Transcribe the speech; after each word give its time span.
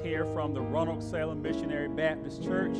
here 0.00 0.24
from 0.24 0.54
the 0.54 0.60
Roanoke 0.60 1.02
Salem 1.02 1.42
Missionary 1.42 1.88
Baptist 1.88 2.42
Church, 2.42 2.76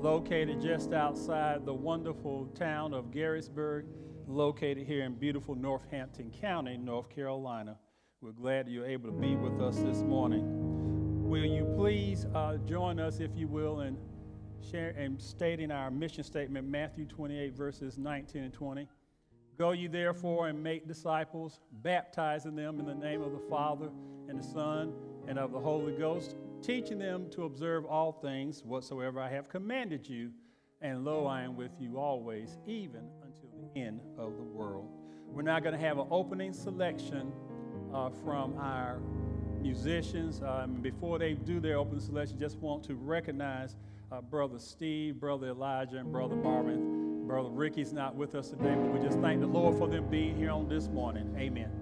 located 0.00 0.60
just 0.60 0.92
outside 0.92 1.66
the 1.66 1.74
wonderful 1.74 2.46
town 2.54 2.94
of 2.94 3.10
Garysburg, 3.10 3.84
located 4.26 4.86
here 4.86 5.04
in 5.04 5.14
beautiful 5.14 5.54
Northampton 5.54 6.30
County, 6.30 6.76
North 6.76 7.10
Carolina. 7.10 7.76
We're 8.20 8.32
glad 8.32 8.68
you're 8.68 8.86
able 8.86 9.10
to 9.10 9.16
be 9.16 9.34
with 9.34 9.60
us 9.60 9.78
this 9.78 10.02
morning. 10.02 11.28
Will 11.28 11.44
you 11.44 11.64
please 11.76 12.26
uh, 12.34 12.56
join 12.58 13.00
us, 13.00 13.20
if 13.20 13.30
you 13.36 13.46
will, 13.48 13.80
in 13.80 13.98
share 14.62 14.90
and 14.90 15.20
stating 15.20 15.70
our 15.70 15.90
mission 15.90 16.24
statement, 16.24 16.66
Matthew 16.66 17.06
28, 17.06 17.56
verses 17.56 17.98
19 17.98 18.44
and 18.44 18.52
20. 18.52 18.88
Go 19.58 19.72
ye 19.72 19.88
therefore 19.88 20.48
and 20.48 20.62
make 20.62 20.86
disciples, 20.86 21.60
baptizing 21.82 22.56
them 22.56 22.78
in 22.78 22.86
the 22.86 22.94
name 22.94 23.22
of 23.22 23.32
the 23.32 23.42
Father 23.50 23.90
and 24.28 24.38
the 24.38 24.42
Son 24.42 24.92
and 25.28 25.38
of 25.38 25.52
the 25.52 25.60
Holy 25.60 25.92
Ghost, 25.92 26.36
teaching 26.62 26.98
them 26.98 27.28
to 27.30 27.44
observe 27.44 27.84
all 27.84 28.12
things 28.12 28.62
whatsoever 28.64 29.20
I 29.20 29.28
have 29.30 29.48
commanded 29.48 30.08
you. 30.08 30.30
And 30.80 31.04
lo, 31.04 31.26
I 31.26 31.42
am 31.42 31.56
with 31.56 31.72
you 31.78 31.98
always, 31.98 32.58
even 32.66 33.02
until 33.22 33.50
the 33.58 33.80
end 33.80 34.00
of 34.18 34.36
the 34.36 34.42
world. 34.42 34.88
We're 35.26 35.42
now 35.42 35.60
going 35.60 35.74
to 35.74 35.80
have 35.80 35.98
an 35.98 36.06
opening 36.10 36.52
selection 36.52 37.32
uh, 37.94 38.10
from 38.24 38.56
our 38.58 39.00
musicians. 39.60 40.42
Um, 40.42 40.74
before 40.80 41.18
they 41.18 41.34
do 41.34 41.60
their 41.60 41.76
opening 41.76 42.00
selection, 42.00 42.38
just 42.38 42.58
want 42.58 42.82
to 42.84 42.94
recognize 42.94 43.76
uh, 44.10 44.20
Brother 44.20 44.58
Steve, 44.58 45.20
Brother 45.20 45.48
Elijah, 45.48 45.98
and 45.98 46.10
Brother 46.10 46.36
Marvin. 46.36 47.26
Brother 47.26 47.50
Ricky's 47.50 47.92
not 47.92 48.16
with 48.16 48.34
us 48.34 48.50
today, 48.50 48.74
but 48.74 48.92
we 48.92 48.98
just 48.98 49.20
thank 49.20 49.40
the 49.40 49.46
Lord 49.46 49.78
for 49.78 49.86
them 49.86 50.08
being 50.08 50.36
here 50.36 50.50
on 50.50 50.68
this 50.68 50.88
morning. 50.88 51.32
Amen. 51.38 51.79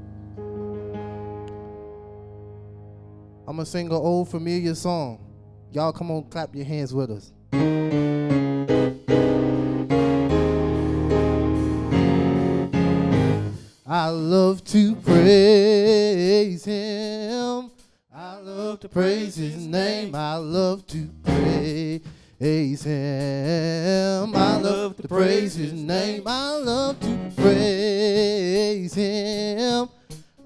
I'm 3.49 3.57
gonna 3.57 3.65
sing 3.65 3.87
an 3.87 3.93
old 3.93 4.29
familiar 4.29 4.75
song. 4.75 5.25
Y'all 5.73 5.91
come 5.91 6.11
on, 6.11 6.25
clap 6.25 6.55
your 6.55 6.67
hands 6.67 6.93
with 6.93 7.11
us. 7.11 7.33
I 13.87 14.09
love 14.11 14.63
to 14.65 14.95
praise 14.97 16.63
him. 16.67 17.71
I 18.15 18.37
love 18.37 18.81
to 18.81 18.89
praise 18.91 19.37
his 19.37 19.67
name. 19.67 20.15
I 20.15 20.37
love 20.37 20.87
to 20.89 21.09
praise 21.25 22.85
him. 22.85 24.37
I 24.37 24.59
love 24.59 24.97
to 24.99 25.09
praise 25.09 25.55
his 25.55 25.73
name. 25.73 26.23
I 26.27 26.57
love 26.59 27.01
to 27.01 27.33
praise 27.35 28.93
him. 28.93 29.89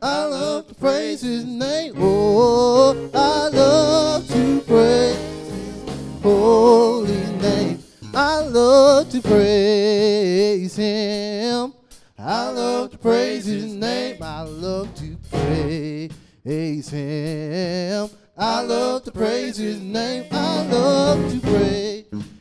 I 0.05 0.25
love 0.25 0.67
to 0.67 0.75
praise 0.75 1.21
his 1.21 1.45
name. 1.45 1.95
Oh, 1.97 3.09
I 3.15 3.49
love 3.51 4.27
to 4.27 4.61
praise 4.63 5.17
his 5.17 6.23
holy 6.23 7.25
name. 7.37 7.79
I 8.13 8.41
love 8.41 9.09
to 9.11 9.23
praise 9.23 10.75
him. 10.75 11.73
I 12.19 12.51
love 12.51 12.91
to 12.91 12.99
praise 12.99 13.45
his 13.45 13.73
name. 13.75 14.21
I 14.21 14.43
love 14.43 14.93
to 14.97 15.17
praise 15.31 16.89
him. 16.91 18.11
I 18.37 18.61
love 18.63 19.05
to 19.05 19.13
praise 19.13 19.57
his 19.57 19.81
name. 19.81 20.25
I 20.33 20.67
love 20.67 21.31
to 21.31 21.39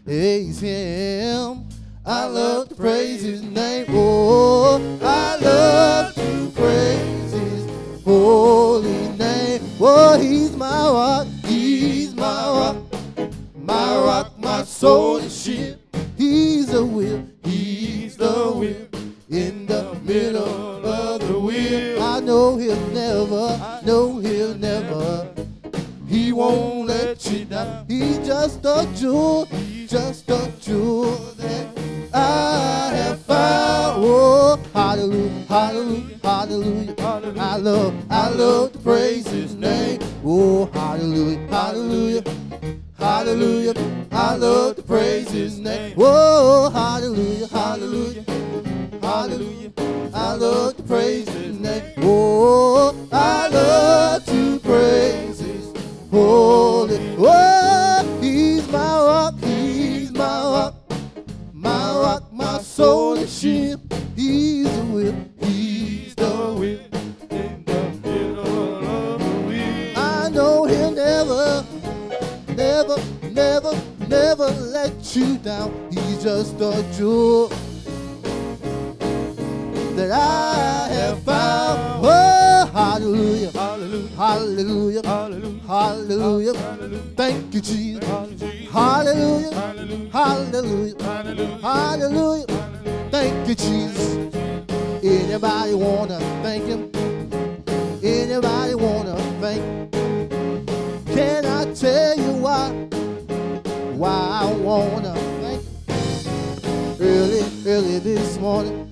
praise 0.04 0.60
him. 0.60 1.68
I 2.04 2.26
love 2.26 2.70
to 2.70 2.76
praise 2.76 3.22
his 3.22 3.44
name. 3.44 3.86
Oh, 3.90 4.82
I 5.04 5.36
love 5.36 6.16
to 6.16 6.52
praise 6.56 7.21
holy 8.04 9.10
name. 9.18 9.62
Oh, 9.80 10.20
he's 10.20 10.56
my 10.56 10.90
rock. 10.90 11.28
He's 11.46 12.14
my 12.16 12.48
rock. 12.50 12.78
My 13.56 13.96
rock, 13.98 14.38
my 14.38 14.64
soul 14.64 15.22
ship. 15.22 15.80
He's 16.18 16.68
the 16.68 16.84
will. 16.84 17.28
He's 17.44 18.18
the 18.18 18.52
will. 18.56 18.88
In 19.30 19.66
the 19.66 19.96
middle 20.04 20.86
of 20.86 21.28
the 21.28 21.40
wheel. 21.40 22.02
I 22.04 22.20
know 22.20 22.58
he'll 22.58 22.88
never. 22.88 23.60
I 23.62 23.82
know 23.86 24.20
he'll 24.20 24.56
never. 24.56 25.34
He 26.08 26.34
won't 26.34 26.88
let 26.88 27.26
you 27.32 27.46
down. 27.46 27.86
He's 27.88 28.20
just 28.20 28.66
a 28.66 28.88
jewel, 28.94 29.48
just 29.88 30.30
a 30.30 30.52
jewel 30.60 31.31
hallelujah, 35.52 36.18
hallelujah, 36.24 36.96
hallelujah. 36.98 37.42
I 37.42 37.56
love, 37.58 37.94
I 38.10 38.30
love 38.30 38.72
to 38.72 38.80
praise 38.80 39.28
His 39.28 39.54
name. 39.54 40.00
Oh, 40.24 40.66
hallelujah, 40.68 41.46
hallelujah, 41.48 42.24
hallelujah. 42.98 43.74
I 44.14 44.36
love 44.36 44.78
to 44.78 44.82
praise 44.82 45.30
His 45.30 45.60
name. 45.60 45.96
Oh, 45.98 46.70
hallelujah, 46.70 47.48
hallelujah, 47.48 48.24
hallelujah. 49.02 49.74
I 50.14 50.34
love 50.36 50.78
to 50.78 50.84
praise 50.84 51.28
His 51.28 51.60
name. 51.60 51.84
Oh, 51.98 52.96
I 53.12 53.50
Just 76.42 76.60
a 76.60 76.84
jewel 76.98 77.50
that 79.96 80.10
I 80.10 80.88
have 80.90 81.22
found. 81.22 82.04
Oh, 82.04 82.72
hallelujah, 82.74 83.52
hallelujah, 83.52 85.06
hallelujah, 85.06 85.68
hallelujah. 85.68 86.54
Thank 87.16 87.54
you, 87.54 87.62
Jesus. 87.62 88.04
Hallelujah, 88.72 89.54
hallelujah, 90.12 90.96
hallelujah. 91.62 92.46
Thank 93.12 93.48
you, 93.48 93.54
Jesus. 93.54 94.16
Anybody 95.04 95.76
wanna 95.76 96.20
thank 96.42 96.64
Him? 96.66 96.90
Anybody 98.04 98.74
wanna 98.74 99.16
thank? 99.40 99.92
Can 101.14 101.46
I 101.46 101.72
tell 101.76 102.18
you 102.18 102.32
why? 102.42 102.72
Why 103.94 104.40
I 104.42 104.54
wanna? 104.54 105.11
Early 107.72 108.00
this 108.00 108.38
morning, 108.38 108.86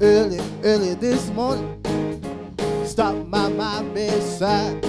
early, 0.00 0.40
early 0.64 0.94
this 0.94 1.28
morning. 1.32 1.68
Stopped 2.86 3.30
by 3.30 3.50
my 3.50 3.82
bedside, 3.92 4.80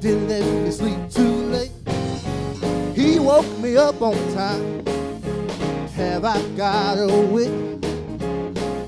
didn't 0.00 0.26
let 0.26 0.42
me 0.42 0.72
sleep 0.72 0.98
too 1.08 1.36
late. 1.54 1.70
He 2.96 3.20
woke 3.20 3.46
me 3.58 3.76
up 3.76 4.02
on 4.02 4.16
time. 4.34 4.84
Have 5.94 6.24
I 6.24 6.42
got 6.56 6.98
a 6.98 7.06
witness? 7.06 7.78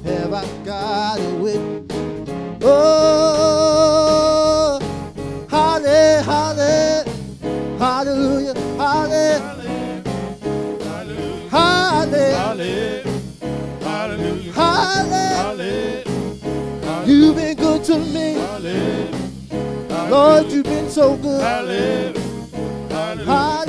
Have 0.04 0.32
I 0.32 0.44
got 0.64 1.20
a 1.20 1.30
witness? 1.36 2.58
Oh, 2.60 3.60
holly, 5.48 6.22
holly, 6.24 7.04
hallelujah, 7.78 8.54
holly, 12.60 13.02
Hallelujah. 13.82 14.52
holly. 14.52 16.04
You've 17.06 17.36
been 17.36 17.56
good 17.56 17.84
to 17.84 17.98
me, 17.98 18.36
Lord. 20.10 20.52
You've 20.52 20.64
been 20.64 20.88
so 20.90 21.16
good. 21.16 21.40
Hallelujah, 21.42 22.12
hallelujah. 22.90 23.59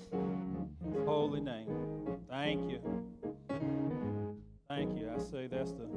His 0.00 1.04
holy 1.06 1.40
name. 1.40 1.68
Thank 2.30 2.70
you. 2.70 2.80
Thank 4.68 4.98
you. 4.98 5.10
I 5.14 5.18
say 5.18 5.46
that's 5.46 5.72
the 5.72 5.88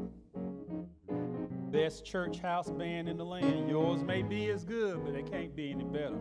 best 1.72 2.06
church 2.06 2.40
house 2.40 2.70
band 2.70 3.08
in 3.08 3.18
the 3.18 3.26
land. 3.26 3.70
Yours 3.70 4.04
may 4.04 4.22
be 4.22 4.50
as 4.50 4.64
good, 4.64 5.04
but 5.06 5.16
it 5.16 5.30
can't 5.32 5.56
be 5.56 5.72
any 5.72 5.84
better. 5.84 6.20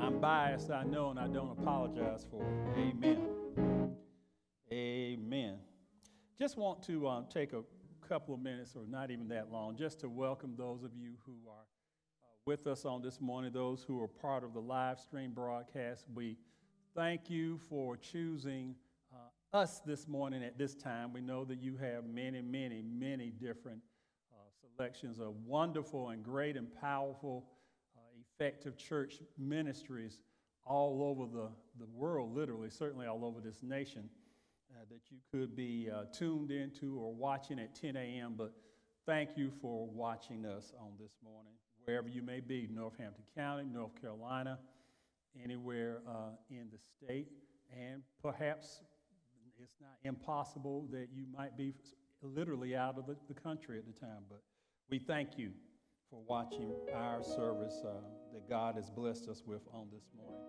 I'm 0.00 0.20
biased, 0.20 0.70
I 0.70 0.84
know, 0.84 1.10
and 1.10 1.18
I 1.18 1.26
don't 1.26 1.50
apologize 1.50 2.24
for 2.30 2.42
it. 2.42 2.78
Amen. 2.78 3.94
Amen. 4.72 5.56
Just 6.38 6.56
want 6.56 6.82
to 6.84 7.08
um, 7.08 7.26
take 7.28 7.52
a 7.52 7.62
couple 8.08 8.34
of 8.34 8.40
minutes, 8.40 8.74
or 8.76 8.82
not 8.88 9.10
even 9.10 9.28
that 9.28 9.50
long, 9.50 9.76
just 9.76 10.00
to 10.00 10.08
welcome 10.08 10.54
those 10.56 10.82
of 10.82 10.94
you 10.94 11.12
who 11.26 11.32
are 11.48 11.60
uh, 11.60 12.28
with 12.46 12.66
us 12.66 12.84
on 12.84 13.02
this 13.02 13.20
morning, 13.20 13.52
those 13.52 13.82
who 13.82 14.02
are 14.02 14.08
part 14.08 14.44
of 14.44 14.54
the 14.54 14.60
live 14.60 14.98
stream 14.98 15.32
broadcast. 15.32 16.06
We 16.14 16.38
thank 16.98 17.30
you 17.30 17.60
for 17.68 17.96
choosing 17.96 18.74
uh, 19.12 19.56
us 19.56 19.78
this 19.86 20.08
morning 20.08 20.42
at 20.42 20.58
this 20.58 20.74
time. 20.74 21.12
We 21.12 21.20
know 21.20 21.44
that 21.44 21.62
you 21.62 21.76
have 21.76 22.04
many, 22.04 22.42
many, 22.42 22.82
many 22.82 23.30
different 23.30 23.78
uh, 24.32 24.38
selections 24.76 25.20
of 25.20 25.36
wonderful 25.46 26.08
and 26.08 26.24
great 26.24 26.56
and 26.56 26.66
powerful, 26.80 27.44
uh, 27.96 28.00
effective 28.34 28.76
church 28.76 29.20
ministries 29.38 30.22
all 30.66 31.00
over 31.04 31.32
the, 31.32 31.48
the 31.78 31.86
world, 31.94 32.34
literally, 32.34 32.68
certainly 32.68 33.06
all 33.06 33.24
over 33.24 33.40
this 33.40 33.62
nation 33.62 34.10
uh, 34.72 34.80
that 34.90 35.02
you 35.08 35.18
could 35.30 35.54
be 35.54 35.88
uh, 35.94 36.02
tuned 36.12 36.50
into 36.50 36.98
or 36.98 37.14
watching 37.14 37.60
at 37.60 37.76
10 37.76 37.94
a.m. 37.94 38.34
But 38.36 38.52
thank 39.06 39.36
you 39.36 39.52
for 39.62 39.86
watching 39.86 40.44
us 40.44 40.72
on 40.80 40.88
this 41.00 41.12
morning, 41.22 41.52
wherever 41.84 42.08
you 42.08 42.22
may 42.22 42.40
be 42.40 42.68
Northampton 42.68 43.22
County, 43.36 43.66
North 43.72 43.94
Carolina, 44.00 44.58
anywhere 45.42 46.02
uh, 46.08 46.30
in 46.50 46.68
the 46.72 46.78
state. 46.78 47.28
And 47.76 48.02
perhaps 48.22 48.80
it's 49.62 49.80
not 49.80 49.90
impossible 50.04 50.86
that 50.92 51.08
you 51.12 51.24
might 51.36 51.56
be 51.56 51.74
literally 52.22 52.76
out 52.76 52.98
of 52.98 53.06
the, 53.06 53.16
the 53.28 53.34
country 53.34 53.78
at 53.78 53.86
the 53.86 53.98
time. 54.00 54.22
But 54.28 54.42
we 54.90 54.98
thank 54.98 55.38
you 55.38 55.50
for 56.10 56.20
watching 56.26 56.72
our 56.94 57.22
service 57.22 57.82
uh, 57.84 58.00
that 58.32 58.48
God 58.48 58.76
has 58.76 58.88
blessed 58.88 59.28
us 59.28 59.42
with 59.46 59.62
on 59.72 59.88
this 59.92 60.04
morning. 60.16 60.42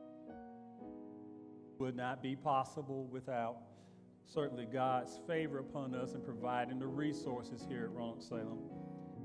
Would 1.80 1.96
not 1.96 2.22
be 2.22 2.36
possible 2.36 3.08
without 3.12 3.58
certainly 4.26 4.66
God's 4.66 5.20
favor 5.28 5.60
upon 5.60 5.96
us 5.96 6.14
in 6.14 6.22
providing 6.22 6.80
the 6.80 6.88
resources 6.88 7.66
here 7.68 7.86
at 7.86 7.92
Roanoke 7.92 8.22
Salem. 8.22 8.60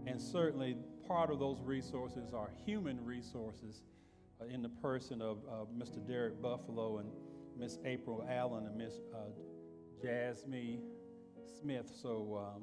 And 0.06 0.20
certainly 0.20 0.76
part 1.06 1.30
of 1.30 1.38
those 1.38 1.60
resources 1.60 2.32
are 2.32 2.50
human 2.64 3.04
resources 3.04 3.82
in 4.50 4.62
the 4.62 4.69
person 4.69 5.22
of 5.22 5.38
uh, 5.48 5.64
Mr. 5.76 6.06
Derek 6.06 6.40
Buffalo 6.40 6.98
and 6.98 7.10
Miss 7.58 7.78
April 7.84 8.26
Allen 8.28 8.66
and 8.66 8.76
Miss 8.76 8.94
uh, 9.14 9.31
Jasmine 10.02 10.82
Smith. 11.60 11.90
So 11.94 12.54
um, 12.56 12.62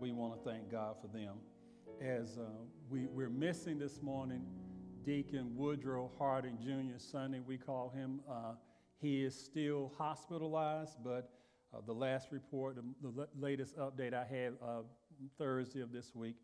we 0.00 0.12
want 0.12 0.36
to 0.36 0.50
thank 0.50 0.70
God 0.70 0.96
for 1.00 1.08
them. 1.08 1.36
As 2.02 2.38
uh, 2.38 2.44
we, 2.90 3.06
we're 3.06 3.30
missing 3.30 3.78
this 3.78 4.02
morning 4.02 4.42
Deacon 5.04 5.54
Woodrow 5.54 6.10
Harding 6.18 6.58
Jr. 6.60 6.98
Sunday, 6.98 7.40
we 7.40 7.58
call 7.58 7.90
him. 7.90 8.20
Uh, 8.30 8.54
he 9.00 9.22
is 9.22 9.34
still 9.34 9.92
hospitalized, 9.98 10.96
but 11.04 11.30
uh, 11.74 11.80
the 11.86 11.92
last 11.92 12.28
report, 12.30 12.76
the, 13.02 13.28
latest 13.38 13.76
update 13.76 14.14
I 14.14 14.24
had 14.24 14.54
uh, 14.62 14.82
Thursday 15.38 15.80
of 15.80 15.92
this 15.92 16.14
week, 16.14 16.36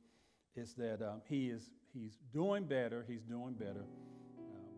is 0.56 0.74
that 0.74 1.00
um, 1.00 1.22
he 1.26 1.48
is 1.48 1.70
he's 1.94 2.18
doing 2.32 2.64
better. 2.64 3.04
He's 3.08 3.22
doing 3.22 3.54
better, 3.54 3.84
uh, 3.84 4.09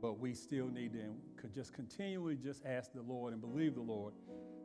but 0.02 0.18
we 0.18 0.35
still 0.35 0.66
need 0.66 0.92
to 0.92 1.49
just 1.54 1.73
continually 1.73 2.37
just 2.37 2.66
ask 2.66 2.92
the 2.92 3.02
Lord 3.02 3.32
and 3.32 3.40
believe 3.40 3.76
the 3.76 3.80
Lord 3.80 4.12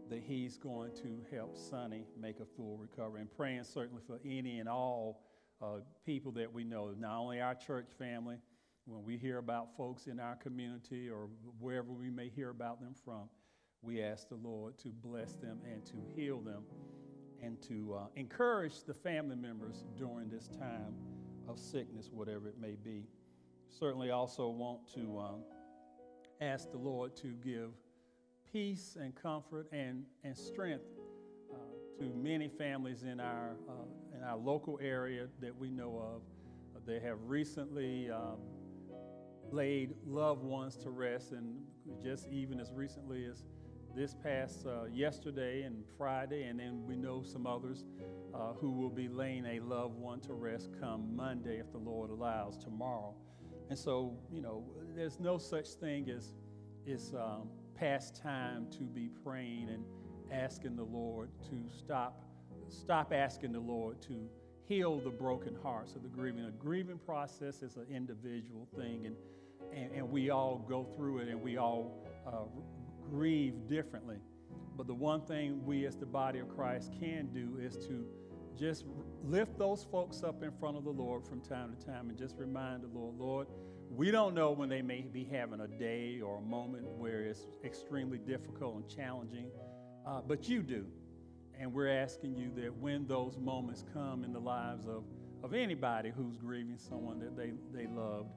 that 0.09 0.23
He's 0.25 0.57
going 0.57 0.91
to 0.95 1.21
help 1.31 1.55
Sonny 1.55 2.05
make 2.19 2.39
a 2.39 2.45
full 2.45 2.75
recovery. 2.77 3.21
And 3.21 3.31
praying 3.31 3.63
certainly 3.63 4.01
for 4.07 4.19
any 4.25 4.59
and 4.59 4.67
all 4.67 5.21
uh, 5.61 5.79
people 6.05 6.31
that 6.33 6.51
we 6.51 6.63
know, 6.63 6.91
not 6.97 7.19
only 7.19 7.39
our 7.39 7.53
church 7.55 7.87
family. 7.97 8.37
When 8.85 9.03
we 9.03 9.17
hear 9.17 9.37
about 9.37 9.75
folks 9.75 10.07
in 10.07 10.17
our 10.17 10.35
community 10.37 11.09
or 11.09 11.27
wherever 11.59 11.91
we 11.91 12.09
may 12.09 12.29
hear 12.29 12.51
about 12.51 12.79
them 12.79 12.95
from, 13.03 13.27
we 13.81 14.01
ask 14.01 14.29
the 14.29 14.35
Lord 14.35 14.77
to 14.79 14.89
bless 14.89 15.33
them 15.33 15.59
and 15.69 15.85
to 15.87 15.95
heal 16.15 16.39
them 16.39 16.63
and 17.43 17.61
to 17.63 17.95
uh, 17.95 18.05
encourage 18.15 18.83
the 18.85 18.93
family 18.93 19.35
members 19.35 19.83
during 19.97 20.29
this 20.29 20.47
time 20.47 20.95
of 21.49 21.59
sickness, 21.59 22.09
whatever 22.13 22.47
it 22.47 22.55
may 22.61 22.75
be. 22.81 23.03
Certainly, 23.69 24.11
also 24.11 24.49
want 24.49 24.79
to 24.95 25.19
um, 25.19 25.43
ask 26.41 26.71
the 26.71 26.77
Lord 26.77 27.15
to 27.17 27.27
give 27.43 27.71
peace 28.51 28.97
and 28.99 29.13
comfort 29.15 29.67
and, 29.71 30.03
and 30.23 30.35
strength 30.35 30.83
uh, 31.53 31.57
to 31.99 32.05
many 32.15 32.47
families 32.47 33.03
in 33.03 33.19
our, 33.19 33.57
uh, 33.69 34.17
in 34.17 34.23
our 34.23 34.37
local 34.37 34.79
area 34.81 35.27
that 35.41 35.55
we 35.55 35.69
know 35.69 35.99
of. 36.15 36.21
They 36.85 36.99
have 37.01 37.17
recently 37.25 38.09
um, 38.09 38.37
laid 39.51 39.93
loved 40.05 40.41
ones 40.41 40.77
to 40.77 40.89
rest, 40.89 41.33
and 41.33 41.57
just 42.01 42.29
even 42.29 42.61
as 42.61 42.71
recently 42.71 43.25
as 43.25 43.43
this 43.93 44.15
past 44.23 44.65
uh, 44.65 44.85
yesterday 44.85 45.63
and 45.63 45.83
Friday, 45.97 46.43
and 46.43 46.59
then 46.59 46.85
we 46.85 46.95
know 46.95 47.23
some 47.23 47.47
others 47.47 47.83
uh, 48.33 48.53
who 48.53 48.71
will 48.71 48.89
be 48.89 49.07
laying 49.07 49.45
a 49.45 49.59
loved 49.59 49.95
one 49.95 50.19
to 50.21 50.33
rest 50.33 50.69
come 50.79 51.15
Monday 51.15 51.57
if 51.59 51.71
the 51.71 51.77
Lord 51.77 52.09
allows 52.09 52.57
tomorrow. 52.57 53.15
And 53.69 53.77
so, 53.77 54.17
you 54.31 54.41
know, 54.41 54.63
there's 54.95 55.19
no 55.19 55.37
such 55.37 55.67
thing 55.69 56.09
as 56.09 56.33
it's 56.85 57.13
um, 57.13 57.49
past 57.75 58.21
time 58.21 58.67
to 58.71 58.83
be 58.83 59.09
praying 59.23 59.69
and 59.69 59.83
asking 60.31 60.75
the 60.75 60.83
Lord 60.83 61.29
to 61.49 61.77
stop, 61.77 62.23
stop 62.69 63.11
asking 63.13 63.51
the 63.51 63.59
Lord 63.59 64.01
to 64.03 64.29
heal 64.65 64.99
the 64.99 65.09
broken 65.09 65.55
hearts 65.61 65.95
of 65.95 66.03
the 66.03 66.09
grieving. 66.09 66.45
A 66.45 66.51
grieving 66.51 66.97
process 66.97 67.61
is 67.61 67.75
an 67.75 67.85
individual 67.89 68.67
thing, 68.77 69.05
and, 69.05 69.15
and, 69.73 69.91
and 69.93 70.11
we 70.11 70.29
all 70.29 70.65
go 70.67 70.85
through 70.95 71.19
it, 71.19 71.29
and 71.29 71.41
we 71.41 71.57
all 71.57 72.05
uh, 72.25 72.43
grieve 73.09 73.67
differently. 73.67 74.17
But 74.75 74.87
the 74.87 74.93
one 74.93 75.21
thing 75.21 75.65
we 75.65 75.85
as 75.85 75.95
the 75.95 76.05
body 76.05 76.39
of 76.39 76.49
Christ 76.55 76.91
can 76.99 77.27
do 77.33 77.57
is 77.61 77.77
to 77.87 78.05
just 78.57 78.85
lift 79.23 79.57
those 79.57 79.85
folks 79.91 80.23
up 80.23 80.43
in 80.43 80.51
front 80.51 80.77
of 80.77 80.83
the 80.83 80.89
Lord 80.89 81.25
from 81.25 81.41
time 81.41 81.75
to 81.75 81.85
time 81.85 82.09
and 82.09 82.17
just 82.17 82.35
remind 82.37 82.83
the 82.83 82.87
Lord, 82.87 83.15
Lord, 83.17 83.47
we 83.89 84.11
don't 84.11 84.33
know 84.33 84.51
when 84.51 84.69
they 84.69 84.81
may 84.81 85.01
be 85.01 85.23
having 85.23 85.61
a 85.61 85.67
day 85.67 86.19
or 86.21 86.37
a 86.37 86.41
moment 86.41 86.85
where 86.85 87.21
it's 87.21 87.47
extremely 87.63 88.17
difficult 88.17 88.75
and 88.75 88.89
challenging, 88.89 89.49
uh, 90.05 90.21
but 90.21 90.49
you 90.49 90.61
do. 90.61 90.85
And 91.59 91.73
we're 91.73 91.89
asking 91.89 92.35
you 92.35 92.51
that 92.61 92.75
when 92.75 93.07
those 93.07 93.37
moments 93.37 93.83
come 93.93 94.23
in 94.23 94.33
the 94.33 94.39
lives 94.39 94.87
of, 94.87 95.03
of 95.43 95.53
anybody 95.53 96.11
who's 96.15 96.37
grieving 96.37 96.77
someone 96.77 97.19
that 97.19 97.35
they, 97.35 97.53
they 97.73 97.87
loved, 97.87 98.29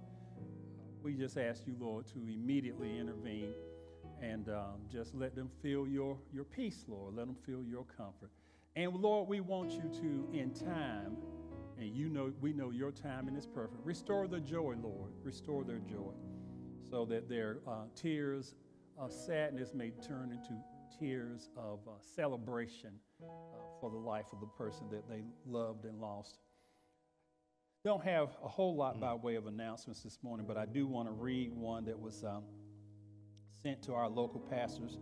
we 1.03 1.15
just 1.15 1.37
ask 1.37 1.67
you, 1.67 1.75
Lord, 1.79 2.07
to 2.09 2.19
immediately 2.19 2.99
intervene 2.99 3.53
and 4.23 4.49
um, 4.51 4.81
just 4.91 5.15
let 5.15 5.35
them 5.35 5.51
feel 5.63 5.89
your, 5.89 6.19
your 6.33 6.45
peace, 6.45 6.85
Lord. 6.89 7.15
Let 7.15 7.27
them 7.27 7.37
feel 7.47 7.65
your 7.65 7.85
comfort. 7.97 8.31
And 8.77 8.95
Lord, 8.95 9.29
we 9.29 9.41
want 9.41 9.73
you 9.73 9.91
to, 10.01 10.39
in 10.39 10.53
time, 10.53 11.17
and 11.79 11.89
you 11.95 12.09
know 12.09 12.33
we 12.41 12.53
know 12.53 12.71
your 12.71 12.93
timing 12.93 13.37
is 13.37 13.47
perfect. 13.47 13.85
Restore 13.85 14.29
the 14.29 14.41
joy, 14.41 14.77
Lord. 14.81 15.13
Restore 15.25 15.65
their 15.65 15.79
joy, 15.79 16.13
so 16.89 17.05
that 17.07 17.29
their 17.29 17.59
uh, 17.67 17.85
tears 17.97 18.55
of 18.99 19.13
sadness 19.13 19.73
may 19.75 19.91
turn 20.07 20.31
into 20.31 20.55
tears 20.99 21.49
of 21.57 21.81
uh, 21.89 21.93
celebration 22.15 22.91
uh, 23.23 23.27
for 23.81 23.91
the 23.91 23.97
life 23.97 24.27
of 24.33 24.41
the 24.41 24.47
person 24.47 24.87
that 24.91 25.09
they 25.09 25.25
loved 25.47 25.85
and 25.85 26.01
lost. 26.01 26.39
Don't 27.83 28.05
have 28.05 28.29
a 28.45 28.49
whole 28.49 28.77
lot 28.77 29.01
by 29.01 29.15
way 29.15 29.37
of 29.37 29.47
announcements 29.47 30.03
this 30.03 30.19
morning, 30.23 30.45
but 30.47 30.59
I 30.59 30.67
do 30.67 30.87
want 30.87 31.09
to 31.09 31.13
read 31.13 31.53
one 31.55 31.87
that 31.87 31.99
was 31.99 32.23
um, 32.23 32.45
sent 33.63 33.83
to 33.85 33.95
our 33.95 34.09
local 34.09 34.41
pastors 34.41 34.99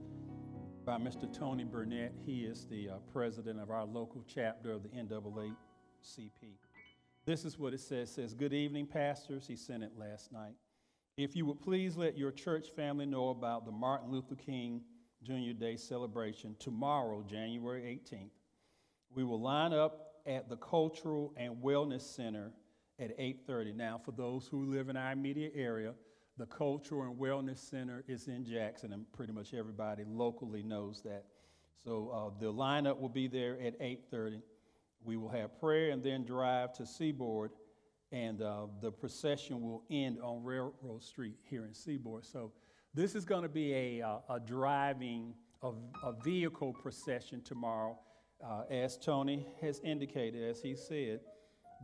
by 0.89 0.97
Mr. 0.97 1.31
Tony 1.31 1.65
Burnett. 1.65 2.15
He 2.25 2.47
is 2.47 2.65
the 2.65 2.89
uh, 2.89 2.93
president 3.13 3.61
of 3.61 3.69
our 3.69 3.85
local 3.85 4.25
chapter 4.27 4.73
of 4.73 4.83
the 4.83 4.89
NAACP. 4.89 6.55
This 7.27 7.45
is 7.45 7.59
what 7.59 7.75
it 7.75 7.81
says. 7.81 8.09
It 8.09 8.15
says, 8.15 8.33
Good 8.33 8.55
evening, 8.55 8.87
pastors. 8.87 9.47
He 9.47 9.55
sent 9.55 9.83
it 9.83 9.93
last 9.99 10.33
night. 10.33 10.55
If 11.19 11.37
you 11.37 11.45
would 11.45 11.61
please 11.61 11.99
let 11.99 12.17
your 12.17 12.33
church 12.33 12.69
family 12.75 13.05
know 13.05 13.29
about 13.29 13.67
the 13.67 13.71
Martin 13.71 14.11
Luther 14.11 14.35
King 14.35 14.81
Jr. 15.23 15.53
Day 15.59 15.77
celebration 15.77 16.57
tomorrow, 16.59 17.23
January 17.29 17.83
18th. 17.83 18.31
We 19.15 19.25
will 19.25 19.43
line 19.43 19.75
up 19.75 20.23
at 20.25 20.49
the 20.49 20.57
Cultural 20.57 21.35
and 21.37 21.57
Wellness 21.57 22.01
Center 22.01 22.51
at 22.99 23.11
8:30. 23.19 23.75
Now, 23.75 23.99
for 23.99 24.13
those 24.13 24.49
who 24.49 24.65
live 24.65 24.89
in 24.89 24.97
our 24.97 25.13
immediate 25.13 25.53
area, 25.55 25.93
the 26.39 26.47
Cultural 26.47 27.03
and 27.03 27.19
Wellness 27.19 27.59
Center 27.59 28.05
is 28.07 28.29
in 28.29 28.45
Jackson, 28.45 28.93
and 28.93 29.11
pretty 29.13 29.33
much 29.33 29.53
everybody 29.53 30.05
locally 30.07 30.63
knows 30.63 31.03
that. 31.03 31.25
So 31.83 32.11
uh, 32.11 32.41
the 32.41 32.53
lineup 32.53 32.99
will 33.01 33.09
be 33.09 33.27
there 33.27 33.61
at 33.61 33.79
8:30. 33.81 34.41
We 35.03 35.17
will 35.17 35.29
have 35.31 35.59
prayer 35.59 35.91
and 35.91 36.03
then 36.03 36.25
drive 36.25 36.73
to 36.75 36.87
Seaboard, 36.87 37.51
and 38.13 38.41
uh, 38.41 38.67
the 38.81 38.93
procession 38.93 39.61
will 39.63 39.83
end 39.91 40.19
on 40.23 40.45
Railroad 40.45 41.03
Street 41.03 41.37
here 41.43 41.67
in 41.67 41.75
Seaboard. 41.75 42.25
So 42.25 42.53
this 42.95 43.15
is 43.15 43.25
going 43.25 43.43
to 43.43 43.49
be 43.49 43.73
a, 43.75 44.03
uh, 44.03 44.19
a 44.31 44.41
driving, 44.41 45.35
a, 45.63 45.73
a, 46.03 46.13
vehicle 46.25 46.73
procession 46.73 47.43
tomorrow. 47.43 47.99
Uh, 48.45 48.63
as 48.71 48.97
Tony 48.97 49.47
has 49.61 49.81
indicated, 49.85 50.49
as 50.49 50.63
he 50.63 50.75
said, 50.75 51.21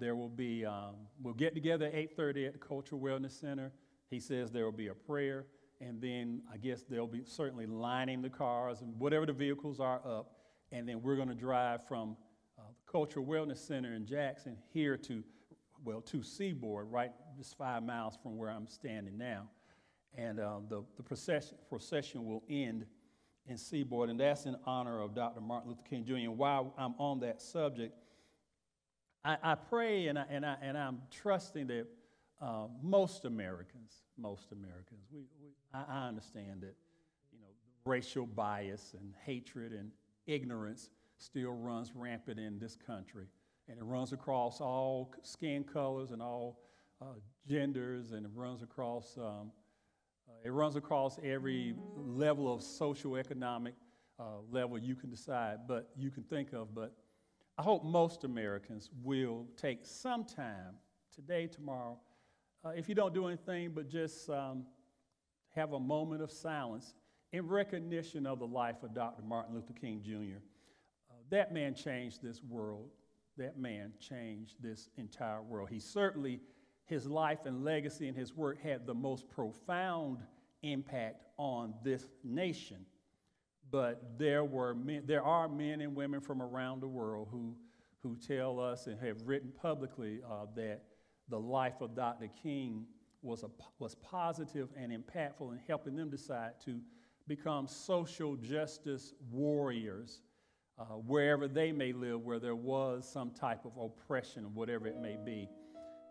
there 0.01 0.17
will 0.17 0.29
be, 0.29 0.65
um, 0.65 0.95
we'll 1.23 1.35
get 1.35 1.55
together 1.55 1.87
at 1.87 1.95
8.30 2.17 2.47
at 2.47 2.53
the 2.55 2.59
Cultural 2.59 3.01
Wellness 3.01 3.39
Center. 3.39 3.73
He 4.11 4.21
says 4.21 4.51
there 4.51 4.65
will 4.65 4.73
be 4.73 4.89
a 4.89 4.95
prayer, 4.95 5.47
and 5.81 6.01
then 6.01 6.43
I 6.53 6.57
guess 6.57 6.83
they'll 6.83 7.07
be 7.07 7.23
certainly 7.25 7.67
lining 7.67 8.23
the 8.23 8.31
cars 8.31 8.81
and 8.81 8.99
whatever 8.99 9.27
the 9.27 9.33
vehicles 9.33 9.81
are 9.81 10.01
up, 10.07 10.33
and 10.73 10.89
then 10.89 11.03
we're 11.03 11.17
going 11.17 11.29
to 11.29 11.35
drive 11.35 11.87
from 11.87 12.17
uh, 12.59 12.63
the 12.69 12.91
Cultural 12.91 13.25
Wellness 13.27 13.59
Center 13.59 13.95
in 13.95 14.07
Jackson 14.07 14.57
here 14.73 14.97
to, 14.99 15.23
well, 15.85 16.01
to 16.03 16.23
Seaboard, 16.23 16.91
right 16.91 17.13
just 17.37 17.57
five 17.59 17.83
miles 17.83 18.17
from 18.23 18.37
where 18.37 18.51
I'm 18.51 18.67
standing 18.67 19.19
now. 19.19 19.49
And 20.17 20.39
uh, 20.39 20.61
the, 20.69 20.85
the 20.97 21.03
procession, 21.03 21.57
procession 21.69 22.25
will 22.25 22.45
end 22.49 22.87
in 23.47 23.59
Seaboard, 23.59 24.11
and 24.11 24.19
that's 24.19 24.47
in 24.47 24.57
honor 24.65 25.01
of 25.01 25.15
Dr. 25.15 25.41
Martin 25.41 25.71
Luther 25.71 25.83
King 25.89 26.05
Jr. 26.05 26.15
And 26.15 26.39
while 26.39 26.73
I'm 26.79 26.95
on 26.99 27.21
that 27.21 27.43
subject, 27.43 27.95
I, 29.25 29.37
I 29.43 29.55
pray 29.55 30.07
and, 30.07 30.19
I, 30.19 30.25
and, 30.31 30.47
I, 30.47 30.57
and 30.63 30.79
I'm 30.79 31.03
trusting 31.11 31.67
that 31.69 31.87
uh, 32.41 32.67
most 32.83 33.25
Americans, 33.25 34.03
most 34.19 34.53
Americans, 34.53 35.07
we, 35.13 35.21
we, 35.41 35.49
I, 35.73 35.85
I 35.89 36.09
understand 36.09 36.63
that 36.63 36.75
you 37.33 37.41
know, 37.41 37.49
racial 37.85 38.27
bias 38.27 38.95
and 38.99 39.13
hatred 39.25 39.73
and 39.73 39.91
ignorance 40.27 40.91
still 41.19 41.53
runs 41.53 41.93
rampant 41.95 42.39
in 42.39 42.59
this 42.59 42.77
country. 42.77 43.27
And 43.69 43.79
it 43.79 43.85
runs 43.85 44.13
across 44.13 44.61
all 44.61 45.15
skin 45.23 45.65
colors 45.65 46.11
and 46.11 46.21
all 46.21 46.61
uh, 47.01 47.15
genders, 47.49 48.13
and 48.13 48.27
it 48.27 48.33
runs 48.35 48.63
across 48.63 49.17
um, 49.17 49.51
uh, 50.29 50.33
it 50.45 50.51
runs 50.51 50.77
across 50.77 51.19
every 51.23 51.75
level 51.97 52.53
of 52.53 52.63
social 52.63 53.17
economic 53.17 53.75
uh, 54.19 54.39
level 54.51 54.79
you 54.79 54.95
can 54.95 55.11
decide, 55.11 55.59
but 55.67 55.91
you 55.97 56.11
can 56.11 56.23
think 56.23 56.53
of. 56.53 56.75
But 56.75 56.93
I 57.59 57.63
hope 57.63 57.85
most 57.85 58.25
Americans 58.25 58.91
will 59.03 59.47
take 59.57 59.81
some 59.83 60.25
time 60.25 60.77
today, 61.15 61.47
tomorrow, 61.47 61.99
uh, 62.65 62.71
if 62.71 62.89
you 62.89 62.95
don't 62.95 63.15
do 63.15 63.27
anything 63.27 63.71
but 63.75 63.89
just 63.89 64.29
um, 64.31 64.65
have 65.55 65.73
a 65.73 65.81
moment 65.81 66.23
of 66.23 66.31
silence 66.31 66.95
in 67.33 67.47
recognition 67.47 68.27
of 68.27 68.39
the 68.39 68.47
life 68.47 68.83
of 68.83 68.95
Dr. 68.95 69.23
Martin 69.23 69.55
Luther 69.55 69.73
King 69.73 70.01
Jr. 70.03 70.39
Uh, 71.11 71.15
that 71.31 71.53
man 71.53 71.75
changed 71.75 72.23
this 72.23 72.43
world. 72.43 72.89
That 73.37 73.59
man 73.59 73.93
changed 73.99 74.55
this 74.61 74.89
entire 74.97 75.43
world. 75.43 75.69
He 75.71 75.81
certainly 75.81 76.41
his 76.87 77.07
life 77.07 77.47
and 77.47 77.65
legacy 77.65 78.09
and 78.09 78.17
his 78.17 78.35
work 78.37 78.61
had 78.63 78.87
the 78.87 78.95
most 78.95 79.29
profound 79.31 80.19
impact 80.63 81.25
on 81.39 81.75
this 81.83 82.07
nation. 82.23 82.85
But 83.71 84.19
there, 84.19 84.45
were 84.45 84.75
men, 84.75 85.03
there 85.07 85.23
are 85.23 85.49
men 85.49 85.81
and 85.81 85.97
women 85.97 86.21
from 86.21 86.43
around 86.43 86.81
the 86.81 86.89
world 86.89 87.29
who, 87.31 87.57
who 88.03 88.17
tell 88.17 88.61
us 88.61 88.87
and 88.87 89.01
have 89.01 89.23
written 89.25 89.51
publicly 89.51 90.21
uh, 90.31 90.47
that 90.57 90.83
the 91.29 91.39
life 91.39 91.81
of 91.81 91.95
Dr. 91.95 92.29
King 92.43 92.87
was, 93.23 93.43
a, 93.43 93.51
was 93.79 93.95
positive 93.97 94.69
and 94.77 94.93
impactful 94.93 95.53
in 95.53 95.61
helping 95.67 95.97
them 95.97 96.11
decide 96.11 96.53
to 96.65 96.81
become 97.27 97.67
social 97.67 98.37
justice 98.37 99.15
warriors 99.31 100.21
uh, 100.79 100.85
wherever 100.85 101.49
they 101.49 101.73
may 101.73 101.93
live, 101.93 102.21
where 102.21 102.39
there 102.39 102.57
was 102.57 103.09
some 103.11 103.31
type 103.31 103.65
of 103.65 103.73
oppression, 103.79 104.55
whatever 104.55 104.87
it 104.87 105.01
may 105.01 105.17
be 105.25 105.49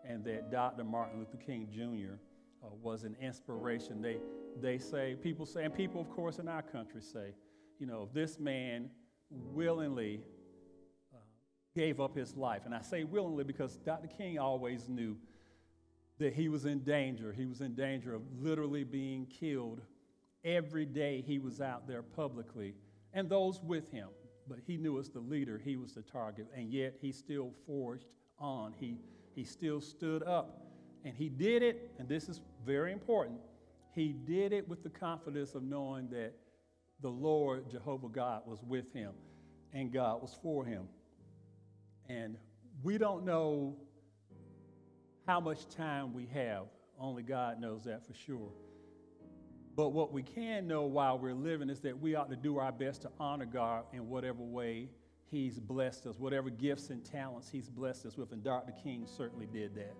and 0.06 0.24
that 0.24 0.50
Dr. 0.50 0.84
Martin 0.84 1.18
Luther 1.18 1.38
King 1.38 1.68
Jr. 1.72 2.14
Uh, 2.62 2.68
was 2.82 3.04
an 3.04 3.16
inspiration. 3.20 4.02
They, 4.02 4.18
they 4.60 4.78
say, 4.78 5.16
people 5.22 5.46
say, 5.46 5.64
and 5.64 5.74
people, 5.74 6.00
of 6.00 6.10
course, 6.10 6.38
in 6.38 6.48
our 6.48 6.62
country 6.62 7.00
say, 7.00 7.34
you 7.78 7.86
know, 7.86 8.08
this 8.12 8.38
man 8.38 8.90
willingly 9.30 10.20
gave 11.74 12.00
up 12.00 12.16
his 12.16 12.36
life. 12.36 12.62
And 12.64 12.74
I 12.74 12.82
say 12.82 13.04
willingly 13.04 13.44
because 13.44 13.76
Dr. 13.78 14.08
King 14.08 14.38
always 14.38 14.88
knew 14.88 15.16
that 16.18 16.32
he 16.32 16.48
was 16.48 16.64
in 16.64 16.80
danger. 16.80 17.32
He 17.32 17.46
was 17.46 17.60
in 17.60 17.74
danger 17.74 18.14
of 18.14 18.22
literally 18.38 18.84
being 18.84 19.26
killed 19.26 19.80
every 20.44 20.86
day 20.86 21.24
he 21.26 21.38
was 21.38 21.60
out 21.60 21.88
there 21.88 22.02
publicly, 22.02 22.74
and 23.12 23.28
those 23.28 23.60
with 23.62 23.90
him. 23.90 24.08
But 24.46 24.58
he 24.66 24.76
knew 24.76 24.98
as 24.98 25.08
the 25.08 25.20
leader, 25.20 25.60
he 25.62 25.76
was 25.76 25.94
the 25.94 26.02
target, 26.02 26.46
and 26.54 26.70
yet 26.70 26.94
he 27.00 27.12
still 27.12 27.50
forged 27.66 28.06
on. 28.38 28.74
He 28.78 28.98
he 29.34 29.44
still 29.44 29.80
stood 29.80 30.22
up. 30.22 30.60
And 31.04 31.14
he 31.14 31.28
did 31.28 31.62
it, 31.62 31.90
and 31.98 32.08
this 32.08 32.28
is 32.28 32.40
very 32.64 32.92
important, 32.92 33.38
he 33.94 34.12
did 34.12 34.52
it 34.52 34.66
with 34.68 34.82
the 34.82 34.88
confidence 34.88 35.54
of 35.54 35.62
knowing 35.62 36.08
that 36.10 36.32
the 37.00 37.10
Lord, 37.10 37.70
Jehovah 37.70 38.08
God, 38.08 38.42
was 38.46 38.62
with 38.62 38.92
him 38.92 39.12
and 39.72 39.92
God 39.92 40.22
was 40.22 40.36
for 40.42 40.64
him. 40.64 40.88
And 42.08 42.36
we 42.82 42.98
don't 42.98 43.24
know 43.24 43.76
how 45.26 45.40
much 45.40 45.68
time 45.68 46.12
we 46.12 46.26
have, 46.26 46.64
only 46.98 47.22
God 47.22 47.60
knows 47.60 47.84
that 47.84 48.06
for 48.06 48.14
sure. 48.14 48.50
But 49.76 49.88
what 49.90 50.12
we 50.12 50.22
can 50.22 50.68
know 50.68 50.82
while 50.82 51.18
we're 51.18 51.34
living 51.34 51.68
is 51.68 51.80
that 51.80 51.98
we 51.98 52.14
ought 52.14 52.30
to 52.30 52.36
do 52.36 52.58
our 52.58 52.70
best 52.70 53.02
to 53.02 53.10
honor 53.18 53.46
God 53.46 53.84
in 53.92 54.08
whatever 54.08 54.42
way 54.42 54.88
He's 55.30 55.58
blessed 55.58 56.06
us, 56.06 56.18
whatever 56.18 56.48
gifts 56.48 56.90
and 56.90 57.04
talents 57.04 57.48
He's 57.50 57.68
blessed 57.68 58.06
us 58.06 58.16
with. 58.16 58.30
And 58.32 58.44
Dr. 58.44 58.72
King 58.72 59.04
certainly 59.06 59.46
did 59.46 59.74
that. 59.74 59.96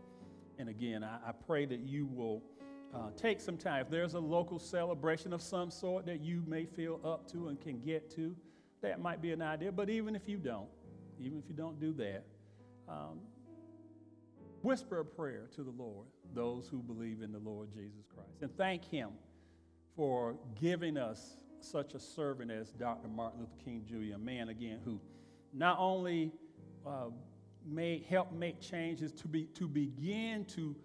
And 0.59 0.69
again, 0.69 1.03
I, 1.03 1.17
I 1.29 1.33
pray 1.33 1.67
that 1.67 1.81
you 1.81 2.07
will 2.07 2.43
uh, 2.95 3.11
take 3.17 3.41
some 3.41 3.57
time. 3.57 3.81
If 3.81 3.91
there's 3.91 4.15
a 4.15 4.21
local 4.21 4.61
celebration 4.61 5.33
of 5.33 5.43
some 5.43 5.71
sort 5.71 6.07
that 6.07 6.21
you 6.21 6.45
may 6.47 6.65
feel 6.67 7.01
up 7.05 7.29
to 7.33 7.49
and 7.49 7.61
can 7.61 7.81
get 7.81 8.15
to, 8.15 8.37
that 8.83 9.01
might 9.01 9.21
be 9.21 9.33
an 9.33 9.43
idea. 9.43 9.73
But 9.73 9.91
even 9.91 10.15
if 10.15 10.29
you 10.29 10.37
don't, 10.37 10.69
even 11.21 11.39
if 11.39 11.45
you 11.49 11.55
don't 11.55 11.81
do 11.81 11.93
that, 11.95 12.25
um, 12.89 13.21
whisper 14.63 15.01
a 15.01 15.05
prayer 15.05 15.49
to 15.55 15.63
the 15.63 15.71
Lord, 15.71 16.07
those 16.35 16.69
who 16.69 16.79
believe 16.79 17.23
in 17.23 17.33
the 17.33 17.39
Lord 17.39 17.73
Jesus 17.73 18.05
Christ, 18.15 18.43
and 18.43 18.57
thank 18.57 18.85
Him 18.85 19.11
for 19.97 20.37
giving 20.61 20.97
us 20.97 21.37
such 21.61 21.95
a 21.95 21.99
servant 21.99 22.51
as 22.51 22.71
Dr. 22.73 23.09
Martin 23.09 23.41
Luther 23.41 23.65
King 23.65 23.85
Jr., 23.89 24.17
a 24.17 24.19
man 24.19 24.49
again 24.49 24.81
who 24.85 25.01
not 25.53 25.79
only 25.79 26.33
uh, 26.87 27.07
made 27.67 28.05
help 28.05 28.33
make 28.33 28.61
changes 28.61 29.13
to 29.13 29.29
be 29.29 29.45
to 29.55 29.67
begin 29.67 30.45
to 30.45 30.77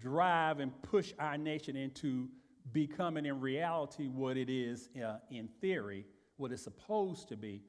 drive 0.00 0.60
and 0.60 0.70
push 0.82 1.12
our 1.18 1.36
nation 1.36 1.76
into 1.76 2.28
becoming 2.72 3.26
in 3.26 3.40
reality 3.40 4.06
what 4.06 4.36
it 4.36 4.48
is 4.48 4.88
uh, 5.04 5.16
in 5.30 5.48
theory, 5.60 6.06
what 6.36 6.52
it's 6.52 6.62
supposed 6.62 7.28
to 7.28 7.36
be, 7.36 7.62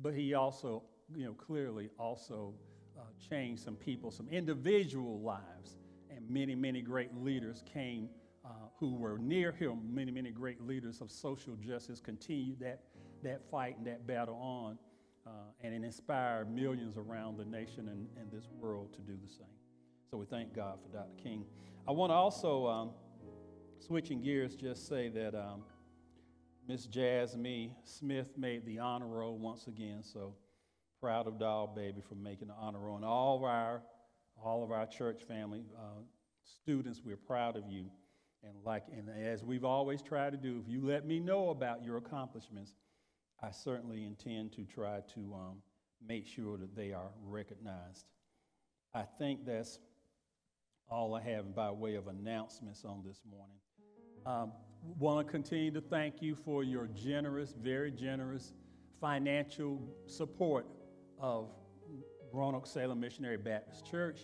but 0.00 0.14
he 0.14 0.34
also, 0.34 0.82
you 1.14 1.24
know, 1.24 1.32
clearly 1.32 1.90
also 1.98 2.54
uh, 2.98 3.02
changed 3.28 3.62
some 3.62 3.76
people, 3.76 4.10
some 4.10 4.28
individual 4.28 5.20
lives, 5.20 5.76
and 6.10 6.28
many, 6.28 6.54
many 6.54 6.80
great 6.80 7.14
leaders 7.16 7.62
came 7.72 8.08
uh, 8.44 8.48
who 8.78 8.94
were 8.94 9.18
near 9.18 9.52
him. 9.52 9.80
Many, 9.92 10.10
many 10.10 10.30
great 10.30 10.60
leaders 10.60 11.00
of 11.00 11.10
social 11.10 11.56
justice 11.56 12.00
continued 12.00 12.60
that 12.60 12.80
that 13.22 13.40
fight 13.50 13.76
and 13.78 13.86
that 13.86 14.06
battle 14.06 14.36
on, 14.36 14.78
uh, 15.26 15.30
and 15.62 15.74
it 15.74 15.82
inspired 15.82 16.54
millions 16.54 16.96
around 16.96 17.38
the 17.38 17.44
nation 17.44 17.88
and, 17.88 18.06
and 18.20 18.30
this 18.30 18.48
world 18.60 18.92
to 18.92 19.00
do 19.00 19.18
the 19.22 19.28
same. 19.28 19.46
So 20.10 20.18
we 20.18 20.26
thank 20.26 20.54
God 20.54 20.78
for 20.82 20.94
Dr. 20.94 21.22
King. 21.22 21.44
I 21.88 21.92
want 21.92 22.10
to 22.10 22.14
also, 22.14 22.66
um, 22.66 22.90
switching 23.78 24.20
gears, 24.20 24.54
just 24.54 24.86
say 24.88 25.08
that 25.08 25.34
um, 25.34 25.62
Miss 26.68 26.86
Jasmine 26.86 27.72
Smith 27.84 28.28
made 28.36 28.64
the 28.64 28.78
honor 28.78 29.06
roll 29.06 29.36
once 29.36 29.66
again. 29.66 30.02
So 30.02 30.34
proud 31.04 31.26
of 31.26 31.38
Doll 31.38 31.66
Baby 31.66 32.00
for 32.08 32.14
making 32.14 32.48
the 32.48 32.54
honor 32.54 32.78
roll, 32.78 32.96
and 32.96 33.04
all 33.04 33.36
of 33.36 33.44
our, 33.44 33.82
all 34.42 34.64
of 34.64 34.70
our 34.70 34.86
church 34.86 35.22
family 35.28 35.60
uh, 35.76 36.00
students, 36.42 37.02
we're 37.04 37.18
proud 37.18 37.56
of 37.56 37.64
you. 37.68 37.90
And 38.42 38.54
like, 38.64 38.84
and 38.90 39.10
as 39.10 39.44
we've 39.44 39.66
always 39.66 40.00
tried 40.00 40.30
to 40.30 40.38
do, 40.38 40.62
if 40.64 40.66
you 40.66 40.80
let 40.82 41.06
me 41.06 41.20
know 41.20 41.50
about 41.50 41.84
your 41.84 41.98
accomplishments, 41.98 42.72
I 43.42 43.50
certainly 43.50 44.04
intend 44.04 44.52
to 44.52 44.64
try 44.64 45.00
to 45.14 45.34
um, 45.34 45.56
make 46.08 46.26
sure 46.26 46.56
that 46.56 46.74
they 46.74 46.92
are 46.92 47.10
recognized. 47.22 48.06
I 48.94 49.02
think 49.18 49.44
that's 49.44 49.80
all 50.88 51.14
I 51.14 51.20
have 51.20 51.54
by 51.54 51.70
way 51.70 51.96
of 51.96 52.08
announcements 52.08 52.82
on 52.82 53.02
this 53.06 53.20
morning. 53.30 53.58
Um, 54.24 54.52
Want 54.98 55.26
to 55.26 55.30
continue 55.30 55.70
to 55.70 55.82
thank 55.82 56.22
you 56.22 56.34
for 56.34 56.62
your 56.64 56.88
generous, 56.94 57.54
very 57.62 57.90
generous 57.90 58.54
financial 59.00 59.82
support 60.06 60.66
of 61.18 61.48
Roanoke 62.32 62.66
Salem 62.66 63.00
Missionary 63.00 63.36
Baptist 63.36 63.86
Church 63.86 64.20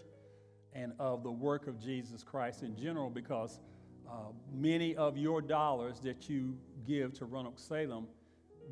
and 0.73 0.93
of 0.99 1.23
the 1.23 1.31
work 1.31 1.67
of 1.67 1.81
Jesus 1.81 2.23
Christ 2.23 2.63
in 2.63 2.77
general 2.77 3.11
because 3.11 3.61
uh, 4.09 4.33
many 4.53 4.97
of 4.97 5.17
your 5.17 5.41
dollars 5.41 6.01
that 6.01 6.29
you 6.29 6.57
give 6.87 7.13
to 7.15 7.25
Roanoke 7.25 7.59
Salem, 7.59 8.09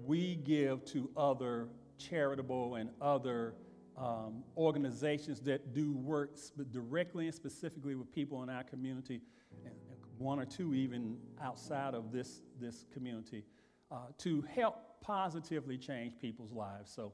we 0.05 0.37
give 0.37 0.85
to 0.87 1.11
other 1.17 1.69
charitable 1.99 2.77
and 2.77 2.91
other 3.01 3.55
um, 3.97 4.45
organizations 4.57 5.41
that 5.41 5.73
do 5.73 5.93
work 5.93 6.39
directly 6.71 7.27
and 7.27 7.35
specifically 7.35 7.95
with 7.95 8.13
people 8.13 8.43
in 8.43 8.49
our 8.49 8.63
community, 8.63 9.21
and 9.65 9.75
one 10.19 10.39
or 10.39 10.45
two 10.45 10.75
even 10.75 11.17
outside 11.43 11.95
of 11.95 12.13
this, 12.13 12.43
this 12.61 12.85
community, 12.93 13.45
uh, 13.91 13.97
to 14.19 14.43
help 14.43 15.01
positively 15.01 15.77
change 15.77 16.13
people's 16.21 16.53
lives. 16.53 16.93
So 16.95 17.13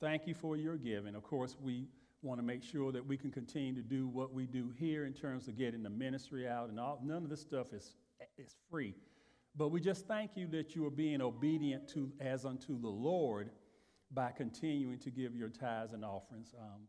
thank 0.00 0.26
you 0.26 0.34
for 0.34 0.56
your 0.56 0.76
giving. 0.76 1.14
Of 1.14 1.22
course, 1.22 1.56
we 1.60 1.86
want 2.22 2.40
to 2.40 2.44
make 2.44 2.62
sure 2.62 2.92
that 2.92 3.06
we 3.06 3.16
can 3.16 3.30
continue 3.30 3.74
to 3.74 3.82
do 3.82 4.08
what 4.08 4.32
we 4.32 4.46
do 4.46 4.72
here 4.76 5.06
in 5.06 5.12
terms 5.12 5.48
of 5.48 5.56
getting 5.56 5.82
the 5.82 5.90
ministry 5.90 6.48
out 6.48 6.68
and 6.68 6.80
all. 6.80 7.00
None 7.04 7.22
of 7.22 7.30
this 7.30 7.40
stuff 7.40 7.72
is, 7.72 7.94
is 8.36 8.56
free. 8.70 8.94
But 9.56 9.68
we 9.68 9.80
just 9.80 10.06
thank 10.06 10.36
you 10.36 10.46
that 10.48 10.74
you 10.74 10.84
are 10.86 10.90
being 10.90 11.20
obedient 11.20 11.88
to 11.90 12.12
as 12.20 12.44
unto 12.44 12.80
the 12.80 12.88
Lord 12.88 13.50
by 14.12 14.30
continuing 14.30 14.98
to 15.00 15.10
give 15.10 15.34
your 15.34 15.48
tithes 15.48 15.92
and 15.92 16.04
offerings. 16.04 16.54
Um, 16.58 16.82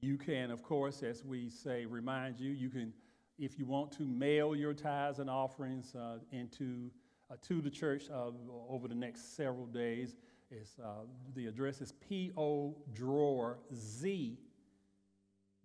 you 0.00 0.16
can, 0.16 0.50
of 0.50 0.62
course, 0.62 1.02
as 1.02 1.24
we 1.24 1.48
say, 1.48 1.84
remind 1.84 2.40
you, 2.40 2.50
you 2.50 2.70
can, 2.70 2.92
if 3.38 3.58
you 3.58 3.66
want 3.66 3.92
to 3.92 4.02
mail 4.02 4.56
your 4.56 4.74
tithes 4.74 5.18
and 5.18 5.30
offerings 5.30 5.94
uh, 5.94 6.18
into 6.32 6.90
uh, 7.30 7.36
to 7.40 7.62
the 7.62 7.70
church 7.70 8.04
uh, 8.12 8.30
over 8.68 8.88
the 8.88 8.94
next 8.94 9.36
several 9.36 9.66
days. 9.66 10.16
It's, 10.60 10.78
uh, 10.78 11.04
the 11.34 11.46
address 11.46 11.80
is 11.80 11.92
P.O. 11.92 12.76
Drawer 12.92 13.58
Z, 13.74 14.38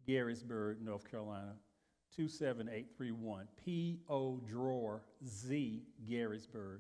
Garysburg, 0.08 0.80
North 0.82 1.10
Carolina, 1.10 1.56
27831. 2.16 3.48
P.O. 3.66 4.42
Drawer 4.48 5.04
Z, 5.28 5.84
Garysburg, 6.10 6.80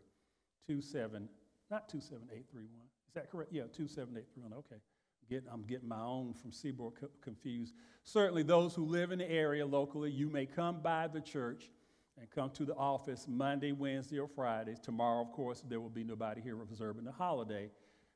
27, 0.68 1.28
not 1.70 1.90
27831. 1.90 2.70
Is 3.10 3.14
that 3.14 3.30
correct? 3.30 3.52
Yeah, 3.52 3.64
27831. 3.64 4.54
Okay. 4.54 4.82
Get, 5.30 5.44
I'm 5.52 5.64
getting 5.64 5.90
my 5.90 6.02
own 6.02 6.34
from 6.34 6.54
Seaboard 6.54 6.94
co- 7.00 7.10
confused. 7.22 7.74
Certainly, 8.06 8.44
those 8.44 8.74
who 8.74 8.86
live 8.86 9.12
in 9.12 9.20
the 9.20 9.30
area 9.30 9.66
locally, 9.66 10.10
you 10.10 10.30
may 10.30 10.46
come 10.46 10.80
by 10.82 11.08
the 11.08 11.20
church 11.20 11.70
and 12.18 12.32
come 12.32 12.50
to 12.52 12.64
the 12.64 12.76
office 12.76 13.26
Monday, 13.28 13.74
Wednesday, 13.74 14.20
or 14.20 14.30
Friday. 14.30 14.76
Tomorrow, 14.82 15.22
of 15.22 15.34
course, 15.34 15.62
there 15.68 15.82
will 15.82 15.90
be 15.90 16.06
nobody 16.06 16.40
here 16.40 16.62
observing 16.62 17.04
the 17.04 17.12
holiday, 17.12 17.70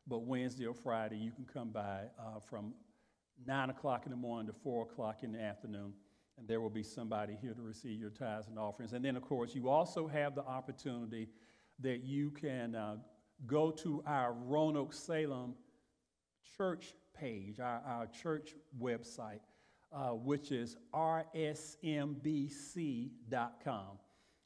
but 0.08 0.24
Wednesday 0.24 0.66
or 0.66 0.74
Friday, 0.74 1.18
you 1.18 1.32
can 1.32 1.46
come 1.46 1.70
by 1.70 2.04
uh, 2.20 2.40
from 2.40 2.74
9 3.46 3.70
o'clock 3.70 4.06
in 4.06 4.12
the 4.12 4.18
morning 4.18 4.48
to 4.52 4.54
4 4.54 4.84
o'clock 4.84 5.24
in 5.24 5.32
the 5.32 5.42
afternoon, 5.42 5.94
and 6.38 6.48
there 6.48 6.62
will 6.62 6.70
be 6.70 6.84
somebody 6.84 7.38
here 7.42 7.54
to 7.54 7.62
receive 7.62 8.00
your 8.00 8.10
tithes 8.10 8.48
and 8.48 8.58
offerings. 8.58 8.94
And 8.94 9.04
then, 9.04 9.16
of 9.16 9.24
course, 9.24 9.56
you 9.56 9.70
also 9.70 10.08
have 10.08 10.36
the 10.36 10.44
opportunity 10.44 11.30
that 11.80 12.04
you 12.04 12.32
can 12.32 12.76
uh, 12.76 12.98
go 13.46 13.72
to 13.72 14.04
our 14.06 14.34
Roanoke 14.34 14.94
Salem 14.94 15.56
church 16.58 16.94
page, 17.14 17.60
our, 17.60 17.82
our 17.86 18.08
church 18.08 18.56
website, 18.80 19.40
uh, 19.94 20.10
which 20.10 20.52
is 20.52 20.78
rsmbc.com. 20.94 21.48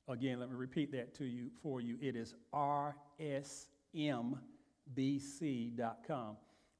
Again, 0.07 0.39
let 0.39 0.49
me 0.49 0.55
repeat 0.55 0.91
that 0.91 1.15
to 1.15 1.25
you 1.25 1.49
for 1.61 1.81
you. 1.81 1.97
It 2.01 2.15
is 2.15 2.35
rsmbc.com. 2.53 4.39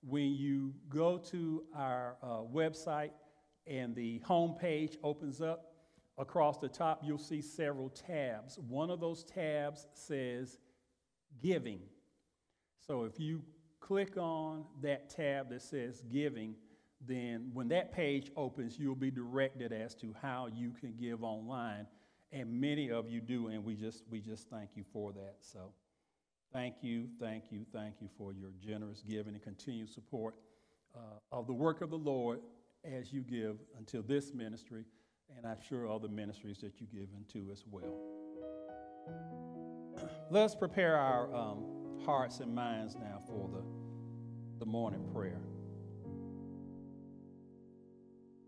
When 0.01 0.33
you 0.33 0.73
go 0.89 1.17
to 1.17 1.63
our 1.75 2.17
uh, 2.21 2.27
website 2.53 3.11
and 3.65 3.95
the 3.95 4.19
home 4.19 4.55
page 4.59 4.97
opens 5.03 5.41
up, 5.41 5.71
across 6.17 6.57
the 6.57 6.69
top 6.69 7.01
you'll 7.03 7.17
see 7.17 7.41
several 7.41 7.89
tabs. 7.89 8.57
One 8.59 8.89
of 8.89 8.99
those 8.99 9.23
tabs 9.23 9.87
says 9.93 10.57
Giving. 11.41 11.81
So 12.79 13.03
if 13.03 13.19
you 13.19 13.41
click 13.79 14.15
on 14.17 14.65
that 14.81 15.09
tab 15.09 15.49
that 15.49 15.61
says 15.61 16.03
Giving, 16.11 16.55
then 17.05 17.51
when 17.53 17.67
that 17.69 17.91
page 17.91 18.31
opens, 18.35 18.79
you'll 18.79 18.95
be 18.95 19.11
directed 19.11 19.73
as 19.73 19.95
to 19.95 20.15
how 20.21 20.47
you 20.53 20.71
can 20.71 20.93
give 20.99 21.23
online. 21.23 21.87
And 22.31 22.59
many 22.59 22.89
of 22.91 23.09
you 23.09 23.21
do, 23.21 23.47
and 23.47 23.63
we 23.63 23.75
just, 23.75 24.03
we 24.09 24.19
just 24.19 24.49
thank 24.49 24.71
you 24.75 24.83
for 24.91 25.11
that. 25.13 25.35
So 25.39 25.71
thank 26.55 26.75
you, 26.81 27.09
thank 27.19 27.51
you, 27.51 27.65
thank 27.73 27.95
you 27.99 28.07
for 28.17 28.31
your 28.31 28.51
generous 28.65 29.03
giving 29.05 29.33
and 29.33 29.43
continued 29.43 29.89
support 29.89 30.35
uh, 30.95 30.99
of 31.33 31.47
the 31.47 31.53
work 31.53 31.81
of 31.81 31.89
the 31.89 31.97
Lord 31.97 32.39
as 32.85 33.11
you 33.11 33.19
give 33.19 33.57
until 33.77 34.01
this 34.01 34.33
ministry, 34.33 34.85
and 35.35 35.45
I'm 35.45 35.57
sure 35.67 35.91
other 35.91 36.07
ministries 36.07 36.59
that 36.59 36.79
you 36.79 36.87
give 36.87 37.09
into 37.17 37.51
as 37.51 37.65
well. 37.69 37.99
Let's 40.31 40.55
prepare 40.55 40.95
our 40.95 41.35
um, 41.35 41.65
hearts 42.05 42.39
and 42.39 42.55
minds 42.55 42.95
now 42.95 43.19
for 43.27 43.49
the, 43.49 44.59
the 44.59 44.65
morning 44.65 45.03
prayer. 45.13 45.41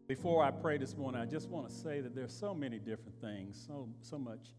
Before 0.08 0.41
I 0.46 0.52
pray 0.52 0.78
this 0.78 0.96
morning, 0.96 1.20
I 1.20 1.26
just 1.26 1.50
want 1.50 1.67
to 1.67 1.76
say 1.76 2.00
that 2.00 2.15
there's 2.15 2.34
so 2.34 2.54
many 2.54 2.80
different 2.80 3.20
things, 3.20 3.62
so, 3.67 3.89
so 4.00 4.17
much, 4.17 4.54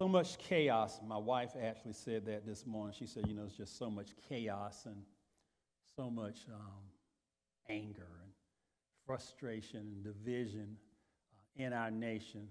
so 0.00 0.08
much 0.08 0.38
chaos. 0.38 0.98
My 1.06 1.18
wife 1.18 1.50
actually 1.62 1.92
said 1.92 2.24
that 2.24 2.46
this 2.46 2.66
morning. 2.66 2.94
She 2.98 3.04
said, 3.04 3.26
you 3.28 3.34
know, 3.34 3.42
it's 3.46 3.54
just 3.54 3.76
so 3.76 3.90
much 3.90 4.12
chaos 4.26 4.86
and 4.86 4.96
so 5.94 6.08
much 6.08 6.38
um, 6.50 6.80
anger 7.68 8.06
and 8.22 8.32
frustration 9.04 9.80
and 9.80 10.02
division 10.02 10.78
uh, 11.34 11.62
in 11.62 11.74
our 11.74 11.90
nation. 11.90 12.48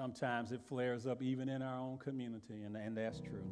Uh, 0.00 0.04
sometimes 0.04 0.52
it 0.52 0.60
flares 0.68 1.08
up 1.08 1.22
even 1.22 1.48
in 1.48 1.60
our 1.60 1.80
own 1.80 1.98
community, 1.98 2.62
and, 2.64 2.76
and 2.76 2.96
that's 2.96 3.18
true. 3.18 3.50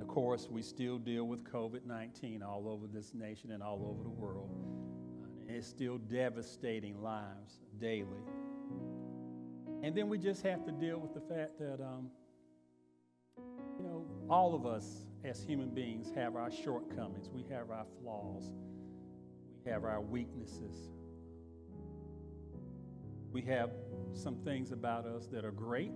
Of 0.00 0.08
course, 0.08 0.48
we 0.50 0.60
still 0.60 0.98
deal 0.98 1.22
with 1.22 1.44
COVID 1.44 1.86
19 1.86 2.42
all 2.42 2.68
over 2.68 2.88
this 2.88 3.14
nation 3.14 3.52
and 3.52 3.62
all 3.62 3.86
over 3.88 4.02
the 4.02 4.10
world. 4.10 4.50
It's 5.48 5.68
still 5.68 5.98
devastating 5.98 7.00
lives 7.00 7.60
daily. 7.80 8.24
And 9.82 9.94
then 9.94 10.08
we 10.08 10.18
just 10.18 10.42
have 10.42 10.64
to 10.66 10.72
deal 10.72 10.98
with 10.98 11.14
the 11.14 11.20
fact 11.20 11.58
that, 11.58 11.80
um, 11.80 12.10
you 13.78 13.84
know, 13.84 14.04
all 14.28 14.54
of 14.54 14.66
us 14.66 15.06
as 15.24 15.42
human 15.42 15.70
beings 15.70 16.10
have 16.14 16.36
our 16.36 16.50
shortcomings, 16.50 17.30
we 17.30 17.44
have 17.50 17.70
our 17.70 17.86
flaws, 18.00 18.52
we 19.64 19.70
have 19.70 19.84
our 19.84 20.00
weaknesses. 20.00 20.90
We 23.32 23.42
have 23.42 23.70
some 24.12 24.36
things 24.44 24.72
about 24.72 25.06
us 25.06 25.26
that 25.28 25.44
are 25.44 25.52
great, 25.52 25.92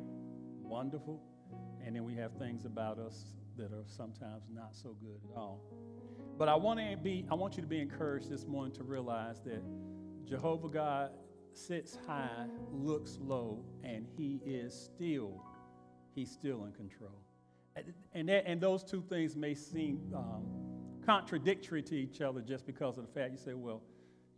wonderful, 0.62 1.20
And 1.84 1.94
then 1.94 2.04
we 2.04 2.14
have 2.14 2.32
things 2.38 2.64
about 2.64 2.98
us 2.98 3.24
that 3.56 3.72
are 3.72 3.84
sometimes 3.86 4.44
not 4.52 4.74
so 4.74 4.96
good 5.00 5.20
at 5.30 5.36
all. 5.36 5.60
But 6.38 6.48
I 6.48 6.54
want 6.54 6.80
to 6.80 6.96
be 6.96 7.26
I 7.30 7.34
want 7.34 7.56
you 7.56 7.62
to 7.62 7.68
be 7.68 7.80
encouraged 7.80 8.30
this 8.30 8.46
morning 8.46 8.72
to 8.74 8.84
realize 8.84 9.40
that 9.42 9.62
Jehovah 10.24 10.68
God 10.68 11.10
sits 11.56 11.98
high, 12.06 12.46
looks 12.72 13.18
low, 13.20 13.64
and 13.82 14.06
he 14.16 14.40
is 14.44 14.74
still 14.74 15.42
he's 16.14 16.30
still 16.30 16.64
in 16.64 16.72
control. 16.72 17.20
And, 18.12 18.28
that, 18.28 18.44
and 18.46 18.60
those 18.60 18.84
two 18.84 19.02
things 19.02 19.34
may 19.34 19.54
seem 19.54 20.00
um, 20.14 20.44
contradictory 21.04 21.82
to 21.82 21.96
each 21.96 22.20
other 22.20 22.40
just 22.40 22.66
because 22.66 22.98
of 22.98 23.06
the 23.06 23.12
fact 23.12 23.32
you 23.32 23.38
say, 23.38 23.54
well, 23.54 23.82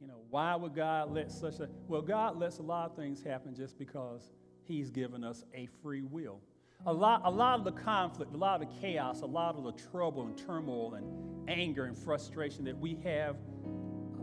you 0.00 0.06
know, 0.06 0.20
why 0.30 0.54
would 0.54 0.74
God 0.74 1.12
let 1.12 1.30
such 1.30 1.60
a. 1.60 1.68
Well, 1.88 2.02
God 2.02 2.38
lets 2.38 2.58
a 2.58 2.62
lot 2.62 2.90
of 2.90 2.96
things 2.96 3.22
happen 3.22 3.54
just 3.54 3.78
because 3.78 4.30
He's 4.64 4.90
given 4.90 5.24
us 5.24 5.44
a 5.54 5.68
free 5.82 6.02
will. 6.02 6.40
A 6.86 6.92
lot, 6.92 7.22
a 7.24 7.30
lot 7.30 7.58
of 7.58 7.64
the 7.64 7.72
conflict, 7.72 8.34
a 8.34 8.36
lot 8.36 8.60
of 8.60 8.68
the 8.68 8.80
chaos, 8.80 9.22
a 9.22 9.26
lot 9.26 9.56
of 9.56 9.64
the 9.64 9.72
trouble 9.72 10.26
and 10.26 10.36
turmoil 10.36 10.94
and 10.94 11.48
anger 11.48 11.84
and 11.84 11.96
frustration 11.96 12.64
that 12.64 12.76
we 12.76 12.98
have, 13.02 13.36
uh, 13.36 14.20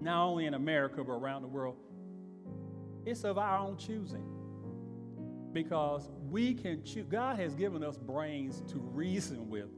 not 0.00 0.26
only 0.26 0.44
in 0.46 0.54
America, 0.54 1.02
but 1.02 1.12
around 1.12 1.42
the 1.42 1.48
world, 1.48 1.76
it's 3.06 3.24
of 3.24 3.38
our 3.38 3.58
own 3.58 3.76
choosing. 3.76 4.24
Because 5.52 6.08
we 6.28 6.54
can 6.54 6.84
choose, 6.84 7.06
God 7.08 7.38
has 7.38 7.54
given 7.54 7.82
us 7.82 7.96
brains 7.96 8.62
to 8.68 8.78
reason 8.78 9.48
with. 9.48 9.68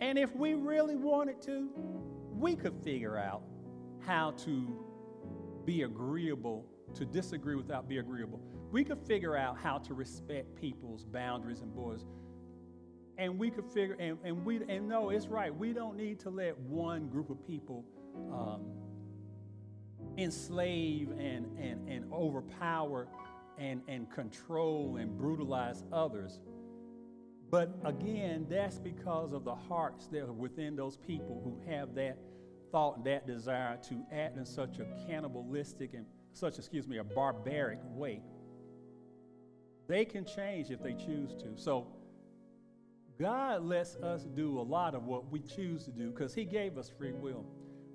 And 0.00 0.18
if 0.18 0.34
we 0.36 0.54
really 0.54 0.96
wanted 0.96 1.40
to, 1.42 1.70
we 2.30 2.56
could 2.56 2.74
figure 2.82 3.16
out 3.16 3.42
how 4.00 4.32
to 4.32 4.84
be 5.64 5.82
agreeable, 5.82 6.66
to 6.94 7.04
disagree 7.04 7.54
without 7.54 7.88
be 7.88 7.98
agreeable. 7.98 8.40
We 8.70 8.84
could 8.84 8.98
figure 9.06 9.36
out 9.36 9.56
how 9.56 9.78
to 9.78 9.94
respect 9.94 10.54
people's 10.60 11.04
boundaries 11.04 11.60
and 11.60 11.72
borders. 11.74 12.04
And 13.16 13.38
we 13.38 13.50
could 13.50 13.66
figure, 13.66 13.96
and, 13.98 14.18
and 14.24 14.44
we, 14.44 14.60
and 14.68 14.88
no, 14.88 15.10
it's 15.10 15.28
right. 15.28 15.54
We 15.56 15.72
don't 15.72 15.96
need 15.96 16.18
to 16.20 16.30
let 16.30 16.58
one 16.58 17.08
group 17.08 17.30
of 17.30 17.46
people 17.46 17.84
um, 18.32 18.66
enslave 20.18 21.10
and, 21.12 21.46
and, 21.58 21.88
and 21.88 22.12
overpower 22.12 23.08
and, 23.58 23.82
and 23.88 24.10
control 24.10 24.96
and 25.00 25.16
brutalize 25.16 25.84
others. 25.92 26.40
But 27.50 27.76
again, 27.84 28.46
that's 28.48 28.78
because 28.78 29.32
of 29.32 29.44
the 29.44 29.54
hearts 29.54 30.06
that 30.08 30.22
are 30.22 30.32
within 30.32 30.74
those 30.74 30.96
people 30.96 31.40
who 31.44 31.70
have 31.70 31.94
that 31.94 32.18
thought, 32.72 33.04
that 33.04 33.26
desire 33.26 33.78
to 33.88 34.04
act 34.12 34.36
in 34.36 34.44
such 34.44 34.78
a 34.80 34.86
cannibalistic 35.06 35.94
and 35.94 36.04
such, 36.32 36.58
excuse 36.58 36.88
me, 36.88 36.98
a 36.98 37.04
barbaric 37.04 37.78
way. 37.84 38.22
They 39.86 40.04
can 40.04 40.24
change 40.24 40.70
if 40.70 40.82
they 40.82 40.94
choose 40.94 41.34
to. 41.36 41.52
So 41.56 41.86
God 43.20 43.62
lets 43.62 43.94
us 43.96 44.24
do 44.24 44.58
a 44.58 44.62
lot 44.62 44.94
of 44.94 45.04
what 45.04 45.30
we 45.30 45.40
choose 45.40 45.84
to 45.84 45.92
do 45.92 46.10
because 46.10 46.34
He 46.34 46.44
gave 46.44 46.76
us 46.76 46.90
free 46.98 47.12
will. 47.12 47.44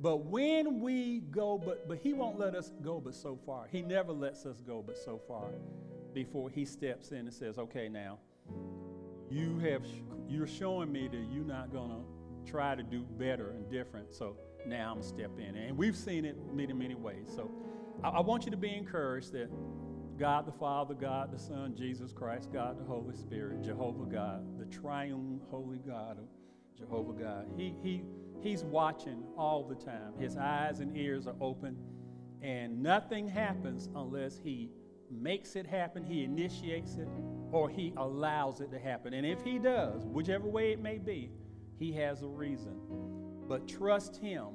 But 0.02 0.26
when 0.26 0.80
we 0.80 1.20
go, 1.32 1.58
but, 1.58 1.88
but 1.88 1.98
He 1.98 2.14
won't 2.14 2.40
let 2.40 2.56
us 2.56 2.72
go 2.82 3.02
but 3.02 3.14
so 3.14 3.38
far. 3.46 3.68
He 3.70 3.82
never 3.82 4.14
lets 4.14 4.46
us 4.46 4.62
go 4.62 4.84
but 4.86 4.98
so 4.98 5.20
far 5.28 5.50
before 6.14 6.50
He 6.50 6.66
steps 6.66 7.12
in 7.12 7.20
and 7.20 7.34
says, 7.34 7.58
okay, 7.58 7.90
now, 7.90 8.20
you 9.30 9.60
have, 9.60 9.84
you're 10.28 10.48
showing 10.48 10.92
me 10.92 11.08
that 11.08 11.28
you're 11.32 11.44
not 11.44 11.72
going 11.72 11.90
to 11.90 12.50
try 12.50 12.76
to 12.76 12.84
do 12.84 13.02
better 13.18 13.52
and 13.52 13.70
different. 13.70 14.14
So 14.14 14.38
now 14.66 14.92
I'm 14.92 15.00
going 15.00 15.04
to 15.04 15.08
step 15.08 15.32
in. 15.38 15.56
And 15.56 15.78
we've 15.78 15.98
seen 15.98 16.26
it 16.26 16.38
many, 16.54 16.74
many 16.74 16.96
ways. 16.96 17.30
So 17.36 17.52
I, 18.04 18.10
I 18.10 18.20
want 18.22 18.46
you 18.46 18.52
to 18.52 18.58
be 18.58 18.74
encouraged 18.74 19.34
that 19.34 19.50
God 20.18 20.46
the 20.46 20.52
Father, 20.52 20.94
God 20.94 21.32
the 21.32 21.40
Son, 21.40 21.76
Jesus 21.78 22.12
Christ, 22.12 22.52
God 22.52 22.80
the 22.80 22.84
Holy 22.84 23.16
Spirit, 23.16 23.62
Jehovah 23.64 24.06
God, 24.06 24.60
the 24.60 24.66
triune 24.66 25.40
holy 25.50 25.80
God 25.80 26.18
Jehovah 26.80 27.14
God. 27.14 27.48
He, 27.56 27.76
he, 27.82 28.04
he's 28.42 28.64
watching 28.64 29.24
all 29.38 29.64
the 29.64 29.76
time. 29.76 30.14
His 30.18 30.38
eyes 30.38 30.80
and 30.80 30.96
ears 30.96 31.28
are 31.28 31.36
open, 31.42 31.78
and 32.42 32.82
nothing 32.82 33.28
happens 33.28 33.90
unless 33.96 34.40
he 34.40 34.72
makes 35.12 35.56
it 35.56 35.66
happen, 35.66 36.04
he 36.04 36.24
initiates 36.24 36.96
it, 36.96 37.08
or 37.52 37.70
he 37.70 37.94
allows 37.98 38.62
it 38.62 38.72
to 38.72 38.80
happen. 38.80 39.14
And 39.14 39.26
if 39.26 39.42
he 39.44 39.58
does, 39.58 40.06
whichever 40.06 40.48
way 40.48 40.72
it 40.72 40.82
may 40.82 40.98
be, 40.98 41.32
he 41.78 41.92
has 41.94 42.22
a 42.22 42.28
reason. 42.28 42.76
But 43.48 43.68
trust 43.68 44.18
him 44.18 44.48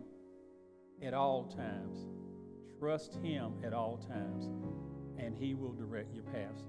at 1.03 1.15
all 1.15 1.45
times. 1.45 2.07
Trust 2.79 3.17
him 3.23 3.55
at 3.65 3.73
all 3.73 3.99
times, 3.99 4.51
and 5.19 5.37
he 5.37 5.55
will 5.55 5.73
direct 5.73 6.15
your 6.15 6.25
paths. 6.25 6.63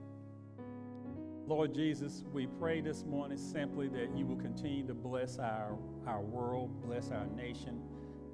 Lord 1.48 1.76
Jesus, 1.76 2.24
we 2.34 2.48
pray 2.48 2.82
this 2.82 3.04
morning 3.04 3.38
simply 3.38 3.88
that 3.90 4.18
you 4.18 4.26
will 4.26 4.36
continue 4.36 4.86
to 4.88 4.96
bless 4.96 5.38
our, 5.38 5.78
our 6.08 6.22
world, 6.22 6.72
bless 6.82 7.12
our 7.12 7.28
nation, 7.28 7.80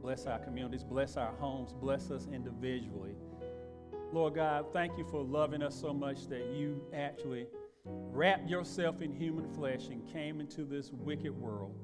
bless 0.02 0.28
our 0.28 0.40
communities, 0.40 0.86
bless 0.86 1.18
our 1.18 1.34
homes, 1.34 1.74
bless 1.74 2.10
us 2.10 2.30
individually. 2.32 3.16
Lord 4.14 4.36
God, 4.36 4.68
thank 4.72 4.98
you 4.98 5.04
for 5.04 5.22
loving 5.24 5.62
us 5.62 5.76
so 5.76 5.94
much 5.94 6.28
that 6.28 6.54
you 6.54 6.82
actually 6.94 7.48
wrapped 7.84 8.50
yourself 8.50 9.02
in 9.02 9.12
human 9.12 9.46
flesh 9.56 9.88
and 9.88 10.08
came 10.14 10.40
into 10.40 10.64
this 10.64 10.92
wicked 10.94 11.38
world, 11.38 11.76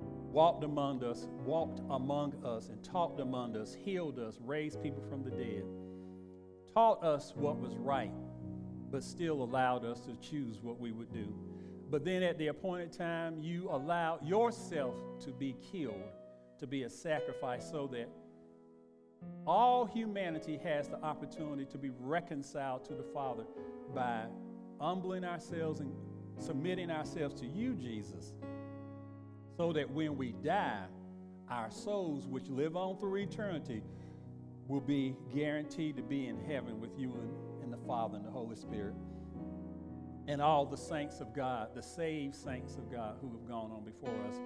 walked 0.00 0.64
among 0.64 1.04
us, 1.04 1.28
walked 1.44 1.80
among 1.90 2.32
us, 2.42 2.70
and 2.70 2.82
talked 2.82 3.20
among 3.20 3.58
us, 3.58 3.74
healed 3.74 4.18
us, 4.18 4.38
raised 4.42 4.82
people 4.82 5.02
from 5.10 5.22
the 5.22 5.30
dead, 5.30 5.64
taught 6.72 7.04
us 7.04 7.34
what 7.36 7.58
was 7.58 7.76
right 7.76 8.12
but 8.96 9.04
still 9.04 9.42
allowed 9.42 9.84
us 9.84 10.00
to 10.00 10.16
choose 10.26 10.62
what 10.62 10.80
we 10.80 10.90
would 10.90 11.12
do. 11.12 11.26
But 11.90 12.02
then 12.02 12.22
at 12.22 12.38
the 12.38 12.46
appointed 12.46 12.94
time, 12.94 13.42
you 13.42 13.68
allow 13.70 14.18
yourself 14.24 14.94
to 15.22 15.32
be 15.32 15.54
killed, 15.70 16.00
to 16.60 16.66
be 16.66 16.84
a 16.84 16.88
sacrifice, 16.88 17.70
so 17.70 17.86
that 17.88 18.08
all 19.46 19.84
humanity 19.84 20.58
has 20.64 20.88
the 20.88 20.96
opportunity 21.02 21.66
to 21.66 21.76
be 21.76 21.90
reconciled 22.00 22.86
to 22.86 22.94
the 22.94 23.02
Father 23.12 23.44
by 23.94 24.22
humbling 24.80 25.24
ourselves 25.24 25.80
and 25.80 25.92
submitting 26.38 26.90
ourselves 26.90 27.38
to 27.42 27.46
you, 27.46 27.74
Jesus, 27.74 28.32
so 29.58 29.74
that 29.74 29.90
when 29.90 30.16
we 30.16 30.32
die, 30.42 30.86
our 31.50 31.70
souls, 31.70 32.26
which 32.26 32.48
live 32.48 32.78
on 32.78 32.96
through 32.96 33.16
eternity, 33.16 33.82
will 34.66 34.80
be 34.80 35.14
guaranteed 35.34 35.98
to 35.98 36.02
be 36.02 36.28
in 36.28 36.42
heaven 36.46 36.80
with 36.80 36.98
you 36.98 37.12
and 37.12 37.45
Father, 37.86 38.16
and 38.16 38.26
the 38.26 38.30
Holy 38.30 38.56
Spirit, 38.56 38.94
and 40.28 40.42
all 40.42 40.66
the 40.66 40.76
saints 40.76 41.20
of 41.20 41.32
God, 41.34 41.68
the 41.74 41.82
saved 41.82 42.34
saints 42.34 42.76
of 42.76 42.90
God 42.90 43.16
who 43.20 43.30
have 43.30 43.46
gone 43.48 43.70
on 43.70 43.84
before 43.84 44.14
us. 44.28 44.36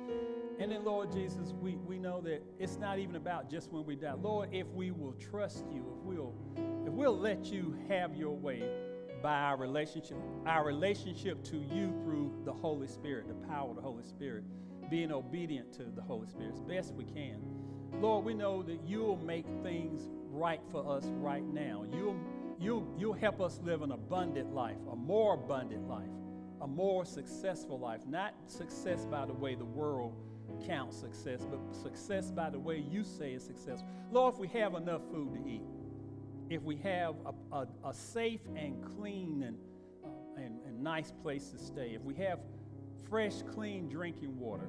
And 0.59 0.71
then, 0.71 0.85
Lord 0.85 1.11
Jesus, 1.11 1.55
we, 1.59 1.77
we 1.77 1.99
know 1.99 2.21
that 2.21 2.43
it's 2.59 2.77
not 2.77 2.99
even 2.99 3.17
about 3.17 3.51
just 3.51 3.73
when 3.73 3.87
we 3.87 3.97
die. 3.97 4.13
Lord, 4.13 4.51
if 4.53 4.67
we 4.69 4.91
will 4.91 5.15
trust 5.15 5.65
you, 5.73 5.81
if 5.97 6.05
we'll, 6.05 6.35
if 6.87 6.93
we'll 6.93 7.19
let 7.19 7.47
you 7.47 7.77
have 7.89 8.15
your 8.15 8.37
way 8.37 8.63
by 9.23 9.35
our 9.35 9.57
relationship, 9.57 10.19
our 10.47 10.65
relationship 10.65 11.43
to 11.45 11.57
you 11.57 11.95
through 12.03 12.33
the 12.45 12.53
Holy 12.53 12.87
Spirit, 12.87 13.29
the 13.29 13.47
power 13.49 13.71
of 13.71 13.77
the 13.77 13.83
Holy 13.83 14.05
Spirit, 14.05 14.45
being 14.91 15.13
obedient 15.13 15.73
to 15.75 15.85
the 15.85 16.03
Holy 16.03 16.27
Spirit 16.27 16.53
as 16.53 16.61
best 16.61 16.93
we 16.95 17.05
can. 17.05 17.41
Lord, 18.01 18.25
we 18.25 18.35
know 18.35 18.63
that 18.63 18.81
you'll 18.87 19.17
make 19.17 19.47
things 19.63 20.09
right 20.31 20.61
for 20.71 20.97
us 20.97 21.05
right 21.17 21.45
now. 21.45 21.85
You'll 21.93 22.17
you, 22.61 22.87
you'll 22.99 23.15
help 23.15 23.41
us 23.41 23.59
live 23.65 23.83
an 23.83 23.93
abundant 23.93 24.55
life, 24.55 24.77
a 24.93 24.97
more 24.97 25.35
abundant 25.35 25.89
life, 25.89 26.11
a 26.61 26.67
more 26.67 27.07
successful 27.07 27.79
life. 27.79 28.03
Not 28.07 28.35
success 28.47 29.07
by 29.07 29.25
the 29.25 29.33
way 29.33 29.55
the 29.55 29.65
world 29.65 30.15
counts 30.67 30.99
success, 30.99 31.47
but 31.51 31.59
success 31.75 32.31
by 32.31 32.51
the 32.51 32.59
way 32.59 32.85
you 32.91 33.03
say 33.03 33.33
is 33.33 33.43
success. 33.43 33.83
Lord, 34.13 34.35
if 34.35 34.41
we 34.41 34.49
have 34.49 34.75
enough 34.75 35.01
food 35.11 35.33
to 35.35 35.49
eat, 35.49 35.63
if 36.51 36.63
we 36.63 36.77
have 36.77 37.15
a, 37.25 37.57
a, 37.57 37.67
a 37.89 37.95
safe 37.95 38.41
and 38.57 38.85
clean 38.97 39.45
and, 39.45 39.57
uh, 40.05 40.09
and, 40.37 40.61
and 40.67 40.83
nice 40.83 41.13
place 41.23 41.49
to 41.51 41.59
stay, 41.59 41.93
if 41.95 42.03
we 42.03 42.15
have 42.17 42.41
fresh, 43.09 43.43
clean 43.55 43.89
drinking 43.89 44.39
water, 44.39 44.69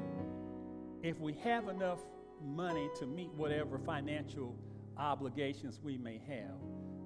if 1.04 1.20
we 1.20 1.34
have 1.44 1.68
enough 1.68 2.00
money 2.42 2.90
to 3.00 3.06
meet 3.06 3.32
whatever 3.34 3.78
financial 3.80 4.56
obligations 4.98 5.80
we 5.84 5.98
may 5.98 6.22
have, 6.28 6.56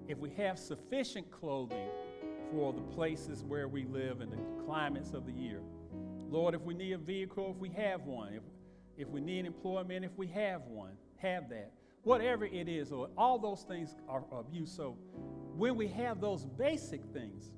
if 0.07 0.17
we 0.17 0.29
have 0.31 0.57
sufficient 0.59 1.29
clothing 1.31 1.89
for 2.51 2.73
the 2.73 2.81
places 2.81 3.43
where 3.43 3.67
we 3.67 3.85
live 3.85 4.21
and 4.21 4.31
the 4.31 4.63
climates 4.65 5.13
of 5.13 5.25
the 5.25 5.31
year. 5.31 5.61
Lord, 6.29 6.53
if 6.53 6.61
we 6.61 6.73
need 6.73 6.93
a 6.93 6.97
vehicle, 6.97 7.51
if 7.55 7.57
we 7.57 7.69
have 7.69 8.01
one, 8.01 8.33
if, 8.33 8.43
if 8.97 9.07
we 9.09 9.21
need 9.21 9.45
employment, 9.45 10.05
if 10.05 10.15
we 10.17 10.27
have 10.27 10.61
one, 10.63 10.91
have 11.17 11.49
that. 11.49 11.71
Whatever 12.03 12.45
it 12.45 12.69
is, 12.69 12.91
Lord, 12.91 13.09
all 13.17 13.39
those 13.39 13.63
things 13.63 13.95
are 14.07 14.23
of 14.31 14.45
you. 14.51 14.65
So 14.65 14.97
when 15.55 15.75
we 15.75 15.87
have 15.87 16.21
those 16.21 16.45
basic 16.45 17.03
things, 17.13 17.51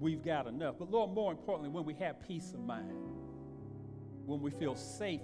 we've 0.00 0.22
got 0.22 0.46
enough. 0.46 0.76
But 0.78 0.90
Lord, 0.90 1.12
more 1.12 1.32
importantly, 1.32 1.70
when 1.70 1.84
we 1.84 1.94
have 1.94 2.26
peace 2.26 2.52
of 2.54 2.60
mind, 2.60 2.92
when 4.24 4.40
we 4.40 4.50
feel 4.50 4.74
safe 4.74 5.20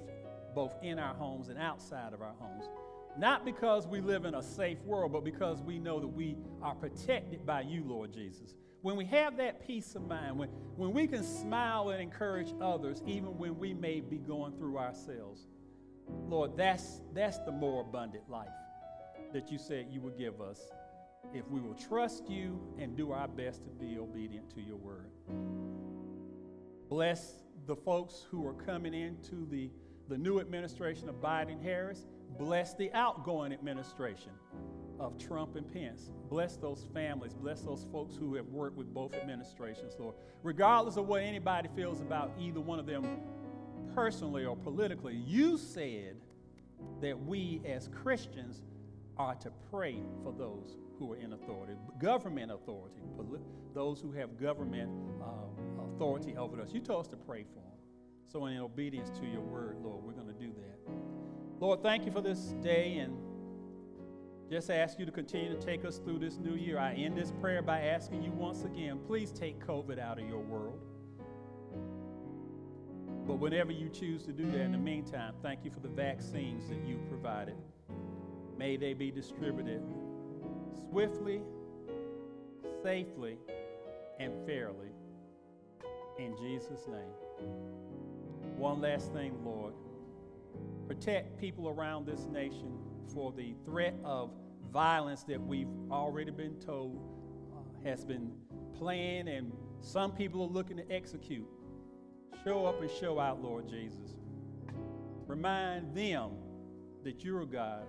both 0.54 0.74
in 0.82 0.98
our 0.98 1.14
homes 1.14 1.48
and 1.48 1.58
outside 1.58 2.12
of 2.12 2.20
our 2.20 2.34
homes, 2.38 2.68
not 3.18 3.44
because 3.44 3.86
we 3.86 4.00
live 4.00 4.24
in 4.24 4.34
a 4.34 4.42
safe 4.42 4.78
world, 4.84 5.12
but 5.12 5.24
because 5.24 5.60
we 5.60 5.78
know 5.78 6.00
that 6.00 6.08
we 6.08 6.36
are 6.62 6.74
protected 6.74 7.44
by 7.44 7.62
you, 7.62 7.84
Lord 7.84 8.12
Jesus. 8.12 8.54
when 8.82 8.96
we 8.96 9.04
have 9.04 9.36
that 9.36 9.66
peace 9.66 9.94
of 9.94 10.06
mind, 10.06 10.38
when, 10.38 10.48
when 10.76 10.92
we 10.92 11.06
can 11.06 11.22
smile 11.22 11.90
and 11.90 12.00
encourage 12.00 12.54
others, 12.60 13.02
even 13.06 13.36
when 13.36 13.58
we 13.58 13.74
may 13.74 14.00
be 14.00 14.18
going 14.18 14.52
through 14.56 14.78
ourselves, 14.78 15.46
Lord, 16.28 16.56
that's, 16.56 17.00
that's 17.12 17.38
the 17.40 17.52
more 17.52 17.82
abundant 17.82 18.28
life 18.28 18.48
that 19.32 19.50
you 19.50 19.58
said 19.58 19.86
you 19.90 20.00
would 20.00 20.18
give 20.18 20.40
us 20.40 20.60
if 21.34 21.46
we 21.48 21.60
will 21.60 21.74
trust 21.74 22.28
you 22.28 22.58
and 22.78 22.96
do 22.96 23.12
our 23.12 23.28
best 23.28 23.64
to 23.64 23.70
be 23.70 23.98
obedient 23.98 24.50
to 24.54 24.60
your 24.60 24.76
word. 24.76 25.10
Bless 26.88 27.44
the 27.66 27.76
folks 27.76 28.26
who 28.30 28.46
are 28.46 28.54
coming 28.54 28.94
into 28.94 29.46
the, 29.50 29.70
the 30.08 30.18
new 30.18 30.40
administration 30.40 31.08
of 31.08 31.16
Biden 31.16 31.62
Harris. 31.62 32.06
Bless 32.38 32.74
the 32.74 32.92
outgoing 32.92 33.52
administration 33.52 34.32
of 34.98 35.18
Trump 35.18 35.56
and 35.56 35.70
Pence. 35.72 36.10
Bless 36.28 36.56
those 36.56 36.86
families. 36.92 37.34
Bless 37.34 37.62
those 37.62 37.86
folks 37.90 38.14
who 38.16 38.34
have 38.34 38.46
worked 38.48 38.76
with 38.76 38.92
both 38.92 39.14
administrations, 39.14 39.94
Lord. 39.98 40.14
Regardless 40.42 40.96
of 40.96 41.06
what 41.06 41.22
anybody 41.22 41.68
feels 41.74 42.00
about 42.00 42.32
either 42.38 42.60
one 42.60 42.78
of 42.78 42.86
them 42.86 43.20
personally 43.94 44.44
or 44.44 44.56
politically, 44.56 45.16
you 45.16 45.56
said 45.58 46.16
that 47.00 47.18
we 47.24 47.60
as 47.66 47.88
Christians 47.88 48.62
are 49.16 49.34
to 49.36 49.50
pray 49.70 49.96
for 50.22 50.32
those 50.32 50.76
who 50.98 51.12
are 51.12 51.16
in 51.16 51.32
authority, 51.32 51.74
government 51.98 52.52
authority, 52.52 53.00
those 53.74 54.00
who 54.00 54.12
have 54.12 54.38
government 54.38 54.90
uh, 55.22 55.82
authority 55.82 56.36
over 56.36 56.60
us. 56.60 56.72
You 56.72 56.80
told 56.80 57.00
us 57.00 57.08
to 57.08 57.16
pray 57.16 57.44
for 57.44 57.60
them. 57.60 57.64
So, 58.28 58.46
in 58.46 58.58
obedience 58.58 59.10
to 59.18 59.26
your 59.26 59.40
word, 59.40 59.76
Lord, 59.82 60.04
we're 60.04 60.12
going 60.12 60.28
to 60.28 60.32
do 60.32 60.52
that. 60.52 60.69
Lord, 61.60 61.82
thank 61.82 62.06
you 62.06 62.10
for 62.10 62.22
this 62.22 62.38
day 62.62 62.96
and 62.96 63.14
just 64.50 64.70
ask 64.70 64.98
you 64.98 65.04
to 65.04 65.12
continue 65.12 65.54
to 65.54 65.60
take 65.60 65.84
us 65.84 65.98
through 65.98 66.18
this 66.18 66.38
new 66.38 66.54
year. 66.54 66.78
I 66.78 66.94
end 66.94 67.18
this 67.18 67.32
prayer 67.32 67.60
by 67.60 67.80
asking 67.80 68.22
you 68.22 68.32
once 68.32 68.64
again 68.64 68.98
please 69.06 69.30
take 69.30 69.64
COVID 69.64 69.98
out 69.98 70.18
of 70.18 70.26
your 70.26 70.40
world. 70.40 70.80
But 73.26 73.34
whenever 73.34 73.72
you 73.72 73.90
choose 73.90 74.24
to 74.24 74.32
do 74.32 74.50
that, 74.50 74.60
in 74.60 74.72
the 74.72 74.78
meantime, 74.78 75.34
thank 75.42 75.62
you 75.62 75.70
for 75.70 75.80
the 75.80 75.88
vaccines 75.88 76.66
that 76.70 76.78
you've 76.86 77.06
provided. 77.10 77.56
May 78.56 78.78
they 78.78 78.94
be 78.94 79.10
distributed 79.10 79.82
swiftly, 80.88 81.42
safely, 82.82 83.36
and 84.18 84.32
fairly. 84.46 84.88
In 86.18 86.34
Jesus' 86.38 86.86
name. 86.88 87.48
One 88.56 88.80
last 88.80 89.12
thing, 89.12 89.34
Lord. 89.44 89.74
Protect 90.86 91.38
people 91.38 91.68
around 91.68 92.06
this 92.06 92.26
nation 92.26 92.78
for 93.12 93.32
the 93.32 93.54
threat 93.64 93.94
of 94.04 94.30
violence 94.72 95.24
that 95.24 95.40
we've 95.40 95.68
already 95.90 96.30
been 96.30 96.58
told 96.60 97.00
uh, 97.52 97.88
has 97.88 98.04
been 98.04 98.32
planned 98.76 99.28
and 99.28 99.52
some 99.80 100.12
people 100.12 100.42
are 100.42 100.48
looking 100.48 100.76
to 100.76 100.92
execute. 100.92 101.46
Show 102.44 102.66
up 102.66 102.80
and 102.80 102.90
show 102.90 103.18
out, 103.18 103.42
Lord 103.42 103.68
Jesus. 103.68 104.16
Remind 105.26 105.94
them 105.94 106.30
that 107.04 107.24
you're 107.24 107.46
God 107.46 107.86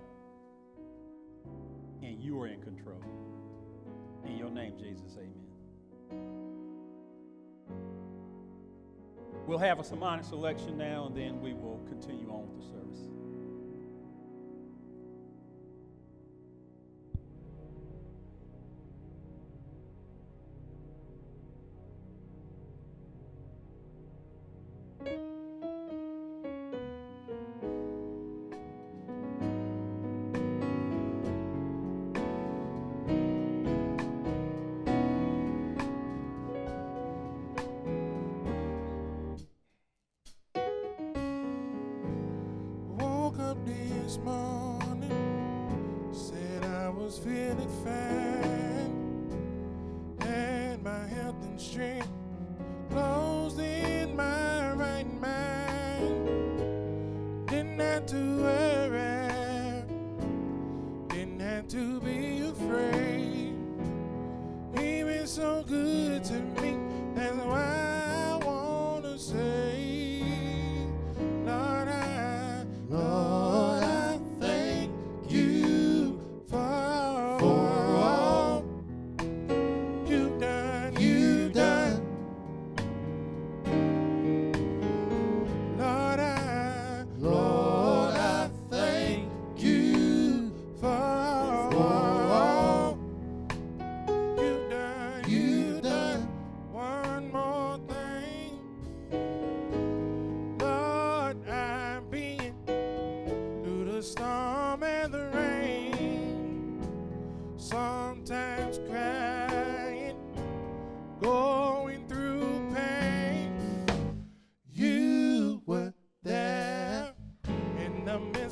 and 2.02 2.22
you 2.22 2.40
are 2.40 2.48
in 2.48 2.62
control. 2.62 3.02
In 4.26 4.38
your 4.38 4.50
name, 4.50 4.74
Jesus, 4.78 5.18
amen. 5.18 6.41
We'll 9.48 9.58
have 9.58 9.80
a 9.80 9.84
sermonic 9.84 10.26
selection 10.26 10.78
now, 10.78 11.08
and 11.08 11.16
then 11.16 11.42
we 11.42 11.54
will 11.54 11.82
continue 11.90 12.30
on 12.30 12.48
with 12.48 12.62
the 12.62 12.72
service. 12.72 13.21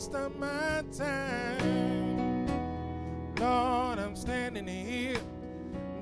waste 0.09 0.15
of 0.15 0.39
my 0.39 0.83
time. 0.97 2.47
Lord, 3.37 3.99
I'm 3.99 4.15
standing 4.15 4.67
here, 4.67 5.19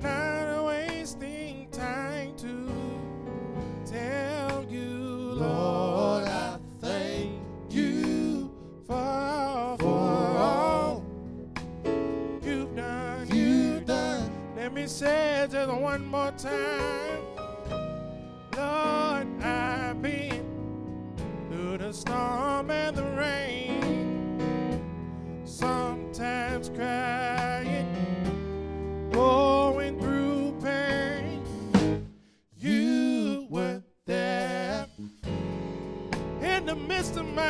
not 0.02 0.64
wasting 0.64 1.68
time 1.70 2.34
to 2.36 2.70
tell 3.86 4.64
you, 4.64 5.32
Lord, 5.34 6.24
I 6.24 6.58
thank 6.80 7.40
you 7.70 8.50
for, 8.86 9.76
for 9.78 10.38
all 10.38 11.04
you've 12.42 12.74
done. 12.74 13.28
You've 13.32 13.86
done. 13.86 14.30
Let 14.56 14.72
me 14.72 14.86
say 14.86 15.46
just 15.50 15.72
one 15.72 16.06
more 16.06 16.27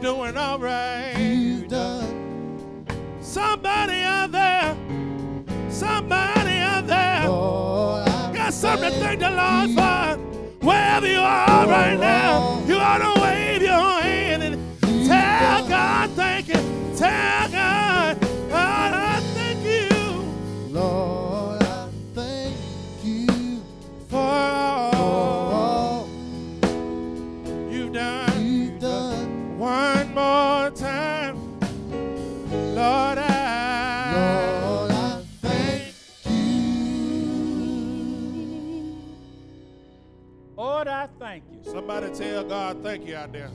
doing 0.00 0.36
all 0.36 0.58
right. 0.58 1.14
you've 1.18 1.68
done. 1.68 2.86
Somebody 3.20 4.00
out 4.02 4.32
there. 4.32 4.76
Somebody 5.70 6.58
out 6.58 6.86
there. 6.86 7.28
Lord, 7.28 8.06
Got 8.34 8.52
something 8.52 8.90
to 8.90 8.98
thank 8.98 9.20
thank 9.20 9.20
the 9.20 9.30
Lord 9.30 9.70
for. 9.74 10.18
Wherever 10.66 11.06
you 11.06 11.18
are 11.20 11.66
right 11.66 11.98
now, 11.98 12.57
thank 42.88 43.06
you 43.06 43.16
out 43.16 43.30
there. 43.32 43.50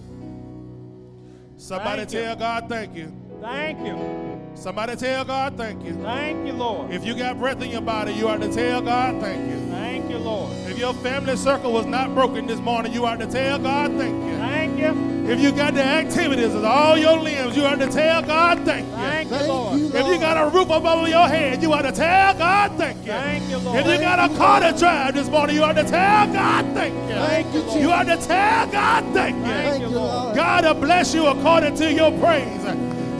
Somebody 1.57 2.01
Thank 2.01 2.13
you. 2.13 2.19
tell 2.19 2.35
God 2.35 2.69
thank 2.69 2.95
you. 2.95 3.11
Thank 3.41 3.79
you. 3.79 4.41
Somebody 4.53 4.95
tell 4.95 5.25
God 5.25 5.57
thank 5.57 5.83
you. 5.83 5.95
Thank 6.03 6.45
you, 6.45 6.53
Lord. 6.53 6.91
If 6.91 7.03
you 7.03 7.15
got 7.15 7.39
breath 7.39 7.59
in 7.59 7.71
your 7.71 7.81
body, 7.81 8.13
you 8.13 8.27
ought 8.27 8.41
to 8.41 8.53
tell 8.53 8.81
God 8.81 9.19
thank 9.19 9.49
you. 9.49 9.59
Thank 9.71 10.07
you, 10.11 10.19
Lord. 10.19 10.53
If 10.67 10.77
your 10.77 10.93
family 10.93 11.35
circle 11.35 11.73
was 11.73 11.87
not 11.87 12.13
broken 12.13 12.45
this 12.45 12.59
morning, 12.59 12.93
you 12.93 13.07
ought 13.07 13.19
to 13.21 13.25
tell 13.25 13.57
God 13.57 13.91
thank 13.93 14.23
you. 14.23 14.37
Thank 14.37 14.77
you. 14.77 15.31
If 15.31 15.39
you 15.39 15.51
got 15.51 15.73
the 15.73 15.83
activities 15.83 16.53
of 16.53 16.63
all 16.63 16.95
your 16.95 17.17
limbs, 17.17 17.57
you 17.57 17.63
ought 17.63 17.79
to 17.79 17.89
tell 17.89 18.21
God 18.21 18.63
thank 18.65 18.85
you. 18.85 18.93
Thank 18.93 19.31
you, 19.31 19.37
Thank 19.37 19.49
Lord. 19.77 19.93
you, 19.93 19.99
If 19.99 20.07
you 20.07 20.19
got 20.19 20.37
a 20.37 20.49
roof 20.49 20.69
above 20.69 21.07
your 21.07 21.27
head, 21.27 21.61
you 21.61 21.73
ought 21.73 21.81
to 21.83 21.91
tell 21.91 22.33
God 22.35 22.71
thank 22.77 22.97
you. 23.05 23.11
Thank 23.11 23.49
you, 23.49 23.57
Lord. 23.57 23.79
If 23.79 23.87
you 23.87 23.97
got 23.97 24.31
a 24.31 24.35
car 24.37 24.59
to 24.61 24.77
drive 24.77 25.13
this 25.15 25.27
morning, 25.29 25.55
you 25.55 25.63
ought 25.63 25.73
to 25.73 25.83
tell 25.83 26.27
God 26.33 26.65
thank 26.73 26.93
you. 26.93 27.15
Thank 27.15 27.53
you, 27.53 27.59
Lord. 27.61 27.73
You 27.81 27.87
Jesus. 27.87 27.93
ought 27.93 28.03
to 28.21 28.27
tell 28.27 28.67
God 28.71 29.13
thank 29.13 29.35
you. 29.37 29.43
Thank 29.43 29.69
Thank 29.69 29.81
you, 29.83 29.89
you, 29.89 29.95
Lord. 29.95 30.23
Lord. 30.23 30.35
God 30.35 30.65
will 30.65 30.73
bless 30.81 31.13
you 31.13 31.25
according 31.27 31.75
to 31.75 31.93
your 31.93 32.11
praise. 32.19 32.61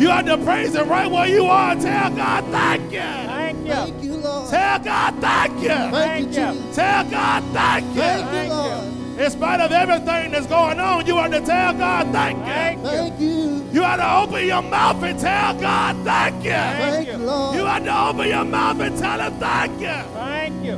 You 0.02 0.10
ought 0.10 0.26
to 0.26 0.38
praise 0.40 0.74
Him 0.76 0.90
right 0.90 1.10
where 1.10 1.28
you 1.28 1.46
are. 1.46 1.76
Tell 1.76 2.10
God 2.16 2.44
thank 2.46 2.92
you. 2.92 3.00
Thank 3.00 3.58
you. 3.68 3.74
Thank 3.74 4.04
you, 4.04 4.14
Lord. 4.18 4.50
Tell 4.50 4.80
God 4.80 5.16
thank 5.22 5.62
you. 5.62 5.68
Thank 5.70 5.94
Thank 5.94 6.36
you, 6.36 6.42
you. 6.42 6.54
Jesus. 6.54 6.76
Tell 6.76 7.04
God 7.10 7.44
thank 7.54 7.86
you. 7.86 8.02
Thank 8.02 8.26
Thank 8.26 8.50
you, 8.50 8.56
you. 8.56 8.60
Lord. 8.60 9.03
In 9.24 9.32
spite 9.32 9.62
of 9.62 9.72
everything 9.72 10.32
that's 10.32 10.48
going 10.48 10.82
on, 10.82 11.06
you 11.06 11.18
ought 11.18 11.30
to 11.30 11.40
tell 11.40 11.74
God 11.74 12.12
thank 12.12 12.38
you. 12.40 12.44
Thank 12.44 12.80
you. 12.82 12.88
Thank 12.90 13.20
you. 13.22 13.70
You 13.72 13.84
ought 13.86 13.96
to 13.96 14.18
open 14.18 14.46
your 14.46 14.62
mouth 14.62 15.02
and 15.02 15.18
tell 15.18 15.58
God 15.62 15.96
thank 16.04 16.44
you. 16.44 16.52
Thank 16.52 17.08
you. 17.08 17.14
you, 17.14 17.20
Lord. 17.20 17.56
You 17.56 17.62
ought 17.62 17.86
to 17.86 18.08
open 18.10 18.28
your 18.28 18.44
mouth 18.44 18.82
and 18.82 18.98
tell 18.98 19.22
Him 19.22 19.34
thank 19.40 19.80
you. 19.80 20.14
Thank 20.14 20.66
you. 20.66 20.76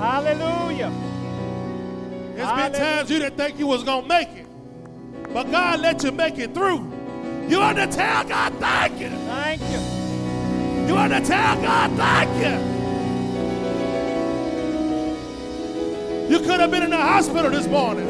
Hallelujah. 0.00 0.92
There's 2.34 2.72
been 2.72 2.72
times 2.72 3.08
you 3.08 3.20
didn't 3.20 3.36
think 3.36 3.60
you 3.60 3.68
was 3.68 3.84
going 3.84 4.02
to 4.02 4.08
make 4.08 4.28
it, 4.30 4.46
but 5.32 5.48
God 5.52 5.78
let 5.78 6.02
you 6.02 6.10
make 6.10 6.38
it 6.38 6.54
through. 6.54 6.92
You 7.46 7.60
ought 7.60 7.74
to 7.74 7.86
tell 7.86 8.24
God 8.24 8.52
thank 8.54 8.98
you. 8.98 9.10
Thank 9.10 9.60
you. 9.62 10.88
You 10.88 10.96
ought 10.98 11.08
to 11.08 11.20
tell 11.20 11.54
God 11.62 11.92
thank 11.92 12.44
you. 12.44 12.75
You 16.28 16.40
could 16.40 16.60
have 16.60 16.70
been 16.70 16.82
in 16.82 16.90
the 16.90 16.96
hospital 16.96 17.50
this 17.50 17.66
morning. 17.68 18.08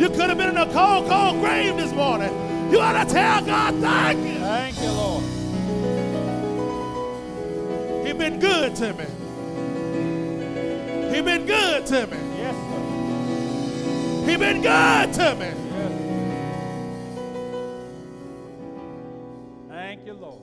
You 0.00 0.08
could 0.08 0.28
have 0.28 0.38
been 0.38 0.48
in 0.48 0.56
a 0.56 0.72
cold, 0.72 1.08
cold 1.08 1.40
grave 1.40 1.76
this 1.76 1.92
morning. 1.92 2.30
You 2.72 2.80
ought 2.80 3.04
to 3.04 3.12
tell 3.12 3.44
God 3.44 3.74
thank 3.80 4.18
you. 4.26 4.38
Thank 4.38 4.80
you, 4.80 4.90
Lord. 4.92 5.24
He 8.06 8.12
been 8.14 8.38
good 8.38 8.74
to 8.76 8.94
me. 8.94 9.04
He 11.14 11.20
been 11.20 11.44
good 11.46 11.84
to 11.86 12.06
me. 12.06 12.16
Yes, 12.38 12.54
sir. 12.54 14.30
He 14.30 14.36
been 14.36 14.62
good 14.62 15.12
to 15.14 15.34
me. 15.34 15.52
Yes. 15.76 15.92
Thank 19.68 20.06
you, 20.06 20.14
Lord. 20.14 20.42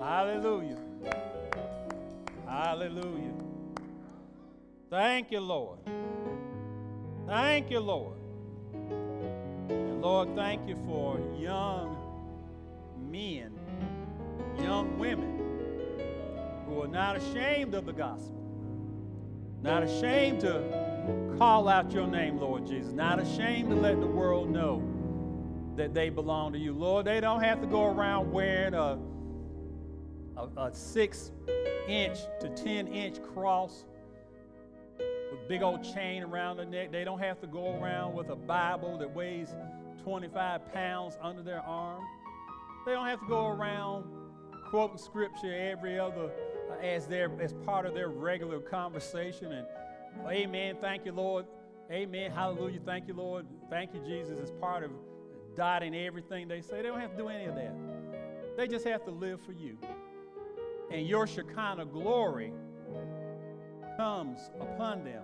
Hallelujah. 0.00 0.78
Hallelujah. 2.46 3.41
Thank 4.92 5.30
you, 5.30 5.40
Lord. 5.40 5.78
Thank 7.26 7.70
you, 7.70 7.80
Lord. 7.80 8.18
And 8.74 10.02
Lord, 10.02 10.36
thank 10.36 10.68
you 10.68 10.76
for 10.84 11.18
young 11.34 11.96
men, 13.10 13.58
young 14.58 14.98
women 14.98 15.40
who 16.66 16.82
are 16.82 16.88
not 16.88 17.16
ashamed 17.16 17.72
of 17.72 17.86
the 17.86 17.94
gospel, 17.94 18.38
not 19.62 19.82
ashamed 19.82 20.40
to 20.40 20.62
call 21.38 21.70
out 21.70 21.90
your 21.90 22.06
name, 22.06 22.38
Lord 22.38 22.66
Jesus, 22.66 22.92
not 22.92 23.18
ashamed 23.18 23.70
to 23.70 23.76
let 23.76 23.98
the 23.98 24.06
world 24.06 24.50
know 24.50 24.82
that 25.74 25.94
they 25.94 26.10
belong 26.10 26.52
to 26.52 26.58
you. 26.58 26.74
Lord, 26.74 27.06
they 27.06 27.18
don't 27.18 27.42
have 27.42 27.62
to 27.62 27.66
go 27.66 27.86
around 27.86 28.30
wearing 28.30 28.74
a, 28.74 28.98
a, 30.36 30.48
a 30.66 30.74
six 30.74 31.32
inch 31.88 32.18
to 32.40 32.50
10 32.50 32.88
inch 32.88 33.22
cross 33.22 33.86
with 35.32 35.48
big 35.48 35.62
old 35.62 35.82
chain 35.82 36.22
around 36.22 36.58
their 36.58 36.66
neck. 36.66 36.92
They 36.92 37.04
don't 37.04 37.18
have 37.18 37.40
to 37.40 37.46
go 37.46 37.80
around 37.80 38.14
with 38.14 38.28
a 38.28 38.36
Bible 38.36 38.98
that 38.98 39.12
weighs 39.12 39.54
25 40.04 40.72
pounds 40.72 41.16
under 41.22 41.42
their 41.42 41.62
arm. 41.62 42.04
They 42.84 42.92
don't 42.92 43.06
have 43.06 43.20
to 43.20 43.26
go 43.26 43.46
around 43.46 44.04
quoting 44.68 44.98
scripture 44.98 45.54
every 45.54 45.98
other 45.98 46.30
uh, 46.70 46.84
as 46.84 47.06
their 47.06 47.30
as 47.40 47.54
part 47.64 47.86
of 47.86 47.94
their 47.94 48.08
regular 48.08 48.58
conversation 48.58 49.52
and 49.52 49.66
amen 50.26 50.76
thank 50.80 51.04
you 51.04 51.12
lord. 51.12 51.46
Amen 51.90 52.30
hallelujah 52.30 52.80
thank 52.84 53.06
you 53.06 53.14
lord. 53.14 53.46
Thank 53.68 53.94
you 53.94 54.00
jesus 54.00 54.38
as 54.38 54.50
part 54.50 54.82
of 54.82 54.90
dotting 55.56 55.94
everything 55.94 56.48
they 56.48 56.60
say. 56.60 56.76
They 56.76 56.88
don't 56.88 57.00
have 57.00 57.12
to 57.12 57.16
do 57.16 57.28
any 57.28 57.44
of 57.44 57.54
that. 57.54 57.74
They 58.56 58.66
just 58.66 58.86
have 58.86 59.04
to 59.04 59.10
live 59.10 59.40
for 59.42 59.52
you. 59.52 59.76
And 60.90 61.06
your 61.06 61.26
shekinah 61.26 61.86
glory 61.86 62.52
comes 63.96 64.50
upon 64.60 65.04
them. 65.04 65.22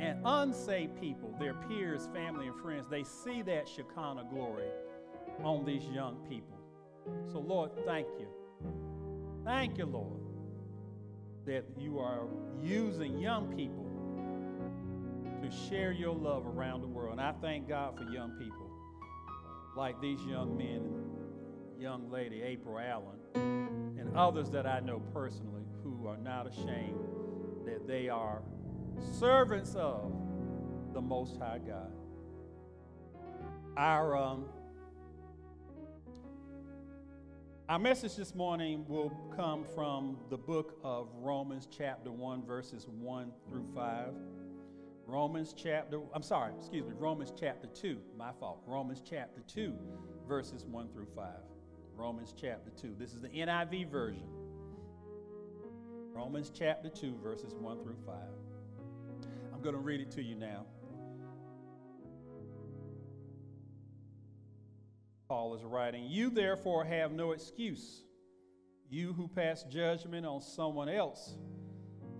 And 0.00 0.20
unsaved 0.24 1.00
people 1.00 1.34
their 1.38 1.54
peers 1.54 2.08
family 2.14 2.46
and 2.48 2.60
friends 2.60 2.86
they 2.88 3.04
see 3.04 3.42
that 3.42 3.68
shekinah 3.68 4.26
glory 4.30 4.68
on 5.44 5.64
these 5.64 5.84
young 5.84 6.16
people. 6.28 6.58
So 7.32 7.38
lord 7.38 7.70
thank 7.84 8.06
you. 8.18 8.26
Thank 9.48 9.78
you, 9.78 9.86
Lord, 9.86 10.20
that 11.46 11.64
you 11.78 11.98
are 12.00 12.26
using 12.62 13.18
young 13.18 13.56
people 13.56 13.86
to 15.40 15.50
share 15.68 15.90
your 15.90 16.14
love 16.14 16.46
around 16.46 16.82
the 16.82 16.86
world. 16.86 17.12
And 17.12 17.20
I 17.20 17.32
thank 17.40 17.66
God 17.66 17.96
for 17.96 18.04
young 18.12 18.32
people 18.32 18.70
like 19.74 19.98
these 20.02 20.20
young 20.24 20.54
men 20.54 20.82
and 21.72 21.80
young 21.80 22.10
lady, 22.10 22.42
April 22.42 22.78
Allen, 22.78 23.96
and 23.98 24.14
others 24.14 24.50
that 24.50 24.66
I 24.66 24.80
know 24.80 25.00
personally 25.14 25.64
who 25.82 26.06
are 26.06 26.18
not 26.18 26.46
ashamed 26.46 26.98
that 27.68 27.86
they 27.86 28.08
are 28.08 28.40
servants 29.18 29.74
of 29.74 30.10
the 30.94 31.00
Most 31.00 31.38
High 31.38 31.60
God. 31.66 31.92
Our 33.76 34.16
um, 34.16 34.46
Our 37.68 37.78
message 37.78 38.16
this 38.16 38.34
morning 38.34 38.86
will 38.88 39.10
come 39.36 39.66
from 39.74 40.16
the 40.30 40.38
book 40.38 40.78
of 40.82 41.08
Romans, 41.20 41.68
chapter 41.70 42.10
1, 42.10 42.46
verses 42.46 42.88
1 42.88 43.30
through 43.46 43.66
5. 43.74 44.14
Romans 45.06 45.54
chapter, 45.54 46.00
I'm 46.14 46.22
sorry, 46.22 46.54
excuse 46.58 46.86
me, 46.86 46.94
Romans 46.98 47.30
chapter 47.38 47.68
2, 47.68 47.98
my 48.16 48.32
fault. 48.40 48.62
Romans 48.66 49.02
chapter 49.06 49.42
2, 49.46 49.74
verses 50.26 50.64
1 50.64 50.88
through 50.94 51.08
5. 51.14 51.26
Romans 51.94 52.32
chapter 52.40 52.70
2. 52.80 52.94
This 52.98 53.12
is 53.12 53.20
the 53.20 53.28
NIV 53.28 53.90
version. 53.90 54.37
Romans 56.18 56.50
chapter 56.52 56.88
2, 56.88 57.14
verses 57.22 57.54
1 57.54 57.80
through 57.84 57.94
5. 58.04 58.16
I'm 59.54 59.62
going 59.62 59.76
to 59.76 59.80
read 59.80 60.00
it 60.00 60.10
to 60.10 60.22
you 60.22 60.34
now. 60.34 60.66
Paul 65.28 65.54
is 65.54 65.62
writing, 65.62 66.06
You 66.08 66.30
therefore 66.30 66.84
have 66.84 67.12
no 67.12 67.30
excuse, 67.30 68.02
You 68.90 69.12
who 69.12 69.28
pass 69.28 69.62
judgment 69.62 70.26
on 70.26 70.40
someone 70.40 70.88
else, 70.88 71.36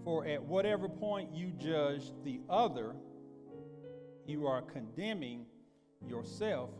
for 0.04 0.24
at 0.28 0.44
whatever 0.44 0.88
point 0.88 1.34
you 1.34 1.50
judge 1.58 2.12
the 2.22 2.40
other, 2.48 2.94
you 4.28 4.46
are 4.46 4.62
condemning 4.62 5.44
yourself 6.06 6.70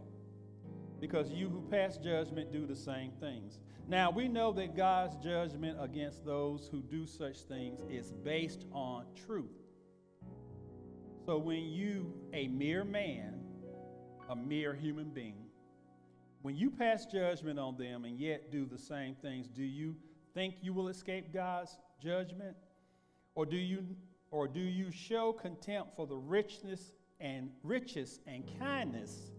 because 1.01 1.31
you 1.31 1.49
who 1.49 1.63
pass 1.69 1.97
judgment 1.97 2.53
do 2.53 2.65
the 2.65 2.77
same 2.77 3.11
things. 3.19 3.59
Now, 3.89 4.11
we 4.11 4.29
know 4.29 4.53
that 4.53 4.77
God's 4.77 5.17
judgment 5.17 5.79
against 5.81 6.23
those 6.23 6.69
who 6.71 6.83
do 6.83 7.07
such 7.07 7.39
things 7.41 7.81
is 7.91 8.13
based 8.13 8.67
on 8.71 9.07
truth. 9.27 9.57
So 11.25 11.39
when 11.39 11.65
you, 11.71 12.13
a 12.35 12.49
mere 12.49 12.85
man, 12.85 13.41
a 14.29 14.37
mere 14.37 14.75
human 14.75 15.09
being, 15.09 15.47
when 16.43 16.55
you 16.55 16.71
pass 16.71 17.07
judgment 17.07 17.59
on 17.59 17.79
them 17.79 18.05
and 18.05 18.21
yet 18.21 18.53
do 18.53 18.67
the 18.67 18.79
same 18.79 19.15
things, 19.15 19.49
do 19.49 19.65
you 19.65 19.97
think 20.35 20.57
you 20.61 20.75
will 20.75 20.89
escape 20.89 21.33
God's 21.33 21.79
judgment? 22.03 22.57
Or 23.35 23.47
do 23.47 23.57
you 23.57 23.87
or 24.31 24.47
do 24.47 24.61
you 24.61 24.91
show 24.91 25.33
contempt 25.33 25.97
for 25.97 26.07
the 26.07 26.17
richness 26.17 26.93
and 27.19 27.49
riches 27.63 28.21
and 28.27 28.45
kindness, 28.59 29.31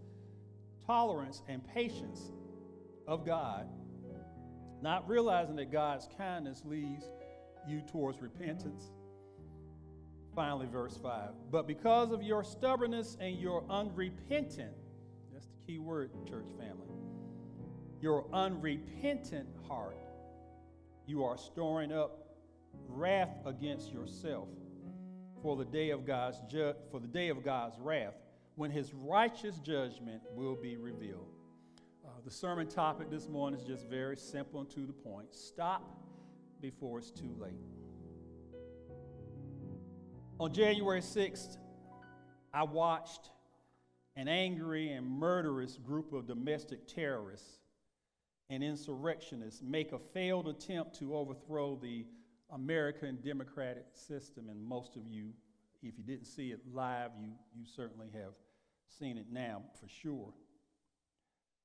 tolerance 0.88 1.43
and 1.47 1.64
patience 1.74 2.32
of 3.08 3.24
God, 3.24 3.68
not 4.82 5.08
realizing 5.08 5.56
that 5.58 5.72
God's 5.72 6.08
kindness 6.18 6.64
leads 6.66 7.06
you 7.68 7.82
towards 7.82 8.22
repentance? 8.22 8.92
Finally, 10.36 10.68
verse 10.68 10.98
5. 10.98 11.30
But 11.52 11.68
because 11.68 12.12
of 12.12 12.24
your 12.24 12.44
stubbornness 12.44 13.18
and 13.20 13.38
your 13.38 13.64
unrepentant, 13.70 14.74
that's 15.34 15.48
the 15.48 15.66
key 15.66 15.80
word, 15.80 16.12
church 16.28 16.50
family, 16.58 16.88
your 18.02 18.26
unrepentant 18.34 19.48
heart, 19.68 19.98
you 21.08 21.24
are 21.24 21.38
storing 21.38 21.92
up 21.92 22.30
wrath 22.88 23.36
against 23.46 23.92
yourself 23.92 24.48
for 25.42 25.56
the 25.56 25.66
day 25.66 25.90
of 25.90 26.06
God's 26.06 26.40
ju- 26.50 26.74
for 26.92 27.00
the 27.00 27.08
day 27.08 27.30
of 27.30 27.44
God's 27.44 27.78
wrath, 27.80 28.14
when 28.56 28.72
His 28.72 28.94
righteous 28.94 29.60
judgment 29.60 30.22
will 30.36 30.56
be 30.56 30.78
revealed. 30.78 31.34
Uh, 32.20 32.22
the 32.26 32.32
sermon 32.32 32.68
topic 32.68 33.10
this 33.10 33.28
morning 33.28 33.60
is 33.60 33.66
just 33.66 33.88
very 33.88 34.18
simple 34.18 34.60
and 34.60 34.70
to 34.70 34.86
the 34.86 34.94
point. 34.94 35.34
Stop 35.34 36.02
before 36.62 37.00
it's 37.00 37.12
too 37.12 37.34
late. 37.40 37.54
On 40.40 40.52
January 40.52 41.02
6th, 41.02 41.58
I 42.54 42.64
watched 42.64 43.30
an 44.16 44.28
angry 44.28 44.92
and 44.92 45.06
murderous 45.08 45.78
group 45.78 46.14
of 46.14 46.26
domestic 46.28 46.88
terrorists 46.88 47.60
and 48.50 48.64
insurrectionists 48.64 49.62
make 49.62 49.92
a 49.92 50.00
failed 50.00 50.48
attempt 50.48 50.98
to 51.00 51.16
overthrow 51.16 51.78
the 51.82 52.06
American 52.52 53.20
democratic 53.24 53.86
system. 53.94 54.50
And 54.50 54.62
most 54.62 54.96
of 54.96 55.08
you, 55.08 55.30
if 55.84 55.98
you 55.98 56.04
didn't 56.04 56.26
see 56.26 56.52
it 56.52 56.60
live, 56.74 57.12
you, 57.22 57.30
you 57.56 57.66
certainly 57.66 58.08
have 58.14 58.34
seen 58.88 59.18
it 59.18 59.28
now 59.32 59.62
for 59.80 59.88
sure. 59.88 60.34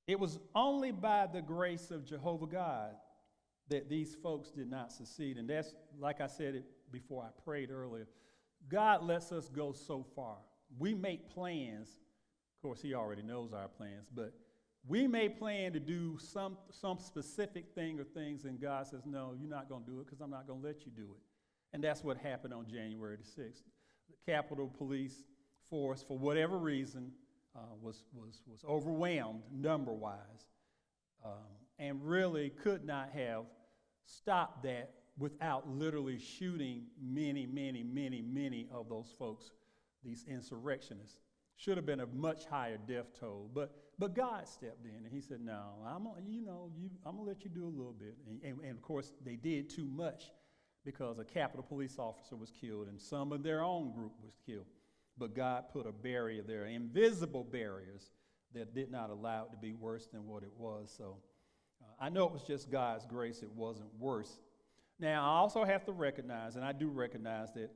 It 0.06 0.18
was 0.20 0.38
only 0.54 0.92
by 0.92 1.26
the 1.32 1.40
grace 1.40 1.90
of 1.90 2.04
Jehovah 2.04 2.46
God 2.46 2.90
that 3.68 3.88
these 3.88 4.14
folks 4.14 4.50
did 4.50 4.70
not 4.70 4.92
succeed. 4.92 5.38
And 5.38 5.48
that's, 5.48 5.74
like 5.98 6.20
I 6.20 6.26
said 6.26 6.54
it 6.54 6.64
before 6.92 7.22
I 7.22 7.28
prayed 7.44 7.70
earlier, 7.70 8.06
God 8.68 9.02
lets 9.02 9.32
us 9.32 9.48
go 9.48 9.72
so 9.72 10.04
far. 10.14 10.36
We 10.78 10.94
make 10.94 11.30
plans. 11.30 11.88
Of 11.88 12.62
course, 12.62 12.82
He 12.82 12.94
already 12.94 13.22
knows 13.22 13.52
our 13.52 13.68
plans, 13.68 14.08
but 14.14 14.34
we 14.86 15.06
may 15.06 15.30
plan 15.30 15.72
to 15.72 15.80
do 15.80 16.18
some, 16.18 16.58
some 16.70 16.98
specific 16.98 17.74
thing 17.74 17.98
or 17.98 18.04
things, 18.04 18.44
and 18.44 18.60
God 18.60 18.86
says, 18.86 19.02
No, 19.06 19.34
you're 19.38 19.48
not 19.48 19.68
going 19.68 19.84
to 19.84 19.90
do 19.90 20.00
it 20.00 20.06
because 20.06 20.20
I'm 20.20 20.30
not 20.30 20.46
going 20.46 20.60
to 20.60 20.66
let 20.66 20.84
you 20.84 20.92
do 20.94 21.14
it. 21.14 21.22
And 21.72 21.82
that's 21.82 22.04
what 22.04 22.18
happened 22.18 22.52
on 22.52 22.66
January 22.66 23.16
the 23.16 23.42
6th. 23.42 23.62
The 24.08 24.32
Capitol 24.32 24.68
Police 24.76 25.24
Force, 25.70 26.04
for 26.06 26.18
whatever 26.18 26.58
reason, 26.58 27.12
uh, 27.56 27.60
was, 27.80 28.04
was, 28.14 28.42
was 28.46 28.64
overwhelmed 28.68 29.42
number 29.52 29.92
wise 29.92 30.46
um, 31.24 31.32
and 31.78 32.04
really 32.04 32.50
could 32.50 32.84
not 32.84 33.10
have 33.14 33.44
stopped 34.04 34.62
that 34.62 34.90
without 35.18 35.68
literally 35.68 36.18
shooting 36.18 36.84
many, 37.00 37.46
many, 37.46 37.82
many, 37.82 38.22
many 38.22 38.68
of 38.72 38.88
those 38.88 39.14
folks, 39.18 39.52
these 40.04 40.24
insurrectionists. 40.28 41.20
Should 41.56 41.76
have 41.76 41.86
been 41.86 42.00
a 42.00 42.06
much 42.06 42.46
higher 42.46 42.78
death 42.88 43.06
toll, 43.18 43.48
but 43.54 43.76
but 43.96 44.12
God 44.12 44.48
stepped 44.48 44.84
in 44.84 45.04
and 45.04 45.12
He 45.12 45.20
said, 45.20 45.40
"No, 45.40 45.74
I'm 45.86 46.02
gonna, 46.02 46.20
you 46.26 46.44
know 46.44 46.72
you 46.76 46.90
I'm 47.06 47.16
gonna 47.16 47.28
let 47.28 47.44
you 47.44 47.50
do 47.50 47.64
a 47.64 47.70
little 47.70 47.92
bit." 47.92 48.16
And, 48.28 48.42
and, 48.42 48.60
and 48.60 48.72
of 48.72 48.82
course, 48.82 49.12
they 49.24 49.36
did 49.36 49.70
too 49.70 49.84
much 49.84 50.32
because 50.84 51.20
a 51.20 51.24
Capitol 51.24 51.62
police 51.62 51.96
officer 51.96 52.34
was 52.34 52.50
killed 52.50 52.88
and 52.88 53.00
some 53.00 53.30
of 53.30 53.44
their 53.44 53.62
own 53.62 53.92
group 53.92 54.12
was 54.20 54.34
killed. 54.44 54.66
But 55.16 55.34
God 55.34 55.64
put 55.72 55.86
a 55.86 55.92
barrier 55.92 56.42
there, 56.42 56.64
invisible 56.64 57.44
barriers 57.44 58.10
that 58.54 58.74
did 58.74 58.90
not 58.90 59.10
allow 59.10 59.44
it 59.44 59.50
to 59.52 59.56
be 59.56 59.72
worse 59.72 60.06
than 60.06 60.26
what 60.26 60.42
it 60.42 60.52
was. 60.56 60.92
So 60.96 61.16
uh, 61.82 62.04
I 62.04 62.08
know 62.08 62.24
it 62.26 62.32
was 62.32 62.42
just 62.42 62.70
God's 62.70 63.06
grace; 63.06 63.42
it 63.42 63.50
wasn't 63.54 63.90
worse. 63.98 64.38
Now 64.98 65.22
I 65.22 65.36
also 65.38 65.64
have 65.64 65.84
to 65.86 65.92
recognize, 65.92 66.56
and 66.56 66.64
I 66.64 66.72
do 66.72 66.88
recognize 66.88 67.52
that 67.54 67.70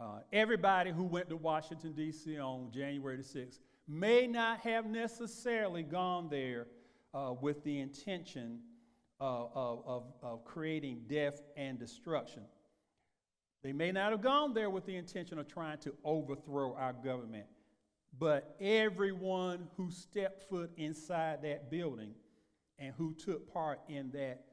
uh, 0.00 0.20
everybody 0.32 0.90
who 0.90 1.04
went 1.04 1.28
to 1.28 1.36
Washington, 1.36 1.92
D.C. 1.92 2.38
on 2.38 2.70
January 2.72 3.16
the 3.16 3.22
6th 3.22 3.58
may 3.86 4.26
not 4.26 4.60
have 4.60 4.86
necessarily 4.86 5.82
gone 5.82 6.28
there 6.28 6.66
uh, 7.14 7.34
with 7.40 7.62
the 7.64 7.80
intention 7.80 8.60
of, 9.20 9.50
of, 9.54 10.04
of 10.22 10.44
creating 10.44 11.02
death 11.08 11.40
and 11.56 11.78
destruction. 11.78 12.42
They 13.62 13.72
may 13.72 13.92
not 13.92 14.10
have 14.10 14.22
gone 14.22 14.54
there 14.54 14.70
with 14.70 14.86
the 14.86 14.96
intention 14.96 15.38
of 15.38 15.46
trying 15.46 15.78
to 15.78 15.94
overthrow 16.04 16.74
our 16.74 16.92
government. 16.92 17.46
But 18.18 18.56
everyone 18.60 19.68
who 19.76 19.90
stepped 19.90 20.48
foot 20.48 20.70
inside 20.76 21.42
that 21.42 21.70
building 21.70 22.14
and 22.78 22.92
who 22.96 23.14
took 23.14 23.52
part 23.52 23.80
in 23.88 24.10
that 24.12 24.44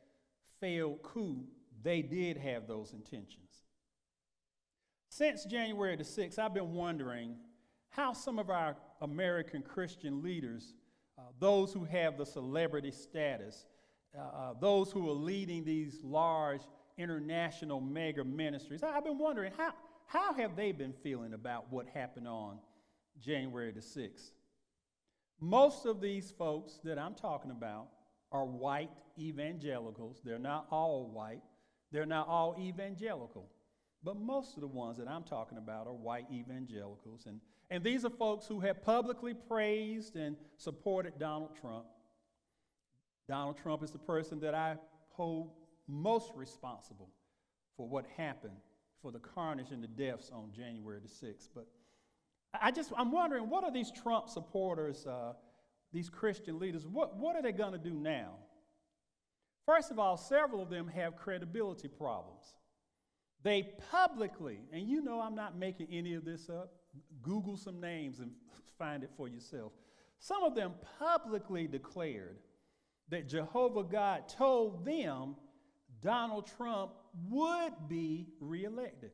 failed 0.62 1.02
coup, 1.02 1.44
they 1.82 2.02
did 2.02 2.38
have 2.38 2.68
those 2.68 2.94
intentions. 2.94 3.64
Since 5.10 5.46
January 5.46 5.96
the 5.96 6.04
6th, 6.04 6.38
I've 6.38 6.54
been 6.54 6.74
wondering 6.74 7.36
how 7.90 8.14
some 8.14 8.38
of 8.38 8.50
our 8.50 8.78
American 9.02 9.64
Christian 9.64 10.22
leaders, 10.22 10.76
uh, 11.18 11.24
those 11.40 11.74
who 11.74 11.84
have 11.86 12.18
the 12.18 12.26
celebrity 12.26 12.92
status, 12.92 13.66
uh, 14.18 14.22
uh, 14.22 14.54
those 14.60 14.92
who 14.92 15.10
are 15.10 15.14
leading 15.14 15.64
these 15.64 16.00
large 16.04 16.62
international 17.00 17.80
mega 17.80 18.24
ministries, 18.24 18.84
I've 18.84 19.06
been 19.06 19.18
wondering 19.18 19.54
how, 19.58 19.72
how 20.06 20.34
have 20.34 20.56
they 20.56 20.72
been 20.72 20.94
feeling 21.02 21.34
about 21.34 21.72
what 21.72 21.88
happened 21.88 22.28
on 22.28 22.60
January 23.20 23.72
the 23.72 23.80
6th? 23.80 24.32
Most 25.40 25.86
of 25.86 26.02
these 26.02 26.32
folks 26.32 26.80
that 26.84 27.00
I'm 27.00 27.16
talking 27.16 27.52
about 27.52 27.88
are 28.32 28.46
white 28.46 28.92
evangelicals. 29.18 30.22
They're 30.24 30.38
not 30.38 30.68
all 30.70 31.10
white, 31.10 31.42
they're 31.92 32.06
not 32.06 32.28
all 32.28 32.56
evangelical. 32.60 33.50
But 34.04 34.18
most 34.18 34.56
of 34.56 34.62
the 34.62 34.68
ones 34.68 34.98
that 34.98 35.08
I'm 35.08 35.24
talking 35.24 35.58
about 35.58 35.88
are 35.88 35.94
white 35.94 36.26
evangelicals. 36.32 37.26
And, 37.26 37.42
and 37.70 37.84
these 37.84 38.06
are 38.06 38.10
folks 38.10 38.48
who 38.48 38.60
have 38.62 38.82
publicly 38.82 39.34
praised 39.34 40.16
and 40.16 40.38
supported 40.58 41.20
Donald 41.20 41.56
Trump. 41.60 41.86
Donald 43.28 43.58
Trump 43.58 43.84
is 43.84 43.92
the 43.92 44.00
person 44.00 44.40
that 44.40 44.56
I 44.56 44.78
hold 45.10 45.52
most 45.90 46.32
responsible 46.36 47.10
for 47.76 47.88
what 47.88 48.06
happened, 48.16 48.58
for 49.02 49.12
the 49.12 49.20
carnage 49.20 49.72
and 49.72 49.84
the 49.84 49.88
deaths 49.88 50.30
on 50.34 50.52
January 50.56 51.00
the 51.02 51.28
6th. 51.28 51.50
But 51.56 51.68
I 52.62 52.72
just, 52.72 52.92
I'm 52.98 53.12
wondering, 53.12 53.50
what 53.50 53.64
are 53.64 53.72
these 53.72 53.92
Trump 53.92 54.30
supporters, 54.30 55.06
uh, 55.06 55.34
these 55.92 56.10
Christian 56.10 56.60
leaders, 56.60 56.86
what, 56.86 57.18
what 57.18 57.36
are 57.36 57.42
they 57.42 57.52
going 57.52 57.74
to 57.74 57.80
do 57.80 57.94
now? 57.94 58.34
First 59.66 59.92
of 59.92 60.00
all, 60.00 60.18
several 60.18 60.62
of 60.62 60.70
them 60.70 60.88
have 60.88 61.16
credibility 61.16 61.88
problems. 61.88 62.56
They 63.44 63.70
publicly, 63.92 64.60
and 64.74 64.88
you 64.88 65.02
know 65.02 65.22
I'm 65.22 65.36
not 65.36 65.58
making 65.58 65.88
any 65.92 66.16
of 66.16 66.26
this 66.26 66.50
up, 66.50 66.74
Google 67.22 67.56
some 67.56 67.80
names 67.80 68.20
and 68.20 68.32
find 68.78 69.04
it 69.04 69.12
for 69.16 69.28
yourself. 69.28 69.72
Some 70.20 70.44
of 70.44 70.56
them 70.56 70.74
publicly 70.98 71.68
declared 71.68 72.38
that 73.10 73.30
Jehovah 73.30 73.84
God 73.84 74.28
told 74.28 74.86
them 74.86 75.36
Donald 76.02 76.48
Trump 76.58 76.92
would 77.30 77.74
be 77.88 78.28
reelected. 78.40 79.12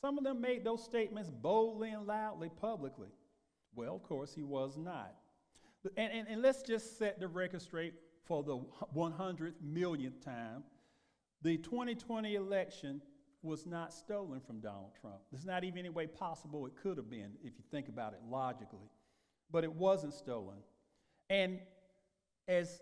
Some 0.00 0.16
of 0.18 0.24
them 0.24 0.40
made 0.40 0.64
those 0.64 0.82
statements 0.82 1.30
boldly 1.30 1.90
and 1.90 2.06
loudly 2.06 2.50
publicly. 2.60 3.08
Well, 3.74 3.96
of 3.96 4.02
course, 4.02 4.34
he 4.34 4.44
was 4.44 4.76
not. 4.76 5.14
And, 5.96 6.12
and, 6.12 6.28
and 6.28 6.42
let's 6.42 6.62
just 6.62 6.98
set 6.98 7.18
the 7.18 7.28
record 7.28 7.62
straight 7.62 7.94
for 8.24 8.42
the 8.42 8.58
100th 8.94 9.60
millionth 9.62 10.24
time. 10.24 10.62
The 11.42 11.56
2020 11.56 12.34
election 12.34 13.00
was 13.42 13.66
not 13.66 13.92
stolen 13.92 14.40
from 14.40 14.60
Donald 14.60 14.92
Trump. 15.00 15.18
There's 15.30 15.46
not 15.46 15.64
even 15.64 15.78
any 15.78 15.88
way 15.90 16.06
possible 16.06 16.66
it 16.66 16.74
could 16.80 16.96
have 16.96 17.08
been 17.08 17.32
if 17.42 17.54
you 17.56 17.64
think 17.70 17.88
about 17.88 18.12
it 18.12 18.20
logically. 18.28 18.90
But 19.50 19.64
it 19.64 19.72
wasn't 19.72 20.12
stolen. 20.12 20.58
And 21.30 21.60
as 22.48 22.80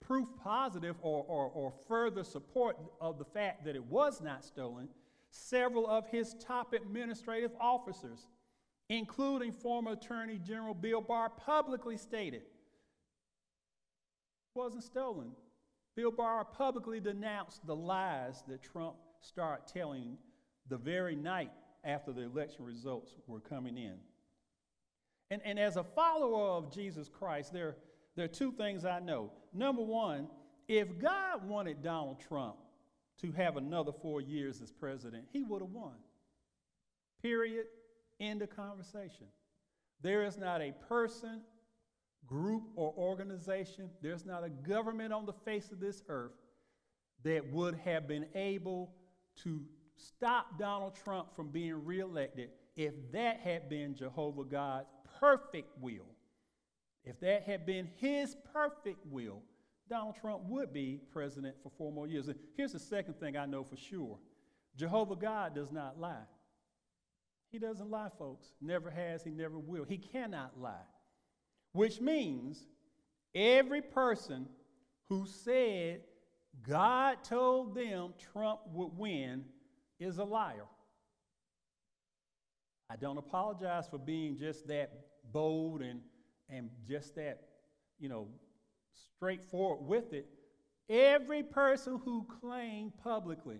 proof 0.00 0.28
positive 0.42 0.96
or, 1.02 1.24
or, 1.26 1.50
or 1.54 1.72
further 1.88 2.24
support 2.24 2.76
of 3.00 3.18
the 3.18 3.24
fact 3.24 3.64
that 3.64 3.74
it 3.74 3.84
was 3.84 4.20
not 4.20 4.44
stolen, 4.44 4.88
several 5.30 5.86
of 5.86 6.06
his 6.08 6.34
top 6.34 6.72
administrative 6.72 7.52
officers, 7.60 8.26
including 8.88 9.52
former 9.52 9.92
Attorney 9.92 10.38
General 10.38 10.74
Bill 10.74 11.00
Barr, 11.00 11.30
publicly 11.30 11.96
stated 11.96 12.42
it 12.42 12.50
wasn't 14.54 14.84
stolen. 14.84 15.32
Bill 15.96 16.10
Barr 16.10 16.44
publicly 16.44 17.00
denounced 17.00 17.66
the 17.66 17.74
lies 17.74 18.44
that 18.48 18.62
Trump 18.62 18.96
started 19.20 19.66
telling 19.66 20.18
the 20.68 20.76
very 20.76 21.16
night 21.16 21.50
after 21.84 22.12
the 22.12 22.22
election 22.22 22.64
results 22.64 23.14
were 23.26 23.40
coming 23.40 23.76
in. 23.76 23.94
And, 25.30 25.40
and 25.44 25.58
as 25.58 25.76
a 25.76 25.84
follower 25.84 26.50
of 26.50 26.72
Jesus 26.72 27.08
Christ, 27.08 27.52
there, 27.52 27.76
there 28.14 28.24
are 28.24 28.28
two 28.28 28.52
things 28.52 28.84
I 28.84 29.00
know. 29.00 29.32
Number 29.56 29.82
one, 29.82 30.28
if 30.68 30.98
God 30.98 31.48
wanted 31.48 31.82
Donald 31.82 32.20
Trump 32.20 32.56
to 33.22 33.32
have 33.32 33.56
another 33.56 33.92
four 33.92 34.20
years 34.20 34.60
as 34.60 34.70
president, 34.70 35.24
he 35.32 35.42
would 35.42 35.62
have 35.62 35.70
won. 35.70 35.94
Period. 37.22 37.66
End 38.20 38.42
of 38.42 38.54
conversation. 38.54 39.26
There 40.02 40.24
is 40.24 40.36
not 40.36 40.60
a 40.60 40.72
person, 40.88 41.40
group, 42.26 42.64
or 42.76 42.92
organization, 42.96 43.90
there's 44.02 44.26
not 44.26 44.44
a 44.44 44.50
government 44.50 45.12
on 45.12 45.24
the 45.24 45.32
face 45.32 45.70
of 45.72 45.80
this 45.80 46.02
earth 46.08 46.32
that 47.24 47.50
would 47.52 47.74
have 47.76 48.06
been 48.06 48.26
able 48.34 48.92
to 49.42 49.62
stop 49.96 50.58
Donald 50.58 50.94
Trump 51.02 51.34
from 51.34 51.48
being 51.48 51.84
reelected 51.84 52.50
if 52.76 52.92
that 53.12 53.40
had 53.40 53.68
been 53.68 53.94
Jehovah 53.94 54.44
God's 54.44 54.88
perfect 55.18 55.70
will. 55.80 56.15
If 57.06 57.20
that 57.20 57.44
had 57.44 57.64
been 57.64 57.88
his 57.96 58.36
perfect 58.52 59.06
will, 59.06 59.40
Donald 59.88 60.16
Trump 60.20 60.42
would 60.48 60.72
be 60.72 61.00
president 61.12 61.54
for 61.62 61.70
four 61.78 61.92
more 61.92 62.08
years. 62.08 62.26
And 62.26 62.36
here's 62.56 62.72
the 62.72 62.80
second 62.80 63.14
thing 63.20 63.36
I 63.36 63.46
know 63.46 63.62
for 63.62 63.76
sure 63.76 64.18
Jehovah 64.76 65.16
God 65.16 65.54
does 65.54 65.70
not 65.70 65.98
lie. 65.98 66.26
He 67.50 67.58
doesn't 67.58 67.90
lie, 67.90 68.10
folks. 68.18 68.48
Never 68.60 68.90
has, 68.90 69.22
he 69.22 69.30
never 69.30 69.58
will. 69.58 69.84
He 69.84 69.98
cannot 69.98 70.60
lie. 70.60 70.84
Which 71.72 72.00
means 72.00 72.66
every 73.34 73.80
person 73.80 74.48
who 75.08 75.26
said 75.26 76.00
God 76.66 77.22
told 77.22 77.74
them 77.76 78.14
Trump 78.32 78.60
would 78.72 78.98
win 78.98 79.44
is 80.00 80.18
a 80.18 80.24
liar. 80.24 80.66
I 82.90 82.96
don't 82.96 83.18
apologize 83.18 83.88
for 83.88 83.98
being 83.98 84.36
just 84.36 84.66
that 84.68 84.90
bold 85.32 85.82
and, 85.82 86.00
and 86.48 86.70
just 86.86 87.14
that, 87.16 87.40
you 87.98 88.08
know, 88.08 88.28
straightforward 89.16 89.86
with 89.86 90.12
it. 90.12 90.26
Every 90.88 91.42
person 91.42 92.00
who 92.04 92.26
claimed 92.40 92.92
publicly 93.02 93.58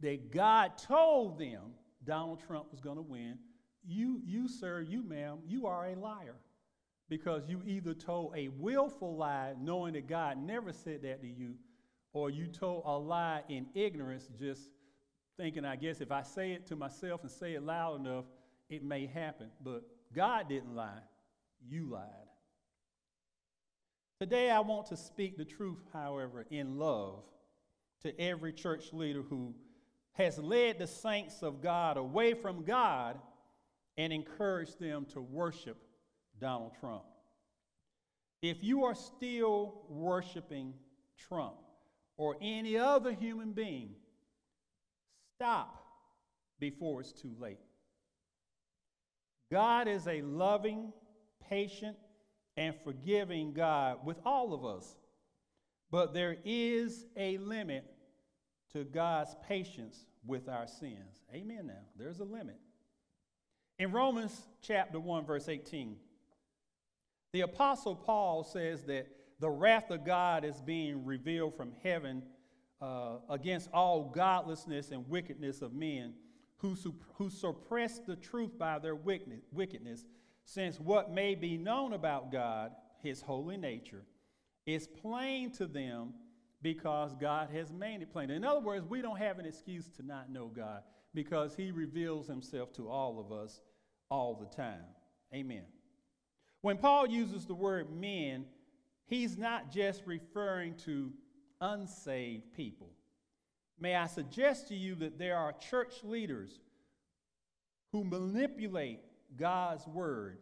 that 0.00 0.32
God 0.32 0.76
told 0.76 1.38
them 1.38 1.72
Donald 2.04 2.40
Trump 2.46 2.66
was 2.70 2.80
going 2.80 2.96
to 2.96 3.02
win, 3.02 3.38
you, 3.86 4.20
you, 4.24 4.48
sir, 4.48 4.80
you, 4.80 5.02
ma'am, 5.02 5.38
you 5.46 5.66
are 5.66 5.86
a 5.86 5.94
liar. 5.94 6.36
Because 7.08 7.42
you 7.48 7.62
either 7.66 7.94
told 7.94 8.34
a 8.34 8.48
willful 8.48 9.16
lie 9.16 9.52
knowing 9.60 9.92
that 9.92 10.08
God 10.08 10.38
never 10.38 10.72
said 10.72 11.02
that 11.02 11.20
to 11.20 11.28
you, 11.28 11.54
or 12.12 12.30
you 12.30 12.46
told 12.46 12.82
a 12.86 12.96
lie 12.96 13.42
in 13.48 13.66
ignorance, 13.74 14.28
just 14.38 14.70
thinking, 15.36 15.64
I 15.64 15.76
guess 15.76 16.00
if 16.00 16.10
I 16.10 16.22
say 16.22 16.52
it 16.52 16.66
to 16.68 16.76
myself 16.76 17.22
and 17.22 17.30
say 17.30 17.54
it 17.54 17.62
loud 17.62 18.00
enough, 18.00 18.24
it 18.70 18.82
may 18.82 19.06
happen. 19.06 19.48
But 19.62 19.82
God 20.14 20.48
didn't 20.48 20.74
lie, 20.74 21.02
you 21.68 21.90
lied. 21.90 22.23
Today, 24.24 24.50
I 24.50 24.60
want 24.60 24.86
to 24.86 24.96
speak 24.96 25.36
the 25.36 25.44
truth, 25.44 25.82
however, 25.92 26.46
in 26.48 26.78
love 26.78 27.26
to 28.04 28.18
every 28.18 28.54
church 28.54 28.90
leader 28.94 29.20
who 29.20 29.54
has 30.12 30.38
led 30.38 30.78
the 30.78 30.86
saints 30.86 31.42
of 31.42 31.60
God 31.60 31.98
away 31.98 32.32
from 32.32 32.64
God 32.64 33.18
and 33.98 34.14
encouraged 34.14 34.80
them 34.80 35.04
to 35.12 35.20
worship 35.20 35.76
Donald 36.40 36.72
Trump. 36.80 37.02
If 38.40 38.64
you 38.64 38.84
are 38.84 38.94
still 38.94 39.82
worshiping 39.90 40.72
Trump 41.18 41.56
or 42.16 42.36
any 42.40 42.78
other 42.78 43.12
human 43.12 43.52
being, 43.52 43.90
stop 45.36 45.84
before 46.58 47.02
it's 47.02 47.12
too 47.12 47.34
late. 47.38 47.60
God 49.52 49.86
is 49.86 50.08
a 50.08 50.22
loving, 50.22 50.94
patient, 51.46 51.98
and 52.56 52.74
forgiving 52.84 53.52
God 53.52 54.04
with 54.04 54.18
all 54.24 54.52
of 54.52 54.64
us. 54.64 54.96
But 55.90 56.14
there 56.14 56.36
is 56.44 57.06
a 57.16 57.38
limit 57.38 57.84
to 58.72 58.84
God's 58.84 59.34
patience 59.46 60.06
with 60.26 60.48
our 60.48 60.66
sins. 60.66 61.22
Amen 61.32 61.66
now. 61.68 61.82
There's 61.96 62.20
a 62.20 62.24
limit. 62.24 62.58
In 63.78 63.92
Romans 63.92 64.40
chapter 64.62 64.98
1 65.00 65.26
verse 65.26 65.48
18, 65.48 65.96
the 67.32 67.42
apostle 67.42 67.96
Paul 67.96 68.44
says 68.44 68.84
that 68.84 69.08
the 69.40 69.50
wrath 69.50 69.90
of 69.90 70.04
God 70.04 70.44
is 70.44 70.60
being 70.60 71.04
revealed 71.04 71.56
from 71.56 71.72
heaven 71.82 72.22
uh, 72.80 73.16
against 73.28 73.68
all 73.72 74.04
godlessness 74.04 74.90
and 74.90 75.08
wickedness 75.08 75.60
of 75.60 75.72
men 75.72 76.14
who, 76.58 76.76
who 77.14 77.28
suppress 77.28 77.98
the 77.98 78.16
truth 78.16 78.58
by 78.58 78.78
their 78.78 78.94
wickedness, 78.94 80.04
since 80.44 80.78
what 80.78 81.12
may 81.12 81.34
be 81.34 81.56
known 81.56 81.92
about 81.92 82.30
God, 82.30 82.72
his 83.02 83.22
holy 83.22 83.56
nature, 83.56 84.04
is 84.66 84.86
plain 84.86 85.50
to 85.52 85.66
them 85.66 86.14
because 86.62 87.14
God 87.14 87.50
has 87.50 87.72
made 87.72 88.02
it 88.02 88.10
plain. 88.10 88.30
In 88.30 88.44
other 88.44 88.60
words, 88.60 88.86
we 88.86 89.02
don't 89.02 89.18
have 89.18 89.38
an 89.38 89.46
excuse 89.46 89.88
to 89.96 90.02
not 90.02 90.30
know 90.30 90.46
God 90.46 90.82
because 91.12 91.54
he 91.54 91.70
reveals 91.70 92.26
himself 92.26 92.72
to 92.74 92.88
all 92.88 93.20
of 93.20 93.32
us 93.32 93.60
all 94.10 94.34
the 94.34 94.56
time. 94.56 94.84
Amen. 95.34 95.64
When 96.62 96.78
Paul 96.78 97.06
uses 97.06 97.44
the 97.44 97.54
word 97.54 97.94
men, 97.94 98.46
he's 99.06 99.36
not 99.36 99.70
just 99.70 100.02
referring 100.06 100.74
to 100.86 101.12
unsaved 101.60 102.54
people. 102.54 102.90
May 103.78 103.94
I 103.96 104.06
suggest 104.06 104.68
to 104.68 104.74
you 104.74 104.94
that 104.96 105.18
there 105.18 105.36
are 105.36 105.52
church 105.52 106.02
leaders 106.02 106.60
who 107.92 108.04
manipulate 108.04 109.00
God's 109.36 109.86
word, 109.86 110.38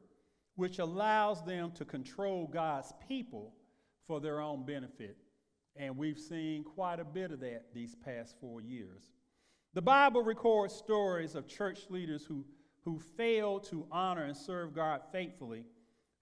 which 0.56 0.78
allows 0.78 1.44
them 1.44 1.72
to 1.72 1.84
control 1.84 2.46
God's 2.46 2.92
people 3.08 3.54
for 4.06 4.20
their 4.20 4.40
own 4.40 4.64
benefit. 4.64 5.16
And 5.76 5.96
we've 5.96 6.18
seen 6.18 6.64
quite 6.64 7.00
a 7.00 7.04
bit 7.04 7.32
of 7.32 7.40
that 7.40 7.66
these 7.74 7.94
past 7.94 8.36
four 8.40 8.60
years. 8.60 9.04
The 9.74 9.82
Bible 9.82 10.22
records 10.22 10.74
stories 10.74 11.34
of 11.34 11.46
church 11.46 11.86
leaders 11.88 12.24
who, 12.24 12.44
who 12.84 12.98
fail 12.98 13.58
to 13.60 13.86
honor 13.90 14.24
and 14.24 14.36
serve 14.36 14.74
God 14.74 15.00
faithfully 15.10 15.64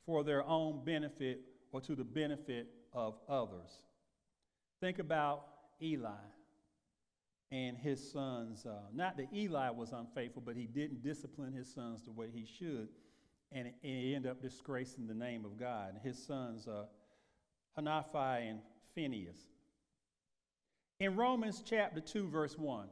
for 0.06 0.22
their 0.22 0.46
own 0.46 0.84
benefit 0.84 1.40
or 1.72 1.80
to 1.80 1.96
the 1.96 2.04
benefit 2.04 2.68
of 2.92 3.18
others. 3.28 3.82
Think 4.80 4.98
about 4.98 5.46
Eli 5.82 6.10
and 7.52 7.76
his 7.76 8.12
sons. 8.12 8.64
Uh, 8.66 8.78
not 8.92 9.16
that 9.16 9.32
Eli 9.34 9.70
was 9.70 9.92
unfaithful, 9.92 10.42
but 10.44 10.56
he 10.56 10.66
didn't 10.66 11.02
discipline 11.02 11.52
his 11.52 11.72
sons 11.72 12.02
the 12.02 12.12
way 12.12 12.28
he 12.32 12.44
should, 12.44 12.88
and 13.52 13.68
it 13.68 13.74
ended 13.82 14.30
up 14.30 14.40
disgracing 14.40 15.06
the 15.06 15.14
name 15.14 15.44
of 15.44 15.58
God. 15.58 16.00
His 16.02 16.22
sons, 16.24 16.68
uh, 16.68 16.84
Hophni 17.76 18.48
and 18.48 18.60
Phinehas. 18.94 19.48
In 21.00 21.16
Romans 21.16 21.62
chapter 21.64 22.00
2, 22.00 22.28
verse 22.28 22.58
1, 22.58 22.88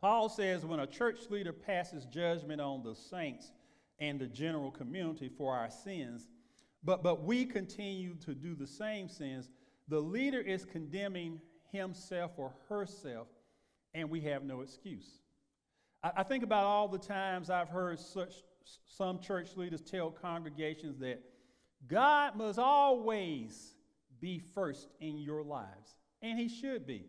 Paul 0.00 0.28
says, 0.28 0.64
When 0.64 0.80
a 0.80 0.86
church 0.86 1.30
leader 1.30 1.52
passes 1.52 2.06
judgment 2.06 2.60
on 2.60 2.82
the 2.82 2.94
saints 2.94 3.52
and 3.98 4.18
the 4.18 4.26
general 4.26 4.70
community 4.70 5.28
for 5.28 5.54
our 5.54 5.70
sins, 5.70 6.28
but, 6.82 7.02
but 7.02 7.22
we 7.22 7.44
continue 7.44 8.14
to 8.16 8.34
do 8.34 8.54
the 8.54 8.66
same 8.66 9.08
sins, 9.08 9.50
the 9.88 10.00
leader 10.00 10.40
is 10.40 10.64
condemning 10.64 11.40
himself 11.72 12.32
or 12.36 12.54
herself, 12.68 13.28
and 13.94 14.10
we 14.10 14.20
have 14.22 14.44
no 14.44 14.60
excuse. 14.60 15.06
I, 16.02 16.10
I 16.18 16.22
think 16.22 16.42
about 16.44 16.64
all 16.64 16.88
the 16.88 16.98
times 16.98 17.50
I've 17.50 17.68
heard 17.68 17.98
such 17.98 18.34
some 18.86 19.20
church 19.20 19.56
leaders 19.56 19.82
tell 19.82 20.10
congregations 20.10 20.98
that 20.98 21.22
God 21.86 22.36
must 22.36 22.58
always 22.58 23.74
be 24.20 24.38
first 24.38 24.88
in 25.00 25.18
your 25.18 25.42
lives, 25.42 25.96
and 26.22 26.38
He 26.38 26.48
should 26.48 26.86
be. 26.86 27.06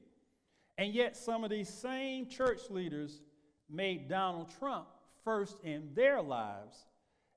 And 0.78 0.94
yet, 0.94 1.16
some 1.16 1.44
of 1.44 1.50
these 1.50 1.70
same 1.70 2.28
church 2.28 2.70
leaders 2.70 3.22
made 3.70 4.10
Donald 4.10 4.52
Trump 4.60 4.88
first 5.24 5.58
in 5.64 5.90
their 5.94 6.22
lives, 6.22 6.86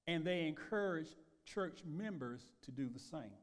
and 0.06 0.24
they 0.24 0.46
encourage 0.46 1.08
church 1.44 1.80
members 1.86 2.48
to 2.62 2.70
do 2.72 2.88
the 2.88 2.98
same. 2.98 3.38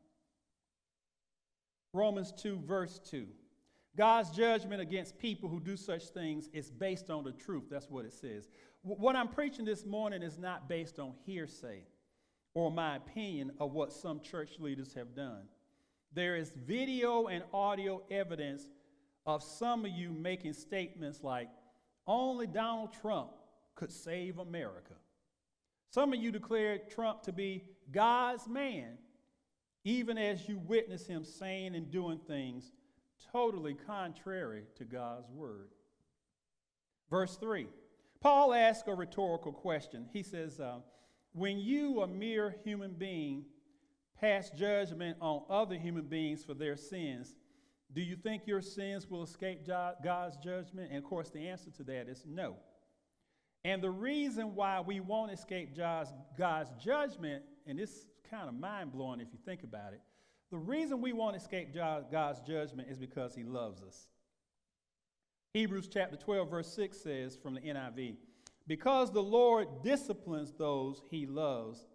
Romans 1.94 2.34
2, 2.34 2.60
verse 2.68 3.00
2. 3.10 3.26
God's 3.98 4.30
judgment 4.30 4.82
against 4.82 5.18
people 5.18 5.50
who 5.50 5.60
do 5.60 5.78
such 5.78 6.04
things 6.10 6.50
is 6.54 6.70
based 6.70 7.10
on 7.10 7.24
the 7.24 7.32
truth. 7.32 7.66
That's 7.70 7.90
what 7.90 8.06
it 8.06 8.14
says. 8.14 8.50
what 8.84 9.16
I'm 9.16 9.30
preaching 9.30 9.66
this 9.66 9.86
morning 9.86 10.22
is 10.22 10.38
not 10.38 10.68
based 10.68 11.00
on 11.00 11.14
hearsay 11.26 11.84
or 12.54 12.72
my 12.72 12.98
opinion 12.98 13.52
of 13.60 13.74
what 13.74 13.94
some 13.94 14.20
church 14.20 14.60
leaders 14.60 14.94
have 14.94 15.16
done. 15.16 15.44
There 16.14 16.36
is 16.36 16.52
video 16.66 17.28
and 17.28 17.44
audio 17.54 18.02
evidence 18.10 18.68
of 19.26 19.44
some 19.44 19.86
of 19.86 19.92
you 19.92 20.12
making 20.12 20.54
statements 20.54 21.24
like, 21.24 21.50
only 22.08 22.48
Donald 22.48 22.94
Trump 22.94 23.32
could 23.76 23.92
save 23.92 24.38
America. 24.38 24.94
Some 25.90 26.14
of 26.14 26.20
you 26.20 26.32
declared 26.32 26.90
Trump 26.90 27.24
to 27.24 27.34
be 27.34 27.64
God's 27.92 28.48
man, 28.48 28.98
even 29.84 30.18
as 30.18 30.48
you 30.48 30.58
witness 30.60 31.08
him 31.08 31.24
saying 31.26 31.76
and 31.76 31.90
doing 31.90 32.20
things 32.28 32.72
totally 33.32 33.74
contrary 33.74 34.64
to 34.78 34.86
God's 34.86 35.30
word. 35.30 35.70
Verse 37.10 37.36
3 37.38 37.68
Paul 38.22 38.54
asks 38.54 38.88
a 38.88 38.94
rhetorical 38.94 39.52
question. 39.52 40.08
He 40.12 40.24
says, 40.24 40.60
uh, 40.60 40.80
When 41.34 41.60
you, 41.60 42.02
a 42.02 42.08
mere 42.08 42.56
human 42.64 42.94
being, 42.94 43.46
pass 44.20 44.50
judgment 44.50 45.18
on 45.22 45.44
other 45.50 45.76
human 45.76 46.06
beings 46.06 46.44
for 46.44 46.54
their 46.54 46.76
sins, 46.76 47.36
do 47.94 48.02
you 48.02 48.16
think 48.16 48.44
your 48.46 48.62
sins 48.62 49.10
will 49.10 49.24
escape 49.24 49.66
God's 49.66 50.38
judgment? 50.38 50.90
And 50.90 50.98
of 50.98 51.04
course, 51.04 51.30
the 51.30 51.48
answer 51.48 51.70
to 51.72 51.84
that 51.84 52.10
is 52.10 52.24
no. 52.28 52.56
And 53.64 53.82
the 53.82 53.90
reason 53.90 54.54
why 54.54 54.82
we 54.82 55.00
won't 55.00 55.32
escape 55.32 55.76
God's, 55.76 56.12
judgment, 56.80 57.44
and 57.66 57.80
is 57.80 58.08
kind 58.30 58.50
of 58.50 58.56
mind 58.56 58.92
blowing 58.92 59.20
if 59.20 59.28
you 59.32 59.40
think 59.46 59.64
about 59.64 59.94
it, 59.94 60.02
the 60.52 60.58
reason 60.58 61.02
we 61.02 61.14
won't 61.14 61.36
escape 61.36 61.74
God's 61.74 62.42
judgment 62.42 62.90
is 62.90 62.98
because 62.98 63.36
He 63.36 63.44
loves 63.44 63.82
us. 63.82 64.08
Hebrews 65.54 65.88
chapter 65.92 66.18
12, 66.18 66.50
verse 66.50 66.74
6 66.74 66.98
says 66.98 67.36
from 67.36 67.56
the 67.56 67.62
NIV, 67.62 68.18
Because 68.68 69.12
the 69.12 69.24
Lord 69.24 69.68
disciplines 69.84 70.54
those 70.54 71.02
He 71.10 71.26
loves, 71.26 71.86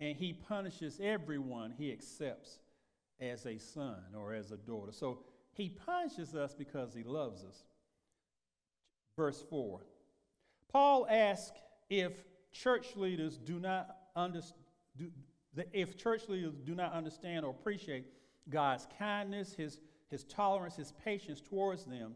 and 0.00 0.16
He 0.16 0.32
punishes 0.32 1.00
everyone 1.02 1.72
He 1.76 1.92
accepts 1.92 2.58
as 3.20 3.46
a 3.46 3.58
son 3.58 3.98
or 4.14 4.34
as 4.34 4.50
a 4.50 4.56
daughter. 4.56 4.92
So 4.92 5.20
He 5.52 5.68
punishes 5.68 6.34
us 6.34 6.54
because 6.54 6.94
He 6.94 7.02
loves 7.02 7.44
us. 7.44 7.64
Verse 9.16 9.42
4 9.48 9.80
Paul 10.70 11.06
asks 11.08 11.58
if 11.88 12.12
church 12.52 12.96
leaders 12.96 13.38
do 13.38 13.58
not 13.58 13.96
understand. 14.14 14.60
If 15.72 15.96
church 15.96 16.28
leaders 16.28 16.54
do 16.64 16.74
not 16.74 16.92
understand 16.92 17.44
or 17.44 17.50
appreciate 17.50 18.06
God's 18.48 18.86
kindness, 18.98 19.54
his, 19.54 19.78
his 20.08 20.24
tolerance, 20.24 20.76
his 20.76 20.92
patience 21.04 21.40
towards 21.40 21.84
them, 21.84 22.14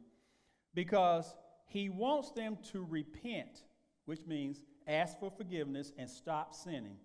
because 0.74 1.34
he 1.66 1.88
wants 1.88 2.30
them 2.30 2.59
to 2.72 2.84
repent, 2.88 3.62
which 4.05 4.26
means 4.26 4.62
ask 4.86 5.18
for 5.18 5.30
forgiveness 5.30 5.93
and 5.99 6.09
stop 6.09 6.55
sinning. 6.55 6.97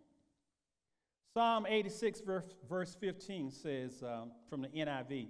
Psalm 1.33 1.65
86, 1.67 2.21
verse, 2.21 2.55
verse 2.69 2.95
15 2.99 3.51
says 3.51 4.03
um, 4.03 4.31
from 4.49 4.61
the 4.61 4.69
NIV, 4.69 5.27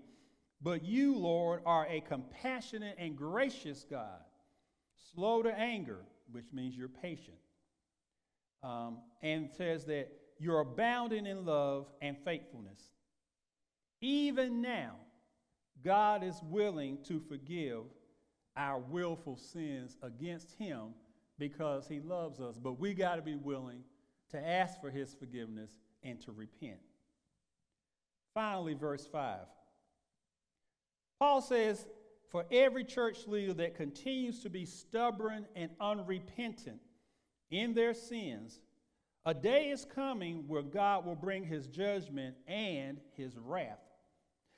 But 0.61 0.85
you, 0.85 1.15
Lord, 1.15 1.61
are 1.65 1.87
a 1.89 2.01
compassionate 2.01 2.95
and 2.99 3.15
gracious 3.15 3.85
God, 3.89 4.21
slow 5.13 5.41
to 5.41 5.51
anger, 5.57 6.05
which 6.31 6.45
means 6.53 6.77
you're 6.77 6.87
patient. 6.87 7.37
Um, 8.61 8.99
and 9.21 9.49
says 9.49 9.85
that 9.85 10.11
you're 10.37 10.61
abounding 10.61 11.25
in 11.25 11.45
love 11.45 11.87
and 12.01 12.17
faithfulness. 12.23 12.81
Even 14.01 14.61
now, 14.61 14.95
God 15.83 16.23
is 16.23 16.41
willing 16.43 16.97
to 17.07 17.19
forgive 17.19 17.83
our 18.57 18.79
willful 18.79 19.37
sins 19.37 19.97
against 20.01 20.53
Him 20.53 20.93
because 21.37 21.87
He 21.87 21.99
loves 21.99 22.39
us. 22.39 22.57
But 22.57 22.79
we 22.79 22.93
got 22.93 23.15
to 23.15 23.21
be 23.21 23.35
willing 23.35 23.83
to 24.31 24.47
ask 24.47 24.79
for 24.81 24.89
His 24.89 25.13
forgiveness 25.13 25.71
and 26.03 26.21
to 26.21 26.31
repent. 26.31 26.79
Finally, 28.33 28.73
verse 28.73 29.05
5. 29.05 29.39
Paul 31.19 31.41
says, 31.41 31.85
For 32.29 32.45
every 32.51 32.83
church 32.83 33.27
leader 33.27 33.53
that 33.53 33.75
continues 33.75 34.41
to 34.41 34.49
be 34.49 34.65
stubborn 34.65 35.45
and 35.55 35.71
unrepentant 35.79 36.81
in 37.49 37.73
their 37.73 37.93
sins, 37.93 38.59
a 39.25 39.33
day 39.33 39.69
is 39.69 39.85
coming 39.85 40.43
where 40.47 40.61
God 40.61 41.05
will 41.05 41.15
bring 41.15 41.43
his 41.43 41.67
judgment 41.67 42.35
and 42.47 42.99
his 43.17 43.37
wrath. 43.37 43.79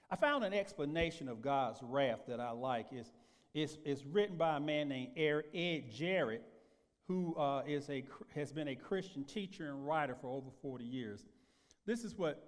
I 0.10 0.16
found 0.16 0.44
an 0.44 0.54
explanation 0.54 1.30
of 1.30 1.42
God's 1.42 1.82
wrath 1.82 2.22
that 2.28 2.40
I 2.40 2.52
like. 2.52 2.88
It's, 2.92 3.12
it's, 3.54 3.78
it's 3.86 4.06
written 4.06 4.38
by 4.38 4.58
a 4.58 4.60
man 4.60 4.90
named 4.90 5.12
Ed 5.18 5.92
Jarrett, 5.94 6.44
who 7.08 7.36
uh, 7.36 7.64
is 7.66 7.90
a, 7.90 8.04
has 8.36 8.52
been 8.52 8.70
a 8.70 8.76
Christian 8.76 9.24
teacher 9.24 9.70
and 9.70 9.88
writer 9.88 10.16
for 10.20 10.30
over 10.30 10.50
40 10.62 10.84
years. 10.84 11.26
This 11.86 12.04
is 12.04 12.18
what 12.18 12.44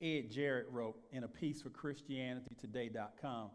Ed 0.00 0.30
Jarrett 0.30 0.66
wrote 0.70 0.96
in 1.12 1.24
a 1.24 1.28
piece 1.28 1.62
for 1.62 1.70
ChristianityToday.com. 1.70 3.50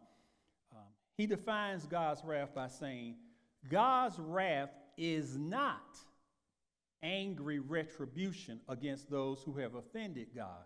Um, 0.71 0.83
he 1.17 1.25
defines 1.25 1.85
God's 1.85 2.23
wrath 2.25 2.53
by 2.53 2.67
saying, 2.67 3.15
God's 3.69 4.19
wrath 4.19 4.71
is 4.97 5.37
not 5.37 5.97
angry 7.03 7.59
retribution 7.59 8.59
against 8.67 9.09
those 9.09 9.41
who 9.43 9.57
have 9.57 9.75
offended 9.75 10.27
God. 10.35 10.65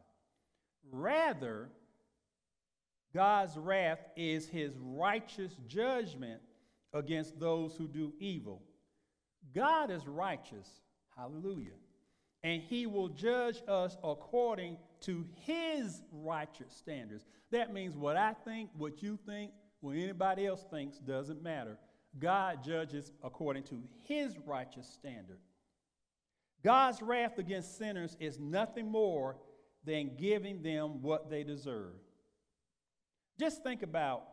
Rather, 0.91 1.69
God's 3.13 3.57
wrath 3.57 3.99
is 4.15 4.47
his 4.47 4.73
righteous 4.79 5.53
judgment 5.67 6.41
against 6.93 7.39
those 7.39 7.75
who 7.75 7.88
do 7.88 8.13
evil. 8.19 8.61
God 9.53 9.91
is 9.91 10.07
righteous. 10.07 10.67
Hallelujah. 11.15 11.77
And 12.43 12.61
he 12.61 12.88
will 12.88 13.09
judge 13.09 13.61
us 13.67 13.97
according 14.03 14.77
to 15.01 15.25
his 15.45 16.01
righteous 16.11 16.73
standards. 16.75 17.25
That 17.51 17.73
means 17.73 17.95
what 17.95 18.17
I 18.17 18.34
think, 18.45 18.69
what 18.75 19.01
you 19.01 19.17
think, 19.25 19.51
what 19.79 19.95
anybody 19.95 20.45
else 20.47 20.65
thinks 20.71 20.97
doesn't 20.97 21.43
matter. 21.43 21.77
God 22.19 22.63
judges 22.63 23.11
according 23.23 23.63
to 23.63 23.81
his 24.01 24.38
righteous 24.45 24.88
standard. 24.88 25.39
God's 26.64 27.01
wrath 27.01 27.38
against 27.38 27.78
sinners 27.78 28.16
is 28.20 28.39
nothing 28.39 28.89
more 28.89 29.38
than 29.86 30.16
giving 30.18 30.61
them 30.61 31.01
what 31.01 31.30
they 31.30 31.43
deserve. 31.43 31.95
Just 33.39 33.64
think 33.64 33.84
about 33.84 34.24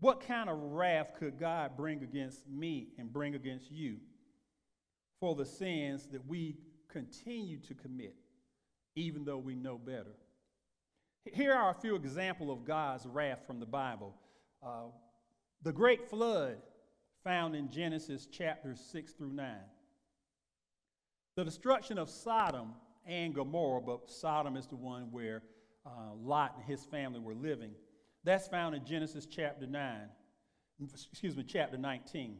what 0.00 0.26
kind 0.26 0.50
of 0.50 0.58
wrath 0.58 1.12
could 1.18 1.38
God 1.38 1.76
bring 1.76 2.02
against 2.02 2.46
me 2.48 2.88
and 2.98 3.12
bring 3.12 3.34
against 3.34 3.70
you 3.70 3.98
for 5.20 5.34
the 5.34 5.46
sins 5.46 6.08
that 6.10 6.26
we 6.26 6.56
continue 6.88 7.58
to 7.60 7.74
commit, 7.74 8.16
even 8.96 9.24
though 9.24 9.38
we 9.38 9.54
know 9.54 9.78
better. 9.78 10.16
Here 11.24 11.54
are 11.54 11.70
a 11.70 11.74
few 11.74 11.94
examples 11.94 12.50
of 12.50 12.64
God's 12.64 13.06
wrath 13.06 13.46
from 13.46 13.60
the 13.60 13.66
Bible. 13.66 14.14
Uh, 14.62 14.86
the 15.62 15.72
great 15.72 16.10
flood 16.10 16.56
found 17.22 17.54
in 17.54 17.70
Genesis 17.70 18.26
chapters 18.26 18.80
6 18.90 19.12
through 19.12 19.32
9. 19.32 19.54
The 21.34 21.44
destruction 21.44 21.96
of 21.96 22.10
Sodom 22.10 22.74
and 23.06 23.34
Gomorrah, 23.34 23.80
but 23.80 24.10
Sodom 24.10 24.56
is 24.56 24.66
the 24.66 24.76
one 24.76 25.10
where 25.10 25.42
uh, 25.86 26.14
Lot 26.22 26.56
and 26.56 26.64
his 26.64 26.84
family 26.84 27.20
were 27.20 27.34
living. 27.34 27.72
That's 28.22 28.48
found 28.48 28.74
in 28.74 28.84
Genesis 28.84 29.24
chapter 29.24 29.66
9, 29.66 30.00
excuse 30.92 31.34
me, 31.36 31.42
chapter 31.42 31.78
19. 31.78 32.36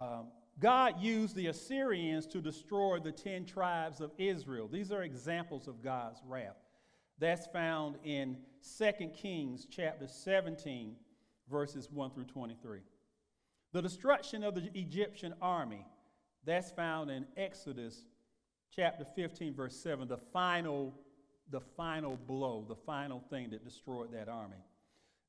Um, 0.00 0.28
God 0.60 1.00
used 1.00 1.34
the 1.34 1.48
Assyrians 1.48 2.26
to 2.28 2.40
destroy 2.40 3.00
the 3.00 3.10
10 3.10 3.44
tribes 3.44 4.00
of 4.00 4.12
Israel. 4.18 4.68
These 4.68 4.92
are 4.92 5.02
examples 5.02 5.66
of 5.66 5.82
God's 5.82 6.20
wrath. 6.24 6.56
That's 7.18 7.46
found 7.48 7.96
in 8.04 8.36
2 8.78 9.08
Kings 9.08 9.66
chapter 9.68 10.06
17, 10.06 10.94
verses 11.50 11.90
1 11.90 12.10
through 12.12 12.24
23. 12.24 12.80
The 13.72 13.82
destruction 13.82 14.44
of 14.44 14.54
the 14.54 14.70
Egyptian 14.74 15.34
army 15.42 15.84
that's 16.44 16.70
found 16.70 17.10
in 17.10 17.26
Exodus 17.36 18.04
chapter 18.74 19.04
15, 19.04 19.54
verse 19.54 19.76
7, 19.76 20.08
the 20.08 20.18
final, 20.32 20.94
the 21.50 21.60
final 21.60 22.18
blow, 22.26 22.64
the 22.68 22.76
final 22.76 23.22
thing 23.30 23.50
that 23.50 23.64
destroyed 23.64 24.12
that 24.12 24.28
army. 24.28 24.56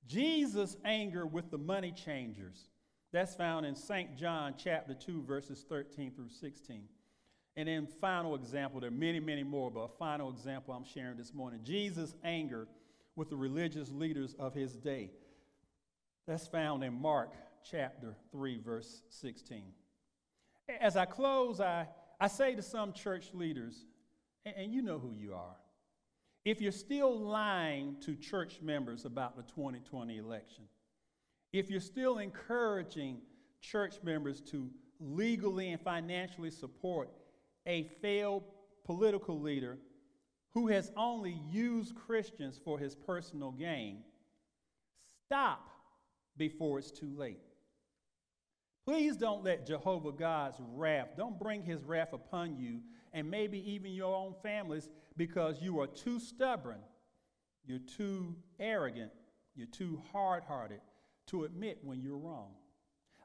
Jesus' 0.08 0.78
anger 0.86 1.26
with 1.26 1.52
the 1.52 1.58
money 1.58 1.92
changers. 1.92 2.70
That's 3.12 3.36
found 3.36 3.66
in 3.66 3.76
St. 3.76 4.18
John 4.18 4.56
chapter 4.58 4.94
2, 4.94 5.24
verses 5.24 5.66
13 5.68 6.12
through 6.12 6.30
16. 6.30 6.84
And 7.58 7.68
then, 7.68 7.88
final 8.00 8.36
example, 8.36 8.80
there 8.80 8.88
are 8.88 8.94
many, 8.94 9.20
many 9.20 9.44
more, 9.44 9.70
but 9.70 9.82
a 9.82 9.98
final 10.00 10.30
example 10.30 10.74
I'm 10.74 10.86
sharing 10.86 11.18
this 11.18 11.34
morning 11.34 11.60
Jesus' 11.64 12.16
anger 12.24 12.68
with 13.18 13.30
the 13.30 13.36
religious 13.36 13.92
leaders 13.92 14.36
of 14.40 14.54
his 14.54 14.78
day. 14.78 15.12
That's 16.28 16.48
found 16.48 16.84
in 16.84 16.94
Mark 16.94 17.34
chapter 17.70 18.16
3, 18.32 18.60
verse 18.60 19.02
16. 19.10 19.64
As 20.80 20.96
I 20.96 21.06
close, 21.06 21.60
I, 21.60 21.88
I 22.20 22.28
say 22.28 22.56
to 22.56 22.62
some 22.62 22.94
church 22.94 23.34
leaders, 23.34 23.86
and, 24.46 24.56
and 24.56 24.74
you 24.74 24.82
know 24.82 25.00
who 25.00 25.14
you 25.14 25.34
are, 25.34 25.56
if 26.44 26.62
you're 26.62 26.72
still 26.72 27.18
lying 27.20 27.98
to 28.02 28.16
church 28.16 28.60
members 28.62 29.06
about 29.06 29.36
the 29.36 29.44
2020 29.44 30.18
election, 30.18 30.64
if 31.54 31.70
you're 31.70 31.80
still 31.80 32.18
encouraging 32.18 33.22
church 33.62 33.96
members 34.04 34.42
to 34.42 34.70
legally 35.00 35.70
and 35.72 35.82
financially 35.82 36.50
support 36.50 37.10
a 37.68 37.84
failed 38.02 38.44
political 38.86 39.40
leader 39.40 39.78
who 40.54 40.68
has 40.68 40.92
only 40.98 41.38
used 41.52 41.96
Christians 41.96 42.60
for 42.64 42.80
his 42.80 42.96
personal 42.96 43.52
gain, 43.52 44.04
stop 45.28 45.70
before 46.38 46.80
it's 46.80 46.92
too 46.92 47.14
late. 47.16 47.40
Please 48.92 49.16
don't 49.16 49.42
let 49.42 49.66
Jehovah 49.66 50.12
God's 50.12 50.58
wrath, 50.76 51.12
don't 51.16 51.40
bring 51.40 51.64
his 51.64 51.82
wrath 51.86 52.12
upon 52.12 52.58
you 52.58 52.82
and 53.14 53.32
maybe 53.32 53.72
even 53.72 53.94
your 53.94 54.14
own 54.14 54.36
families 54.44 54.90
because 55.16 55.62
you 55.62 55.80
are 55.80 55.88
too 55.88 56.20
stubborn, 56.20 56.82
you're 57.66 57.80
too 57.80 58.36
arrogant, 58.60 59.14
you're 59.56 59.68
too 59.68 60.02
hard 60.12 60.44
hearted 60.44 60.82
to 61.28 61.46
admit 61.46 61.80
when 61.82 62.02
you're 62.02 62.18
wrong. 62.18 62.50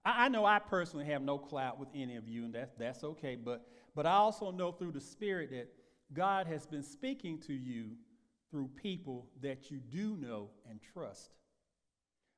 I, 0.04 0.26
I, 0.26 0.28
know 0.28 0.44
I 0.44 0.60
personally 0.60 1.06
have 1.06 1.22
no 1.22 1.36
clout 1.36 1.80
with 1.80 1.88
any 1.96 2.14
of 2.14 2.28
you, 2.28 2.44
and 2.44 2.54
that's, 2.54 2.72
that's 2.78 3.02
okay, 3.02 3.34
but, 3.34 3.66
but 3.96 4.06
I 4.06 4.12
also 4.12 4.52
know 4.52 4.70
through 4.70 4.92
the 4.92 5.00
Spirit 5.00 5.50
that 5.50 5.66
God 6.12 6.46
has 6.46 6.64
been 6.64 6.84
speaking 6.84 7.40
to 7.40 7.52
you 7.52 7.96
through 8.52 8.70
people 8.80 9.26
that 9.42 9.68
you 9.72 9.78
do 9.78 10.16
know 10.16 10.50
and 10.70 10.78
trust. 10.92 11.32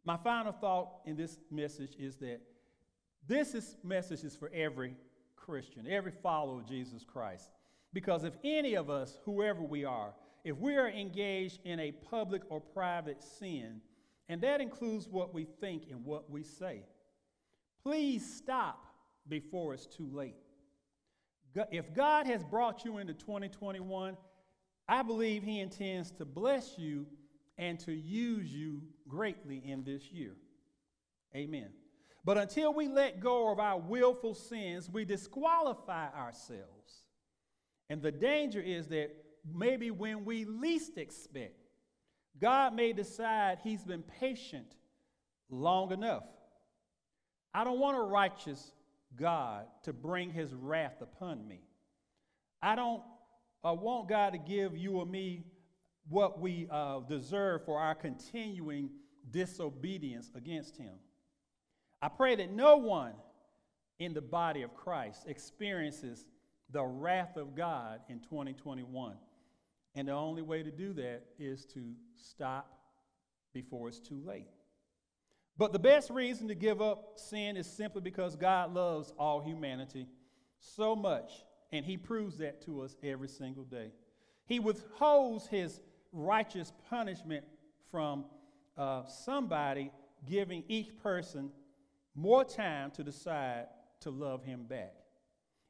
My 0.07 0.16
final 0.16 0.53
thought 0.53 1.01
in 1.05 1.14
this 1.14 1.37
message 1.51 1.95
is 1.99 2.16
that 2.16 2.41
this 3.27 3.55
is, 3.55 3.77
message 3.83 4.25
is 4.25 4.37
for 4.37 4.51
every 4.55 4.95
Christian, 5.37 5.87
every 5.89 6.12
follower 6.12 6.61
of 6.61 6.66
Jesus 6.66 7.05
Christ. 7.05 7.51
Because 7.93 8.25
if 8.25 8.35
any 8.45 8.75
of 8.75 8.91
us, 8.91 9.19
whoever 9.25 9.62
we 9.62 9.85
are, 9.85 10.12
if 10.45 10.57
we 10.59 10.77
are 10.77 10.89
engaged 10.89 11.61
in 11.64 11.81
a 11.81 11.93
public 11.93 12.43
or 12.49 12.61
private 12.61 13.23
sin, 13.23 13.81
and 14.29 14.41
that 14.43 14.61
includes 14.61 15.09
what 15.09 15.35
we 15.35 15.45
think 15.45 15.85
and 15.91 16.05
what 16.05 16.31
we 16.31 16.43
say, 16.43 16.83
please 17.83 18.35
stop 18.37 18.87
before 19.29 19.75
it's 19.75 19.87
too 19.87 20.09
late. 20.12 20.37
If 21.73 21.95
God 21.95 22.27
has 22.27 22.45
brought 22.45 22.85
you 22.85 22.99
into 22.99 23.14
2021, 23.14 24.16
I 24.89 25.03
believe 25.03 25.43
He 25.43 25.61
intends 25.61 26.11
to 26.12 26.25
bless 26.25 26.79
you 26.79 27.07
and 27.57 27.79
to 27.81 27.93
use 27.93 28.53
you 28.53 28.83
greatly 29.09 29.62
in 29.64 29.83
this 29.83 30.12
year. 30.12 30.37
Amen. 31.35 31.69
But 32.29 32.37
until 32.37 32.74
we 32.74 32.89
let 32.89 33.20
go 33.20 33.51
of 33.51 33.59
our 33.59 33.79
willful 33.79 34.35
sins, 34.35 34.91
we 34.91 35.07
disqualify 35.07 36.09
ourselves. 36.14 37.05
And 37.89 38.03
the 38.03 38.12
danger 38.12 38.61
is 38.61 38.89
that 38.89 39.16
maybe 39.51 39.91
when 39.91 40.26
we 40.26 40.45
least 40.45 40.99
expect, 40.99 41.70
God 42.39 42.74
may 42.74 42.93
decide 42.93 43.61
He's 43.64 43.83
been 43.83 44.03
patient 44.03 44.76
long 45.49 45.91
enough. 45.91 46.24
I 47.55 47.64
don't 47.64 47.79
want 47.81 47.97
a 47.97 48.03
righteous 48.03 48.72
God 49.16 49.64
to 49.85 49.95
bring 49.95 50.31
His 50.31 50.53
wrath 50.53 51.01
upon 51.01 51.49
me. 51.49 51.62
I 52.61 52.74
don't 52.74 53.03
want 53.64 54.11
God 54.11 54.35
to 54.35 54.39
give 54.39 54.76
you 54.76 54.99
or 54.99 55.07
me 55.07 55.45
what 56.11 56.39
we 56.39 56.68
uh, 56.70 57.01
deserve 57.09 57.64
for 57.64 57.81
our 57.81 57.95
continuing 57.95 58.91
disobedience 59.31 60.31
against 60.35 60.76
Him. 60.76 60.93
I 62.01 62.09
pray 62.09 62.37
that 62.37 62.53
no 62.53 62.77
one 62.77 63.13
in 63.99 64.15
the 64.15 64.21
body 64.21 64.63
of 64.63 64.75
Christ 64.75 65.25
experiences 65.27 66.25
the 66.71 66.85
wrath 66.85 67.37
of 67.37 67.55
God 67.55 68.01
in 68.09 68.21
2021. 68.21 69.17
And 69.95 70.09
the 70.09 70.13
only 70.13 70.43
way 70.43 70.63
to 70.63 70.71
do 70.71 70.93
that 70.95 71.23
is 71.39 71.65
to 71.67 71.93
stop 72.15 72.79
before 73.53 73.89
it's 73.89 73.99
too 73.99 74.21
late. 74.25 74.47
But 75.57 75.73
the 75.73 75.79
best 75.79 76.11
reason 76.11 76.47
to 76.49 76.55
give 76.55 76.81
up 76.81 77.15
sin 77.19 77.57
is 77.57 77.67
simply 77.67 78.01
because 78.01 78.37
God 78.37 78.73
loves 78.73 79.13
all 79.19 79.41
humanity 79.41 80.07
so 80.61 80.95
much, 80.95 81.33
and 81.73 81.85
He 81.85 81.97
proves 81.97 82.39
that 82.39 82.63
to 82.67 82.83
us 82.83 82.95
every 83.03 83.29
single 83.29 83.65
day. 83.65 83.91
He 84.47 84.61
withholds 84.61 85.49
His 85.49 85.81
righteous 86.13 86.73
punishment 86.89 87.45
from 87.91 88.25
uh, 88.77 89.05
somebody 89.07 89.91
giving 90.29 90.63
each 90.69 90.97
person 91.03 91.51
more 92.19 92.45
time 92.45 92.91
to 92.93 93.05
decide 93.05 93.66
to 94.01 94.11
love 94.11 94.45
him 94.45 94.64
back. 94.64 94.95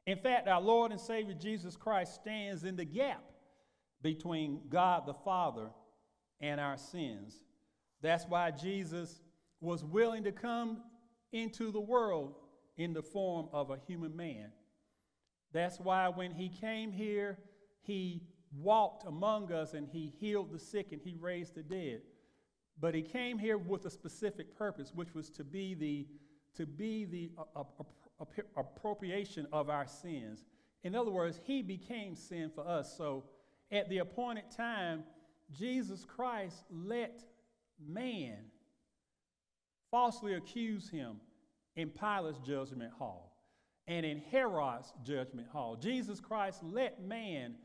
In 0.07 0.17
fact, 0.17 0.47
our 0.47 0.61
Lord 0.61 0.91
and 0.91 0.99
Savior 0.99 1.35
Jesus 1.35 1.75
Christ 1.75 2.15
stands 2.15 2.63
in 2.63 2.75
the 2.75 2.85
gap 2.85 3.23
between 4.01 4.61
God 4.69 5.05
the 5.05 5.13
Father 5.13 5.69
and 6.41 6.59
our 6.59 6.77
sins. 6.77 7.43
That's 8.01 8.25
why 8.25 8.51
Jesus 8.51 9.21
was 9.61 9.83
willing 9.83 10.23
to 10.23 10.31
come 10.31 10.81
into 11.31 11.71
the 11.71 11.79
world 11.79 12.35
in 12.77 12.93
the 12.93 13.03
form 13.03 13.49
of 13.53 13.69
a 13.69 13.77
human 13.85 14.15
man. 14.15 14.51
That's 15.51 15.79
why 15.79 16.07
when 16.07 16.31
he 16.31 16.49
came 16.49 16.91
here, 16.91 17.37
he 17.81 18.23
walked 18.57 19.05
among 19.05 19.51
us 19.51 19.73
and 19.73 19.87
he 19.87 20.13
healed 20.19 20.51
the 20.51 20.59
sick 20.59 20.91
and 20.91 21.01
he 21.01 21.15
raised 21.19 21.55
the 21.55 21.63
dead. 21.63 22.01
But 22.79 22.95
he 22.95 23.01
came 23.01 23.37
here 23.37 23.57
with 23.57 23.85
a 23.85 23.89
specific 23.89 24.57
purpose, 24.57 24.93
which 24.95 25.13
was 25.13 25.29
to 25.31 25.43
be 25.43 25.75
the 25.75 26.07
to 26.55 26.65
be 26.65 27.05
the 27.05 27.31
uh, 27.55 27.61
uh, 27.61 28.25
appropriation 28.57 29.47
of 29.51 29.69
our 29.69 29.87
sins. 29.87 30.45
In 30.83 30.95
other 30.95 31.11
words, 31.11 31.39
he 31.43 31.61
became 31.61 32.15
sin 32.15 32.51
for 32.53 32.67
us. 32.67 32.95
So 32.97 33.25
at 33.71 33.89
the 33.89 33.99
appointed 33.99 34.49
time, 34.55 35.03
Jesus 35.51 36.05
Christ 36.05 36.63
let 36.71 37.23
man 37.85 38.37
falsely 39.91 40.35
accuse 40.35 40.89
him 40.89 41.17
in 41.75 41.89
Pilate's 41.89 42.39
judgment 42.39 42.93
hall 42.93 43.29
and 43.87 44.05
in 44.05 44.21
Herod's 44.31 44.93
judgment 45.03 45.47
hall. 45.47 45.75
Jesus 45.75 46.19
Christ 46.19 46.61
let 46.63 47.01
man 47.01 47.55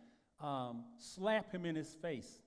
um, 0.41 0.85
slap 0.99 1.53
him 1.53 1.66
in 1.66 1.74
his 1.74 1.95
face, 2.01 2.41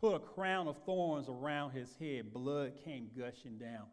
put 0.00 0.14
a 0.14 0.18
crown 0.18 0.68
of 0.68 0.76
thorns 0.84 1.28
around 1.28 1.72
his 1.72 1.94
head, 1.96 2.32
blood 2.32 2.72
came 2.84 3.08
gushing 3.18 3.58
down. 3.58 3.86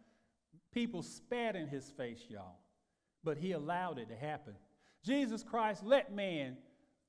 People 0.74 1.04
spat 1.04 1.56
in 1.56 1.68
his 1.68 1.90
face, 1.92 2.24
y'all, 2.30 2.58
but 3.24 3.38
he 3.38 3.52
allowed 3.52 4.00
it 4.00 4.10
to 4.10 4.16
happen. 4.16 4.54
Jesus 5.04 5.44
Christ 5.44 5.84
let 5.84 6.14
man 6.14 6.58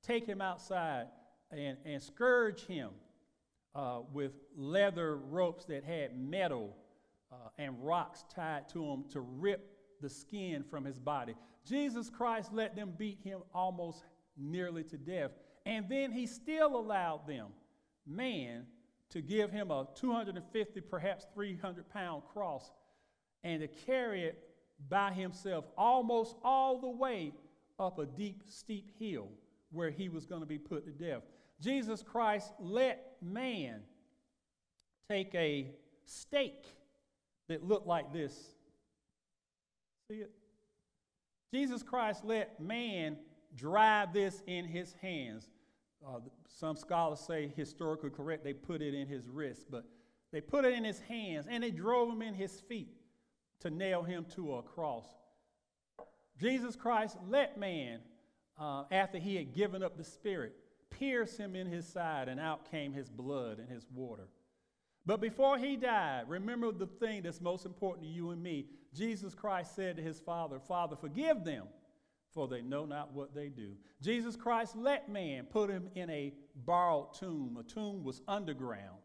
take 0.03 0.27
him 0.27 0.41
outside 0.41 1.07
and, 1.51 1.79
and 1.85 2.03
scourge 2.03 2.67
him 2.67 2.91
uh, 3.75 4.01
with 4.13 4.33
leather 4.57 5.17
ropes 5.17 5.65
that 5.67 5.85
had 5.85 6.17
metal 6.19 6.77
uh, 7.33 7.49
and 7.59 7.75
rocks 7.83 8.25
tied 8.35 8.69
to 8.69 8.81
them 8.81 9.05
to 9.11 9.21
rip 9.21 9.71
the 10.01 10.11
skin 10.11 10.63
from 10.63 10.85
his 10.85 10.99
body. 10.99 11.35
Jesus 11.67 12.11
Christ 12.11 12.53
let 12.53 12.77
them 12.77 12.93
beat 12.97 13.19
him 13.25 13.41
almost 13.55 14.05
nearly 14.37 14.85
to 14.85 14.99
death. 14.99 15.31
And 15.65 15.89
then 15.89 16.13
he 16.13 16.27
still 16.27 16.77
allowed 16.77 17.27
them, 17.27 17.49
man, 18.07 18.67
to 19.11 19.23
give 19.23 19.51
him 19.51 19.71
a 19.71 19.87
250, 19.95 20.81
perhaps 20.83 21.27
300 21.35 21.89
pound 21.89 22.23
cross 22.33 22.71
and 23.45 23.61
to 23.61 23.69
carry 23.69 24.25
it 24.25 24.43
by 24.89 25.13
himself 25.13 25.67
almost 25.77 26.35
all 26.43 26.81
the 26.81 26.89
way 26.89 27.33
up 27.79 27.99
a 27.99 28.07
deep, 28.07 28.43
steep 28.47 28.91
hill 28.99 29.29
where 29.71 29.91
he 29.91 30.09
was 30.09 30.27
going 30.27 30.41
to 30.41 30.47
be 30.47 30.59
put 30.59 30.85
to 30.87 30.91
death. 30.91 31.23
Jesus 31.61 32.03
Christ 32.03 32.53
let 32.59 33.17
man 33.23 33.81
take 35.09 35.35
a 35.35 35.71
stake 36.07 36.65
that 37.49 37.63
looked 37.63 37.87
like 37.87 38.13
this. 38.13 38.35
See 40.11 40.19
it? 40.19 40.31
Jesus 41.53 41.83
Christ 41.83 42.25
let 42.25 42.61
man 42.61 43.17
drive 43.55 44.13
this 44.13 44.43
in 44.47 44.65
his 44.65 44.95
hands. 45.01 45.51
Uh, 46.07 46.19
some 46.49 46.77
scholars 46.77 47.21
say 47.21 47.53
historically 47.57 48.11
correct, 48.11 48.45
they 48.45 48.53
put 48.53 48.83
it 48.83 48.95
in 48.95 49.07
his 49.07 49.29
wrist, 49.29 49.67
but 49.71 49.85
they 50.33 50.41
put 50.41 50.65
it 50.65 50.75
in 50.75 50.85
his 50.85 51.01
hands 51.01 51.47
and 51.49 51.63
they 51.63 51.71
drove 51.71 52.11
him 52.11 52.23
in 52.23 52.35
his 52.35 52.61
feet 52.61 52.95
to 53.61 53.71
nail 53.71 54.03
him 54.03 54.27
to 54.35 54.57
a 54.57 54.63
cross. 54.63 55.07
Jesus 56.41 56.77
Christ 56.77 57.17
let 57.29 57.59
man, 57.59 58.01
uh, 58.59 58.85
after 58.91 59.19
he 59.19 59.37
had 59.37 59.55
given 59.55 59.83
up 59.83 59.97
the 59.97 60.05
Spirit, 60.05 60.55
pierce 60.91 61.37
him 61.37 61.57
in 61.57 61.67
his 61.67 61.87
side, 61.87 62.29
and 62.29 62.41
out 62.41 62.71
came 62.71 62.93
his 62.93 63.09
blood 63.09 63.59
and 63.59 63.69
his 63.69 63.87
water. 63.93 64.29
But 65.07 65.21
before 65.21 65.59
he 65.59 65.77
died, 65.77 66.25
remember 66.29 66.73
the 66.73 66.87
thing 66.87 67.23
that's 67.23 67.41
most 67.41 67.67
important 67.67 68.07
to 68.07 68.11
you 68.13 68.31
and 68.31 68.43
me. 68.43 68.67
Jesus 68.95 69.35
Christ 69.35 69.77
said 69.77 69.97
to 69.97 70.03
his 70.03 70.21
Father, 70.21 70.59
Father, 70.59 70.97
forgive 70.97 71.45
them, 71.45 71.67
for 72.33 72.49
they 72.49 72.63
know 72.63 72.87
not 72.87 73.13
what 73.13 73.35
they 73.35 73.49
do. 73.49 73.73
Jesus 74.03 74.35
Christ 74.35 74.77
let 74.77 75.09
man 75.09 75.45
put 75.45 75.71
him 75.71 75.89
in 75.95 76.09
a 76.11 76.33
borrowed 76.65 77.13
tomb. 77.15 77.59
A 77.61 77.63
tomb 77.63 78.03
was 78.03 78.23
underground, 78.27 78.99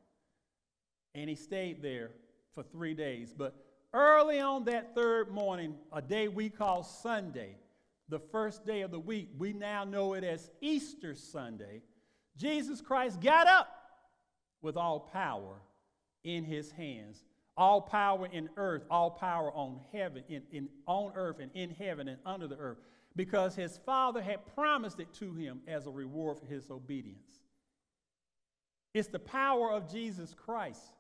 and 1.15 1.29
he 1.29 1.35
stayed 1.35 1.81
there 1.81 2.11
for 2.53 2.63
three 2.63 2.93
days. 2.93 3.33
But 3.37 3.55
Early 3.93 4.39
on 4.39 4.65
that 4.65 4.93
third 4.93 5.31
morning, 5.31 5.75
a 5.91 6.01
day 6.01 6.27
we 6.27 6.49
call 6.49 6.83
Sunday, 6.83 7.55
the 8.07 8.19
first 8.19 8.65
day 8.65 8.81
of 8.81 8.91
the 8.91 8.99
week, 8.99 9.29
we 9.37 9.53
now 9.53 9.83
know 9.83 10.13
it 10.13 10.23
as 10.23 10.51
Easter 10.61 11.15
Sunday, 11.15 11.81
Jesus 12.37 12.81
Christ 12.81 13.19
got 13.19 13.47
up 13.47 13.67
with 14.61 14.77
all 14.77 14.99
power 14.99 15.61
in 16.23 16.43
his 16.43 16.71
hands. 16.71 17.23
All 17.57 17.81
power 17.81 18.25
in 18.27 18.49
earth, 18.55 18.85
all 18.89 19.11
power 19.11 19.51
on 19.51 19.81
heaven, 19.91 20.23
in, 20.29 20.43
in, 20.51 20.69
on 20.85 21.11
earth 21.15 21.39
and 21.41 21.51
in 21.53 21.71
heaven 21.71 22.07
and 22.07 22.17
under 22.25 22.47
the 22.47 22.55
earth, 22.55 22.77
because 23.17 23.53
his 23.53 23.77
father 23.85 24.21
had 24.21 24.45
promised 24.55 25.01
it 25.01 25.13
to 25.15 25.33
him 25.33 25.59
as 25.67 25.85
a 25.85 25.91
reward 25.91 26.39
for 26.39 26.45
his 26.45 26.69
obedience. 26.71 27.41
It's 28.93 29.09
the 29.09 29.19
power 29.19 29.71
of 29.71 29.91
Jesus 29.91 30.33
Christ 30.33 30.93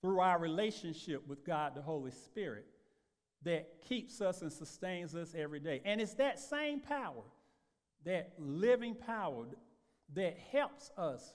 through 0.00 0.20
our 0.20 0.38
relationship 0.38 1.26
with 1.26 1.44
God 1.44 1.74
the 1.74 1.82
Holy 1.82 2.10
Spirit 2.10 2.66
that 3.42 3.82
keeps 3.88 4.20
us 4.20 4.42
and 4.42 4.52
sustains 4.52 5.14
us 5.14 5.34
every 5.36 5.60
day. 5.60 5.80
And 5.84 6.00
it's 6.00 6.14
that 6.14 6.38
same 6.38 6.80
power, 6.80 7.22
that 8.04 8.32
living 8.38 8.94
power, 8.94 9.46
that 10.14 10.38
helps 10.52 10.90
us, 10.96 11.34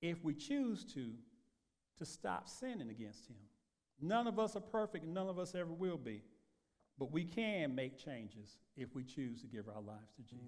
if 0.00 0.22
we 0.22 0.34
choose 0.34 0.84
to, 0.94 1.12
to 1.98 2.04
stop 2.04 2.48
sinning 2.48 2.90
against 2.90 3.28
Him. 3.28 3.36
None 4.00 4.26
of 4.26 4.38
us 4.38 4.56
are 4.56 4.60
perfect, 4.60 5.06
none 5.06 5.28
of 5.28 5.38
us 5.38 5.54
ever 5.54 5.72
will 5.72 5.96
be. 5.96 6.22
But 6.98 7.12
we 7.12 7.24
can 7.24 7.74
make 7.74 8.02
changes 8.02 8.58
if 8.76 8.94
we 8.94 9.04
choose 9.04 9.40
to 9.42 9.46
give 9.46 9.68
our 9.68 9.82
lives 9.82 10.12
to 10.16 10.22
Jesus. 10.22 10.46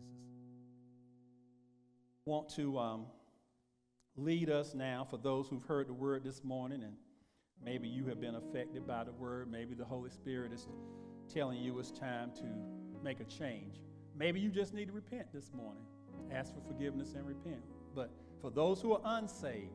Want 2.24 2.49
to 2.51 2.78
um, 2.78 3.07
lead 4.16 4.51
us 4.51 4.74
now 4.74 5.07
for 5.09 5.18
those 5.18 5.49
who've 5.49 5.64
heard 5.64 5.88
the 5.88 5.94
word 5.94 6.24
this 6.24 6.44
morning 6.44 6.82
and 6.82 6.94
maybe 7.64 7.88
you 7.88 8.06
have 8.06 8.20
been 8.20 8.36
affected 8.36 8.86
by 8.86 9.04
the 9.04 9.12
word. 9.12 9.50
Maybe 9.50 9.74
the 9.74 9.84
Holy 9.84 10.11
Spirit 10.11 10.52
is 10.52 10.66
telling 11.32 11.59
you 11.59 11.78
it's 11.78 11.90
time 11.90 12.30
to 12.36 12.44
make 13.02 13.20
a 13.20 13.24
change. 13.24 13.80
Maybe 14.16 14.40
you 14.40 14.50
just 14.50 14.74
need 14.74 14.86
to 14.86 14.92
repent 14.92 15.32
this 15.32 15.52
morning. 15.52 15.82
Ask 16.32 16.54
for 16.54 16.61
forgiveness 16.61 17.14
and 17.14 17.26
repent. 17.26 17.62
But 17.94 18.11
for 18.40 18.50
those 18.50 18.80
who 18.80 18.92
are 18.92 19.00
unsaved, 19.04 19.72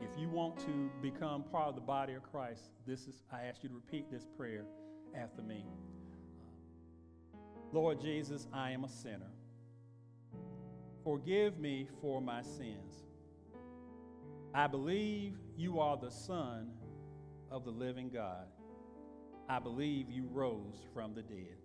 if 0.00 0.18
you 0.18 0.28
want 0.28 0.58
to 0.60 0.90
become 1.02 1.42
part 1.42 1.68
of 1.68 1.74
the 1.74 1.80
body 1.80 2.14
of 2.14 2.22
Christ, 2.22 2.70
this 2.86 3.06
is 3.06 3.22
I 3.32 3.42
ask 3.44 3.62
you 3.62 3.68
to 3.68 3.74
repeat 3.74 4.10
this 4.10 4.26
prayer 4.36 4.64
after 5.16 5.42
me. 5.42 5.64
Lord 7.72 8.00
Jesus, 8.00 8.46
I 8.52 8.70
am 8.70 8.84
a 8.84 8.88
sinner. 8.88 9.30
Forgive 11.04 11.58
me 11.58 11.88
for 12.00 12.20
my 12.20 12.42
sins. 12.42 13.06
I 14.54 14.66
believe 14.66 15.34
you 15.56 15.80
are 15.80 15.96
the 15.96 16.10
Son 16.10 16.70
of 17.50 17.64
the 17.64 17.70
living 17.70 18.10
God. 18.10 18.46
I 19.48 19.58
believe 19.58 20.10
you 20.10 20.28
rose 20.30 20.76
from 20.92 21.14
the 21.14 21.22
dead. 21.22 21.56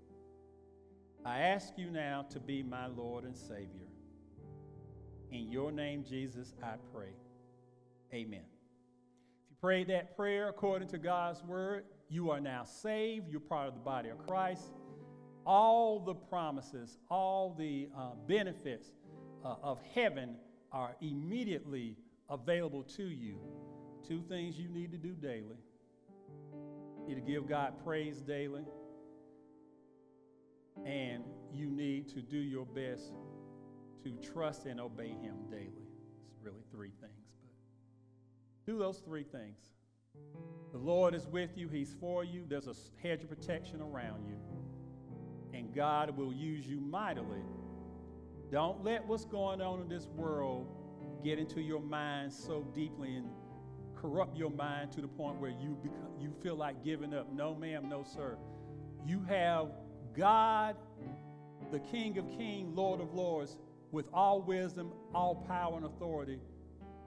I 1.26 1.40
ask 1.40 1.74
you 1.78 1.90
now 1.90 2.26
to 2.32 2.40
be 2.40 2.64
my 2.64 2.88
Lord 2.88 3.24
and 3.24 3.36
Savior. 3.36 3.88
In 5.32 5.50
your 5.50 5.72
name, 5.72 6.04
Jesus, 6.08 6.54
I 6.62 6.76
pray. 6.94 7.14
Amen. 8.14 8.44
If 8.44 9.50
you 9.50 9.56
prayed 9.60 9.88
that 9.88 10.16
prayer 10.16 10.50
according 10.50 10.90
to 10.90 10.98
God's 10.98 11.44
word, 11.44 11.86
you 12.10 12.30
are 12.30 12.40
now 12.40 12.64
saved. 12.64 13.30
You're 13.30 13.40
part 13.40 13.68
of 13.68 13.74
the 13.74 13.80
body 13.80 14.10
of 14.10 14.20
Christ. 14.28 14.74
All 15.46 16.00
the 16.00 16.14
promises, 16.14 16.98
all 17.10 17.56
the 17.58 17.90
uh, 17.98 18.12
benefits 18.28 18.92
uh, 19.44 19.56
of 19.62 19.80
heaven 19.94 20.36
are 20.72 20.96
immediately 21.02 21.98
available 22.30 22.84
to 22.84 23.04
you. 23.04 23.40
Two 24.08 24.22
things 24.30 24.58
you 24.58 24.70
need 24.70 24.92
to 24.92 24.98
do 24.98 25.14
daily. 25.14 25.58
You 27.08 27.16
need 27.16 27.26
to 27.26 27.32
give 27.32 27.50
God 27.50 27.74
praise 27.84 28.22
daily, 28.22 28.64
and 30.86 31.24
you 31.52 31.70
need 31.70 32.08
to 32.10 32.22
do 32.22 32.38
your 32.38 32.66
best 32.66 33.12
to 34.04 34.12
trust 34.32 34.66
and 34.66 34.80
obey 34.80 35.10
Him 35.10 35.36
daily. 35.50 35.88
It's 36.30 36.42
really 36.42 36.64
three 36.72 36.92
things, 37.02 37.12
but 37.42 38.72
do 38.72 38.80
those 38.80 39.00
three 39.00 39.24
things. 39.24 39.58
The 40.72 40.78
Lord 40.78 41.14
is 41.14 41.28
with 41.28 41.58
you, 41.58 41.68
He's 41.68 41.94
for 42.00 42.24
you, 42.24 42.46
there's 42.48 42.68
a 42.68 42.76
hedge 43.02 43.24
of 43.24 43.30
protection 43.30 43.82
around 43.82 44.26
you, 44.26 44.38
and 45.54 45.74
God 45.76 46.16
will 46.16 46.34
use 46.34 46.66
you 46.66 46.80
mightily. 46.80 47.44
Don't 48.50 48.82
let 48.84 49.06
what's 49.06 49.26
going 49.26 49.62
on 49.62 49.82
in 49.82 49.90
this 49.90 50.08
world 50.08 50.68
get 51.22 51.38
into 51.38 51.60
your 51.60 51.82
mind 51.82 52.32
so 52.32 52.66
deeply 52.74 53.16
and 53.16 53.28
corrupt 54.04 54.36
your 54.36 54.50
mind 54.50 54.92
to 54.92 55.00
the 55.00 55.08
point 55.08 55.40
where 55.40 55.52
you 55.52 55.78
become, 55.82 56.12
you 56.20 56.30
feel 56.44 56.58
like 56.58 56.84
giving 56.84 57.14
up. 57.14 57.32
No, 57.32 57.56
ma'am, 57.56 57.88
no, 57.88 58.04
sir. 58.04 58.38
You 59.06 59.24
have 59.30 59.70
God, 60.14 60.76
the 61.72 61.80
King 61.80 62.18
of 62.18 62.30
Kings, 62.38 62.76
Lord 62.76 63.00
of 63.00 63.14
Lords, 63.14 63.58
with 63.92 64.10
all 64.14 64.42
wisdom, 64.42 64.92
all 65.16 65.36
power 65.48 65.78
and 65.78 65.86
authority, 65.86 66.40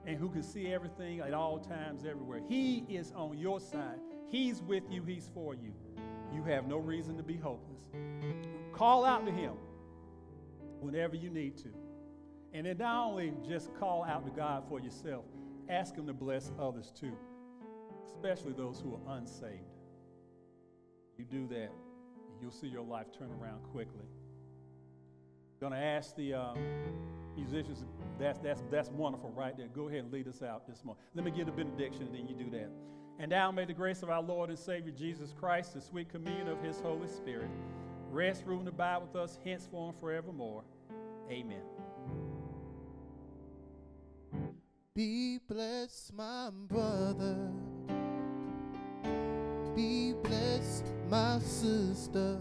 and 0.07 0.17
who 0.17 0.27
can 0.29 0.41
see 0.41 0.73
everything 0.73 1.19
at 1.19 1.35
all 1.35 1.59
times, 1.59 2.03
everywhere. 2.03 2.41
He 2.49 2.83
is 2.89 3.13
on 3.15 3.37
your 3.37 3.59
side. 3.59 3.99
He's 4.29 4.63
with 4.63 4.83
you. 4.89 5.03
He's 5.03 5.29
for 5.35 5.53
you. 5.53 5.73
You 6.33 6.41
have 6.45 6.67
no 6.67 6.77
reason 6.77 7.15
to 7.17 7.23
be 7.23 7.37
hopeless. 7.37 7.83
Call 8.73 9.05
out 9.05 9.23
to 9.27 9.31
Him 9.31 9.53
whenever 10.79 11.15
you 11.15 11.29
need 11.29 11.57
to. 11.57 11.69
And 12.53 12.65
then 12.65 12.79
not 12.79 13.05
only 13.05 13.33
just 13.47 13.69
call 13.79 14.03
out 14.03 14.25
to 14.25 14.31
God 14.31 14.63
for 14.67 14.79
yourself, 14.79 15.25
ask 15.69 15.95
Him 15.95 16.07
to 16.07 16.13
bless 16.13 16.51
others 16.59 16.91
too, 16.97 17.13
especially 18.07 18.53
those 18.53 18.79
who 18.79 18.93
are 18.95 19.17
unsaved. 19.17 19.77
You 21.17 21.25
do 21.25 21.47
that, 21.47 21.71
you'll 22.41 22.51
see 22.51 22.67
your 22.67 22.83
life 22.83 23.07
turn 23.17 23.31
around 23.41 23.63
quickly. 23.71 24.05
Going 25.59 25.73
to 25.73 25.79
ask 25.79 26.15
the 26.15 26.35
um, 26.35 26.57
musicians, 27.35 27.83
that's, 28.19 28.39
that's, 28.39 28.63
that's 28.69 28.89
wonderful 28.89 29.31
right 29.31 29.57
there. 29.57 29.67
Go 29.67 29.87
ahead 29.87 30.01
and 30.01 30.13
lead 30.13 30.27
us 30.27 30.43
out 30.43 30.67
this 30.67 30.83
morning. 30.83 31.01
Let 31.15 31.25
me 31.25 31.31
give 31.31 31.47
the 31.47 31.51
benediction 31.51 32.03
and 32.03 32.13
then 32.13 32.27
you 32.27 32.35
do 32.35 32.49
that. 32.51 32.69
And 33.19 33.31
now 33.31 33.51
may 33.51 33.65
the 33.65 33.73
grace 33.73 34.03
of 34.03 34.09
our 34.11 34.21
Lord 34.21 34.49
and 34.49 34.59
Savior 34.59 34.91
Jesus 34.91 35.33
Christ, 35.37 35.73
the 35.73 35.81
sweet 35.81 36.09
communion 36.09 36.47
of 36.47 36.61
his 36.61 36.79
Holy 36.79 37.07
Spirit, 37.07 37.49
rest, 38.11 38.43
rule, 38.45 38.59
and 38.59 38.67
abide 38.67 38.97
with 38.97 39.15
us 39.15 39.39
henceforth 39.43 39.93
and 39.93 39.99
forevermore. 39.99 40.63
Amen. 41.31 41.76
Be 44.97 45.37
blessed, 45.47 46.11
my 46.15 46.49
brother. 46.49 47.51
Be 49.75 50.13
blessed, 50.23 50.85
my 51.07 51.37
sister. 51.37 52.39